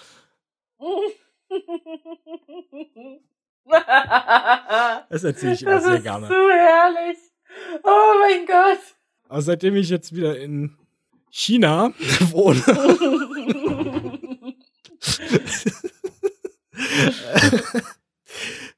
Das 5.10 5.24
erzähle 5.24 5.54
ich 5.54 5.64
das 5.64 5.84
sehr 5.84 5.96
ist 5.96 6.04
gerne. 6.04 6.28
so 6.28 6.34
herrlich. 6.34 7.18
Oh 7.84 8.14
mein 8.20 8.46
Gott. 8.46 8.80
Aber 9.28 9.42
seitdem 9.42 9.76
ich 9.76 9.90
jetzt 9.90 10.16
wieder 10.16 10.38
in 10.38 10.78
China 11.32 11.94
wohne, 12.32 12.62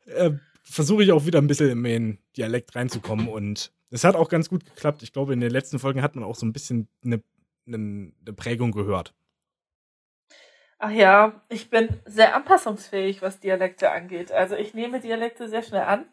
äh, 0.06 0.32
versuche 0.78 1.04
ich 1.04 1.12
auch 1.12 1.26
wieder 1.26 1.40
ein 1.40 1.48
bisschen 1.48 1.72
in 1.72 1.84
den 1.84 2.20
Dialekt 2.38 2.76
reinzukommen 2.76 3.28
und 3.28 3.74
es 3.90 4.04
hat 4.04 4.16
auch 4.16 4.30
ganz 4.30 4.48
gut 4.48 4.64
geklappt. 4.64 5.02
Ich 5.02 5.12
glaube, 5.12 5.34
in 5.34 5.40
den 5.40 5.50
letzten 5.50 5.80
Folgen 5.80 6.04
hat 6.04 6.14
man 6.14 6.24
auch 6.24 6.36
so 6.36 6.46
ein 6.46 6.54
bisschen 6.54 6.88
eine, 7.04 7.24
eine, 7.66 8.14
eine 8.22 8.34
Prägung 8.34 8.72
gehört. 8.72 9.16
Ach 10.78 10.92
ja, 10.92 11.42
ich 11.50 11.72
bin 11.72 12.00
sehr 12.06 12.36
anpassungsfähig, 12.36 13.24
was 13.24 13.40
Dialekte 13.40 13.90
angeht. 13.90 14.32
Also 14.32 14.56
ich 14.56 14.76
nehme 14.76 15.00
Dialekte 15.00 15.50
sehr 15.50 15.64
schnell 15.64 15.82
an. 15.82 16.06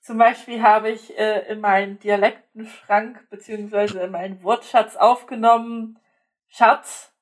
Zum 0.00 0.16
Beispiel 0.16 0.62
habe 0.62 0.90
ich 0.90 1.18
äh, 1.18 1.52
in 1.52 1.58
meinen 1.60 1.98
Dialektenschrank 1.98 3.28
beziehungsweise 3.28 4.02
in 4.02 4.12
meinen 4.12 4.40
Wortschatz 4.44 4.94
aufgenommen 4.94 5.98
Schatz 6.46 7.12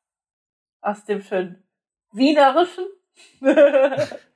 aus 0.83 1.03
dem 1.07 1.23
schönen 1.23 1.62
Wienerischen. 2.12 2.85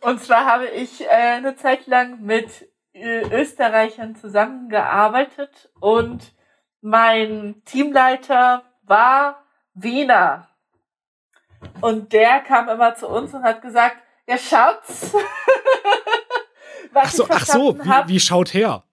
Und 0.00 0.20
zwar 0.22 0.44
habe 0.46 0.66
ich 0.68 1.02
äh, 1.04 1.08
eine 1.08 1.56
Zeit 1.56 1.86
lang 1.86 2.20
mit 2.20 2.68
äh, 2.92 3.22
Österreichern 3.30 4.14
zusammengearbeitet 4.16 5.70
und 5.80 6.32
mein 6.80 7.62
Teamleiter 7.64 8.62
war 8.82 9.42
Wiener. 9.74 10.48
Und 11.80 12.12
der 12.12 12.40
kam 12.40 12.68
immer 12.68 12.94
zu 12.94 13.08
uns 13.08 13.32
und 13.34 13.42
hat 13.42 13.62
gesagt, 13.62 13.96
ja, 14.26 14.36
Schatz. 14.38 15.12
was 16.92 17.04
Ach 17.06 17.10
so, 17.10 17.26
ach 17.30 17.46
so 17.46 17.78
wie, 17.78 18.08
wie 18.08 18.20
schaut 18.20 18.52
her? 18.54 18.84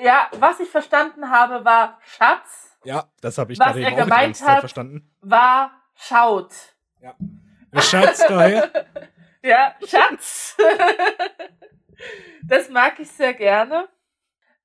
ja, 0.00 0.28
was 0.38 0.60
ich 0.60 0.68
verstanden 0.70 1.30
habe, 1.30 1.64
war 1.64 1.98
Schatz, 2.04 2.76
Ja, 2.84 3.04
das 3.20 3.38
habe 3.38 3.52
ich 3.52 3.58
Was 3.58 3.76
er 3.76 3.90
die 3.90 3.96
gemeint 3.96 4.40
hat- 4.46 4.60
verstanden. 4.60 5.10
war 5.20 5.70
schaut. 5.94 6.52
Ja, 7.00 7.14
Schatz 7.80 8.18
daher. 8.26 8.70
Ja, 9.46 9.76
Schatz. 9.86 10.56
das 12.42 12.68
mag 12.68 12.98
ich 12.98 13.08
sehr 13.08 13.32
gerne. 13.32 13.88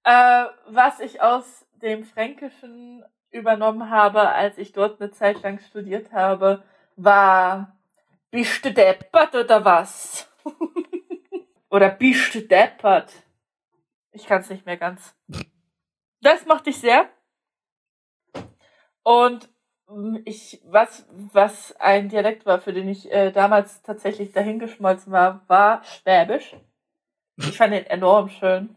Äh, 0.04 0.46
was 0.70 1.00
ich 1.00 1.22
aus 1.22 1.68
dem 1.84 2.04
Fränkischen 2.04 3.06
übernommen 3.30 3.92
habe, 3.92 4.30
als 4.30 4.58
ich 4.58 4.72
dort 4.72 5.00
eine 5.00 5.12
Zeit 5.12 5.44
lang 5.44 5.60
studiert 5.60 6.12
habe, 6.12 6.64
war 6.96 7.80
Bist 8.32 8.66
du 8.66 8.74
deppert 8.74 9.36
oder 9.36 9.64
was? 9.64 10.28
oder 11.70 11.90
Bist 11.92 12.34
du 12.34 12.42
deppert? 12.42 13.14
Ich 14.14 14.26
kann 14.26 14.42
es 14.42 14.50
nicht 14.50 14.66
mehr 14.66 14.78
ganz. 14.78 15.16
Das 16.22 16.48
mochte 16.48 16.72
ich 16.72 16.80
sehr. 16.80 17.08
Und 19.04 19.48
ich, 20.26 20.62
was, 20.66 21.06
was 21.12 21.76
ein 21.80 22.10
Dialekt 22.10 22.46
war, 22.46 22.60
für 22.60 22.74
den 22.74 22.88
ich 22.88 23.12
äh, 23.12 23.32
damals 23.32 23.82
tatsächlich 23.82 24.32
dahingeschmolzen 24.32 25.12
war, 25.12 25.44
war 25.48 25.84
Schwäbisch. 25.84 26.56
Ich 27.38 27.58
fand 27.58 27.74
den 27.74 27.86
enorm 27.86 28.30
schön. 28.30 28.76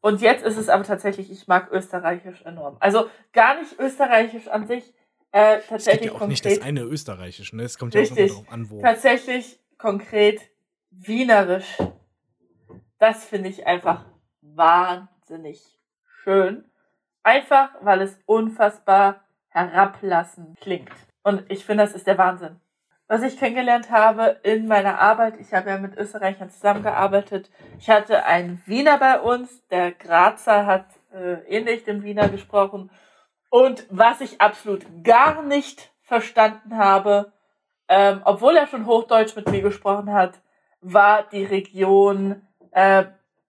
Und 0.00 0.20
jetzt 0.20 0.44
ist 0.44 0.56
es 0.56 0.68
aber 0.68 0.84
tatsächlich, 0.84 1.30
ich 1.30 1.46
mag 1.46 1.70
Österreichisch 1.72 2.42
enorm. 2.42 2.76
Also 2.80 3.08
gar 3.32 3.58
nicht 3.60 3.78
Österreichisch 3.78 4.48
an 4.48 4.66
sich, 4.66 4.92
äh, 5.32 5.54
Es 5.54 5.58
gibt 5.60 5.68
tatsächlich 5.70 6.06
ja 6.06 6.12
auch 6.12 6.26
nicht 6.26 6.44
das 6.44 6.52
konkret, 6.54 6.68
eine 6.68 6.82
Österreichische, 6.82 7.56
ne? 7.56 7.64
Es 7.64 7.76
kommt 7.76 7.94
ja 7.94 8.02
auch 8.02 8.06
immer 8.06 8.16
Richtig. 8.16 8.32
darauf 8.32 8.52
an, 8.52 8.70
wo. 8.70 8.80
tatsächlich 8.80 9.60
konkret 9.78 10.40
Wienerisch. 10.90 11.76
Das 12.98 13.24
finde 13.24 13.48
ich 13.48 13.66
einfach 13.66 14.04
wahnsinnig 14.42 15.60
schön. 16.22 16.64
Einfach, 17.24 17.70
weil 17.80 18.02
es 18.02 18.16
unfassbar 18.26 19.23
herablassend 19.54 20.60
klingt. 20.60 20.92
Und 21.22 21.44
ich 21.48 21.64
finde, 21.64 21.84
das 21.84 21.94
ist 21.94 22.06
der 22.06 22.18
Wahnsinn. 22.18 22.60
Was 23.06 23.22
ich 23.22 23.38
kennengelernt 23.38 23.90
habe 23.90 24.40
in 24.42 24.66
meiner 24.66 24.98
Arbeit, 24.98 25.38
ich 25.38 25.52
habe 25.52 25.70
ja 25.70 25.78
mit 25.78 25.96
Österreichern 25.96 26.50
zusammengearbeitet. 26.50 27.50
Ich 27.78 27.90
hatte 27.90 28.24
einen 28.24 28.62
Wiener 28.66 28.98
bei 28.98 29.20
uns, 29.20 29.66
der 29.68 29.92
Grazer 29.92 30.66
hat 30.66 30.86
äh, 31.12 31.34
ähnlich 31.48 31.84
dem 31.84 32.02
Wiener 32.02 32.28
gesprochen. 32.28 32.90
Und 33.50 33.86
was 33.90 34.20
ich 34.20 34.40
absolut 34.40 34.84
gar 35.04 35.42
nicht 35.42 35.92
verstanden 36.02 36.76
habe, 36.76 37.32
ähm, 37.88 38.22
obwohl 38.24 38.56
er 38.56 38.66
schon 38.66 38.86
Hochdeutsch 38.86 39.36
mit 39.36 39.50
mir 39.50 39.62
gesprochen 39.62 40.12
hat, 40.12 40.40
war 40.80 41.22
die 41.22 41.44
Region 41.44 42.42
äh, 42.72 43.04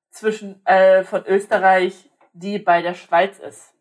zwischen 0.10 0.66
äh, 0.66 1.04
von 1.04 1.26
Österreich, 1.26 2.10
die 2.34 2.60
bei 2.60 2.82
der 2.82 2.94
Schweiz 2.94 3.40
ist. 3.40 3.75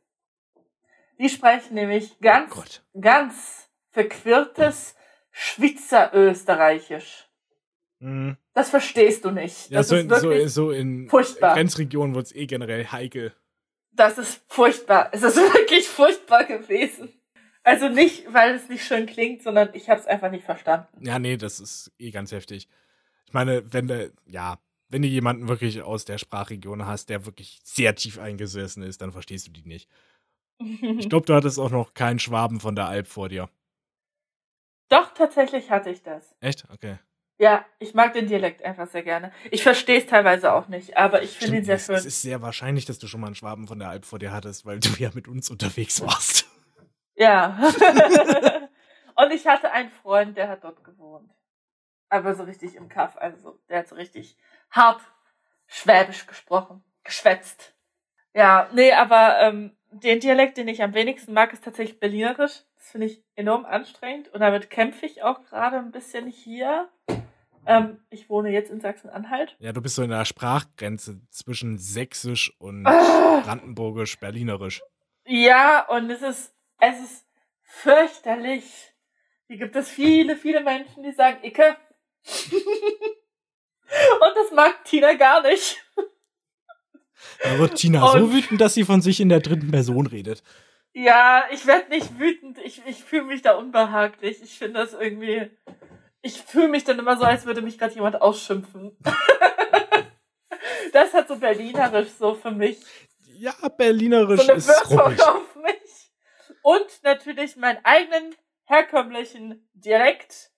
Die 1.19 1.29
sprechen 1.29 1.75
nämlich 1.75 2.19
ganz, 2.21 2.51
Gott. 2.53 2.83
ganz 3.01 3.69
verquirltes 3.91 4.95
Schweizerösterreichisch. 5.31 7.29
Mhm. 8.01 8.37
Das 8.53 8.71
verstehst 8.71 9.25
du 9.25 9.31
nicht. 9.31 9.71
Ja, 9.71 9.79
Das 9.79 9.89
so 9.89 9.97
ist 9.97 10.03
in, 10.03 10.09
so, 10.11 10.23
wirklich, 10.31 10.53
so 10.53 10.71
in 10.71 11.09
furchtbar. 11.09 11.55
Grenzregionen 11.55 12.15
wird 12.15 12.27
es 12.27 12.35
eh 12.35 12.47
generell 12.47 12.87
heikel. 12.87 13.35
das 13.93 14.19
ist 14.19 14.43
furchtbar. 14.49 15.09
Es 15.13 15.23
ist 15.23 15.37
wirklich 15.55 15.89
furchtbar 15.89 16.45
gewesen. 16.45 17.13
Also 17.63 17.89
nicht, 17.89 18.33
weil 18.33 18.55
es 18.57 18.69
nicht 18.69 18.85
schön 18.85 19.07
klingt, 19.07 19.43
sondern 19.43 19.71
ich 19.73 19.89
habe 19.89 19.99
es 20.01 20.07
einfach 20.07 20.31
nicht 20.31 20.45
verstanden. 20.45 20.87
Ja, 21.01 21.19
nee, 21.19 21.37
das 21.39 21.61
ist 21.61 21.91
eh 21.99 22.11
ganz 22.11 22.31
heftig. 22.33 22.69
Ich 23.27 23.33
meine, 23.33 23.73
wenn 23.73 23.89
du, 23.89 24.13
ja, 24.27 24.59
wenn 24.91 25.01
du 25.01 25.09
jemanden 25.09 25.49
wirklich 25.49 25.81
aus 25.83 26.05
der 26.05 26.19
Sprachregion 26.19 26.85
hast, 26.87 27.09
der 27.09 27.25
wirklich 27.25 27.61
sehr 27.65 27.95
tief 27.95 28.19
eingesessen 28.19 28.83
ist, 28.83 29.01
dann 29.01 29.13
verstehst 29.13 29.47
du 29.47 29.51
die 29.51 29.67
nicht. 29.67 29.89
Ich 30.59 31.09
glaube, 31.09 31.27
du 31.27 31.35
hattest 31.35 31.59
auch 31.59 31.71
noch 31.71 31.95
keinen 31.95 32.19
Schwaben 32.19 32.61
von 32.61 32.75
der 32.75 32.87
Alp 32.87 33.07
vor 33.07 33.29
dir. 33.29 33.49
Doch, 34.89 35.13
tatsächlich 35.15 35.71
hatte 35.71 35.91
ich 35.91 36.03
das. 36.03 36.35
Echt? 36.41 36.65
Okay. 36.71 36.99
Ja, 37.39 37.65
ich 37.81 37.95
mag 37.95 38.13
den 38.13 38.29
Dialekt 38.29 38.63
einfach 38.63 38.87
sehr 38.87 39.03
gerne. 39.03 39.33
Ich 39.51 39.65
verstehe 39.65 39.99
es 39.99 40.07
teilweise 40.07 40.53
auch 40.53 40.69
nicht, 40.69 40.97
aber 40.97 41.23
ich 41.23 41.37
finde 41.37 41.59
ihn 41.59 41.65
sehr 41.65 41.77
es, 41.77 41.87
schön. 41.87 41.97
es 41.97 42.05
ist 42.05 42.23
sehr 42.23 42.43
wahrscheinlich, 42.43 42.85
dass 42.85 43.01
du 43.01 43.09
schon 43.09 43.21
mal 43.21 43.27
einen 43.27 43.35
Schwaben 43.35 43.67
von 43.67 43.81
der 43.81 43.89
Alp 43.89 44.05
vor 44.05 44.21
dir 44.21 44.31
hattest, 44.31 44.65
weil 44.67 44.79
du 44.79 44.91
ja 44.99 45.11
mit 45.15 45.27
uns 45.27 45.51
unterwegs 45.51 46.01
warst. 46.01 46.49
Ja. 47.17 47.59
Und 49.17 49.33
ich 49.33 49.47
hatte 49.47 49.73
einen 49.73 49.91
Freund, 49.91 50.37
der 50.37 50.49
hat 50.49 50.63
dort 50.63 50.85
gewohnt. 50.85 51.31
Aber 52.09 52.35
so 52.35 52.45
richtig 52.45 52.77
im 52.77 52.89
Kaff, 52.89 53.17
also 53.17 53.59
der 53.69 53.81
hat 53.81 53.89
so 53.89 53.97
richtig 53.97 54.37
hart 54.71 55.01
Schwäbisch 55.67 56.27
gesprochen, 56.27 56.85
geschwätzt. 57.03 57.75
Ja, 58.35 58.69
nee, 58.73 58.93
aber 58.93 59.41
ähm, 59.41 59.77
den 60.03 60.21
Dialekt, 60.21 60.57
den 60.57 60.69
ich 60.69 60.83
am 60.83 60.95
wenigsten 60.95 61.33
mag, 61.33 61.53
ist 61.53 61.65
tatsächlich 61.65 62.01
Berlinerisch. 62.01 62.63
Das 62.77 62.91
finde 62.91 63.07
ich 63.07 63.23
enorm 63.37 63.65
anstrengend 63.65 64.29
und 64.29 64.41
damit 64.41 64.71
kämpfe 64.71 65.07
ich 65.07 65.23
auch 65.23 65.43
gerade 65.45 65.79
ein 65.79 65.93
bisschen 65.93 66.27
hier. 66.27 66.89
Ähm, 67.67 68.05
ich 68.11 68.29
wohne 68.29 68.51
jetzt 68.51 68.71
in 68.71 68.81
Sachsen-Anhalt. 68.81 69.57
Ja, 69.59 69.73
du 69.73 69.81
bist 69.81 69.95
so 69.95 70.03
in 70.03 70.11
der 70.11 70.25
Sprachgrenze 70.27 71.21
zwischen 71.31 71.79
Sächsisch 71.79 72.53
und 72.59 72.87
Ah. 72.87 73.41
Brandenburgisch, 73.43 74.19
Berlinerisch. 74.19 74.83
Ja, 75.25 75.87
und 75.89 76.11
es 76.11 76.21
ist, 76.21 76.55
es 76.79 77.01
ist 77.01 77.27
fürchterlich. 77.63 78.93
Hier 79.47 79.57
gibt 79.57 79.77
es 79.77 79.89
viele, 79.89 80.37
viele 80.37 80.61
Menschen, 80.61 81.03
die 81.03 81.13
sagen 81.13 81.43
Icke. 81.43 81.77
und 84.21 84.37
das 84.37 84.51
mag 84.53 84.85
Tina 84.85 85.15
gar 85.15 85.43
nicht. 85.43 85.83
Da 87.43 87.59
wird 87.59 87.77
Tina 87.77 88.01
so 88.07 88.19
Und- 88.19 88.33
wütend, 88.33 88.61
dass 88.61 88.75
sie 88.75 88.85
von 88.85 89.01
sich 89.03 89.21
in 89.21 89.29
der 89.29 89.41
dritten 89.41 89.71
Person 89.71 90.07
redet. 90.07 90.43
Ja, 90.93 91.45
ich 91.51 91.67
werde 91.67 91.89
nicht 91.91 92.19
wütend. 92.19 92.59
Ich, 92.59 92.81
ich 92.87 93.03
fühle 93.03 93.25
mich 93.25 93.43
da 93.43 93.55
unbehaglich. 93.57 94.41
Ich 94.43 94.59
finde 94.59 94.81
das 94.81 94.93
irgendwie. 94.93 95.51
Ich 96.23 96.41
fühle 96.43 96.69
mich 96.69 96.85
dann 96.85 96.99
immer 96.99 97.17
so, 97.17 97.25
als 97.25 97.47
würde 97.47 97.63
mich 97.63 97.79
gerade 97.79 97.95
jemand 97.95 98.21
ausschimpfen. 98.23 98.97
das 100.93 101.13
hat 101.13 101.29
so 101.29 101.37
berlinerisch 101.37 102.11
so 102.19 102.35
für 102.35 102.51
mich. 102.51 102.79
Ja, 103.37 103.53
Berlinerisch 103.77 104.41
so 104.43 104.49
eine 104.49 104.59
ist 104.59 104.69
Wirkung 104.69 104.99
ruppig. 105.01 105.23
auf 105.23 105.57
mich. 105.57 106.13
Und 106.63 106.87
natürlich 107.03 107.57
meinen 107.57 107.85
eigenen 107.85 108.35
herkömmlichen 108.65 109.69
Dialekt. 109.75 110.51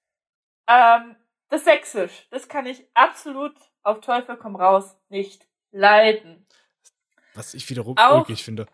Ähm, 0.69 1.17
das 1.49 1.65
Sächsisch. 1.65 2.27
Das 2.31 2.49
kann 2.49 2.67
ich 2.67 2.87
absolut 2.95 3.55
auf 3.83 4.01
Teufel 4.01 4.37
komm 4.37 4.57
raus 4.57 4.97
nicht 5.09 5.47
leiden. 5.77 6.47
Was 7.35 7.55
ich 7.55 7.69
wiederum 7.69 7.97
Auch- 7.99 8.19
ulkig 8.19 8.45
finde. 8.45 8.67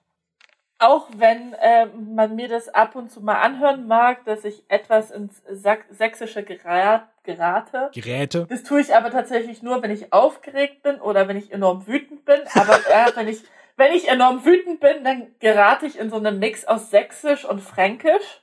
Auch 0.79 1.09
wenn 1.15 1.55
ähm, 1.61 2.17
man 2.17 2.35
mir 2.35 2.49
das 2.49 2.69
ab 2.69 2.97
und 2.97 3.09
zu 3.09 3.21
mal 3.21 3.41
anhören 3.41 3.87
mag, 3.87 4.25
dass 4.25 4.45
ich 4.45 4.65
etwas 4.69 5.13
ins 5.13 5.41
Sach 5.49 5.79
Sächsische 5.91 6.43
gera 6.43 7.09
gerate. 7.23 7.91
Geräte. 7.95 8.47
Das 8.49 8.65
tue 8.65 8.81
ich 8.81 8.93
aber 8.93 9.11
tatsächlich 9.11 9.63
nur, 9.63 9.81
wenn 9.83 9.93
ich 9.93 10.13
aufgeregt 10.13 10.83
bin 10.83 11.01
oder 11.01 11.29
wenn 11.29 11.37
ich 11.37 11.53
enorm 11.53 11.87
wütend 11.87 12.25
bin. 12.25 12.41
Aber 12.55 12.75
äh, 12.91 13.13
wenn 13.15 13.29
ich 13.29 13.45
wenn 13.77 13.93
ich 13.93 14.09
enorm 14.09 14.45
wütend 14.45 14.81
bin, 14.81 15.05
dann 15.05 15.35
gerate 15.39 15.87
ich 15.87 15.99
in 15.99 16.11
so 16.11 16.17
einen 16.17 16.39
Mix 16.41 16.65
aus 16.65 16.91
Sächsisch 16.91 17.45
und 17.45 17.61
Fränkisch. 17.61 18.43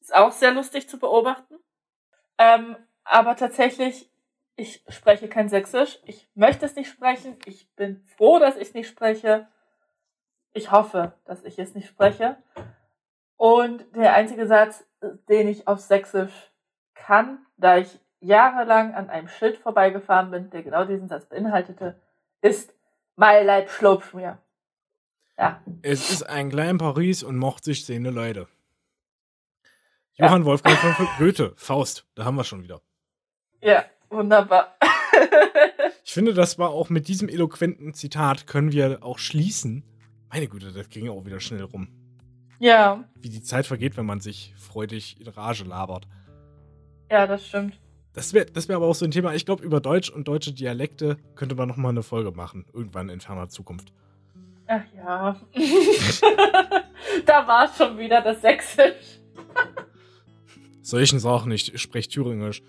Ist 0.00 0.14
auch 0.14 0.32
sehr 0.32 0.52
lustig 0.52 0.88
zu 0.90 0.98
beobachten. 0.98 1.56
Ähm, 2.38 2.76
aber 3.04 3.34
tatsächlich, 3.34 4.10
ich 4.56 4.82
spreche 4.88 5.28
kein 5.28 5.48
Sächsisch. 5.48 5.98
Ich 6.04 6.28
möchte 6.34 6.64
es 6.64 6.74
nicht 6.74 6.90
sprechen. 6.90 7.36
Ich 7.44 7.70
bin 7.76 8.02
froh, 8.16 8.38
dass 8.38 8.56
ich 8.56 8.68
es 8.68 8.74
nicht 8.74 8.88
spreche. 8.88 9.46
Ich 10.54 10.70
hoffe, 10.72 11.12
dass 11.26 11.44
ich 11.44 11.58
es 11.58 11.74
nicht 11.74 11.88
spreche. 11.88 12.36
Und 13.36 13.84
der 13.94 14.14
einzige 14.14 14.46
Satz, 14.46 14.86
den 15.28 15.48
ich 15.48 15.68
auf 15.68 15.80
Sächsisch 15.80 16.32
kann, 16.94 17.44
da 17.58 17.76
ich 17.76 18.00
jahrelang 18.20 18.94
an 18.94 19.10
einem 19.10 19.28
Schild 19.28 19.58
vorbeigefahren 19.58 20.30
bin, 20.30 20.48
der 20.48 20.62
genau 20.62 20.86
diesen 20.86 21.08
Satz 21.08 21.26
beinhaltete, 21.26 22.00
ist 22.40 22.72
Mein 23.14 23.44
Leib 23.44 23.70
schlopft 23.70 24.14
mir. 24.14 24.38
Ja. 25.38 25.62
Es 25.82 26.10
ist 26.10 26.22
ein 26.22 26.48
klein 26.48 26.78
Paris 26.78 27.22
und 27.22 27.36
mocht 27.36 27.64
sich 27.64 27.84
sehende 27.84 28.10
Leute. 28.10 28.48
Johann 30.14 30.46
Wolfgang 30.46 30.78
von 30.78 31.06
Goethe, 31.18 31.52
Faust, 31.56 32.06
da 32.14 32.24
haben 32.24 32.36
wir 32.36 32.44
schon 32.44 32.62
wieder. 32.62 32.80
Ja, 33.60 33.84
wunderbar. 34.16 34.76
Ich 36.04 36.12
finde, 36.12 36.34
das 36.34 36.56
war 36.58 36.70
auch 36.70 36.88
mit 36.88 37.08
diesem 37.08 37.28
eloquenten 37.28 37.92
Zitat 37.92 38.46
können 38.46 38.70
wir 38.72 39.02
auch 39.02 39.18
schließen. 39.18 39.82
Meine 40.30 40.46
Güte, 40.46 40.72
das 40.72 40.88
ging 40.88 41.08
auch 41.08 41.24
wieder 41.26 41.40
schnell 41.40 41.62
rum. 41.64 41.88
ja, 42.60 43.04
Wie 43.20 43.28
die 43.28 43.42
Zeit 43.42 43.66
vergeht, 43.66 43.96
wenn 43.96 44.06
man 44.06 44.20
sich 44.20 44.54
freudig 44.56 45.20
in 45.20 45.26
Rage 45.28 45.64
labert. 45.64 46.06
ja, 47.10 47.26
das 47.26 47.46
stimmt. 47.46 47.80
Das 48.12 48.32
wäre 48.32 48.46
das 48.46 48.68
wär 48.68 48.76
aber 48.76 48.86
auch 48.86 48.94
so 48.94 49.04
ein 49.04 49.10
Thema. 49.10 49.34
Ich 49.34 49.44
glaube, 49.44 49.64
über 49.64 49.80
Deutsch 49.80 50.08
und 50.08 50.26
deutsche 50.28 50.52
Dialekte 50.54 51.16
könnte 51.34 51.54
man 51.54 51.68
noch 51.68 51.76
mal 51.76 51.90
eine 51.90 52.02
Folge 52.04 52.30
machen. 52.30 52.64
Irgendwann 52.72 53.08
in 53.10 53.20
ferner 53.20 53.48
Zukunft. 53.48 53.92
Ach 54.68 54.82
ja. 54.96 55.36
da 57.26 57.46
war 57.46 57.68
schon 57.76 57.98
wieder 57.98 58.22
das 58.22 58.40
Sächsisch. 58.40 59.20
Solchen 60.82 61.18
Sachen 61.18 61.50
nicht. 61.50 61.74
Ich 61.74 61.82
spreche 61.82 62.08
Thüringisch. 62.08 62.62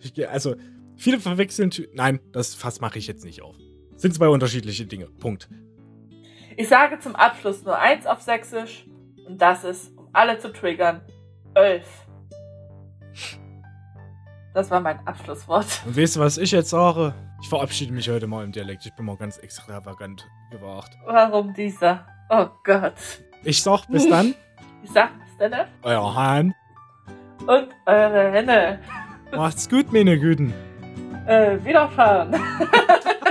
Ich, 0.00 0.28
also, 0.28 0.56
viele 0.96 1.20
verwechseln. 1.20 1.70
Nein, 1.94 2.20
das 2.32 2.54
Fass 2.54 2.80
mache 2.80 2.98
ich 2.98 3.06
jetzt 3.06 3.24
nicht 3.24 3.42
auf. 3.42 3.56
Sind 3.96 4.14
zwei 4.14 4.28
unterschiedliche 4.28 4.86
Dinge. 4.86 5.06
Punkt. 5.06 5.48
Ich 6.56 6.68
sage 6.68 6.98
zum 6.98 7.16
Abschluss 7.16 7.64
nur 7.64 7.78
eins 7.78 8.06
auf 8.06 8.20
Sächsisch 8.20 8.86
und 9.26 9.40
das 9.40 9.64
ist, 9.64 9.96
um 9.96 10.08
alle 10.12 10.38
zu 10.38 10.52
triggern, 10.52 11.00
Ölf. 11.56 11.86
Das 14.54 14.70
war 14.70 14.80
mein 14.80 14.98
Abschlusswort. 15.06 15.66
Und 15.86 15.96
weißt 15.96 16.16
du, 16.16 16.20
was 16.20 16.36
ich 16.36 16.50
jetzt 16.50 16.70
sage? 16.70 17.14
Ich 17.40 17.48
verabschiede 17.48 17.92
mich 17.92 18.08
heute 18.10 18.26
mal 18.26 18.44
im 18.44 18.52
Dialekt. 18.52 18.84
Ich 18.84 18.94
bin 18.94 19.06
mal 19.06 19.16
ganz 19.16 19.38
extravagant 19.38 20.28
gewagt. 20.50 20.90
Warum 21.06 21.54
dieser? 21.54 22.06
Oh 22.28 22.46
Gott. 22.64 22.94
Ich 23.44 23.62
sag 23.62 23.86
bis 23.86 24.08
dann, 24.08 24.34
Ich 24.82 24.90
sag 24.90 25.10
bis 25.24 25.36
dann 25.38 25.66
euer 25.82 26.14
Hahn. 26.14 26.54
und 27.46 27.68
eure 27.86 28.30
Hände. 28.32 28.78
Macht's 29.34 29.68
gut, 29.68 29.90
meine 29.92 30.18
Güten. 30.18 30.52
Äh, 31.26 31.64
wiederschauen. 31.64 32.34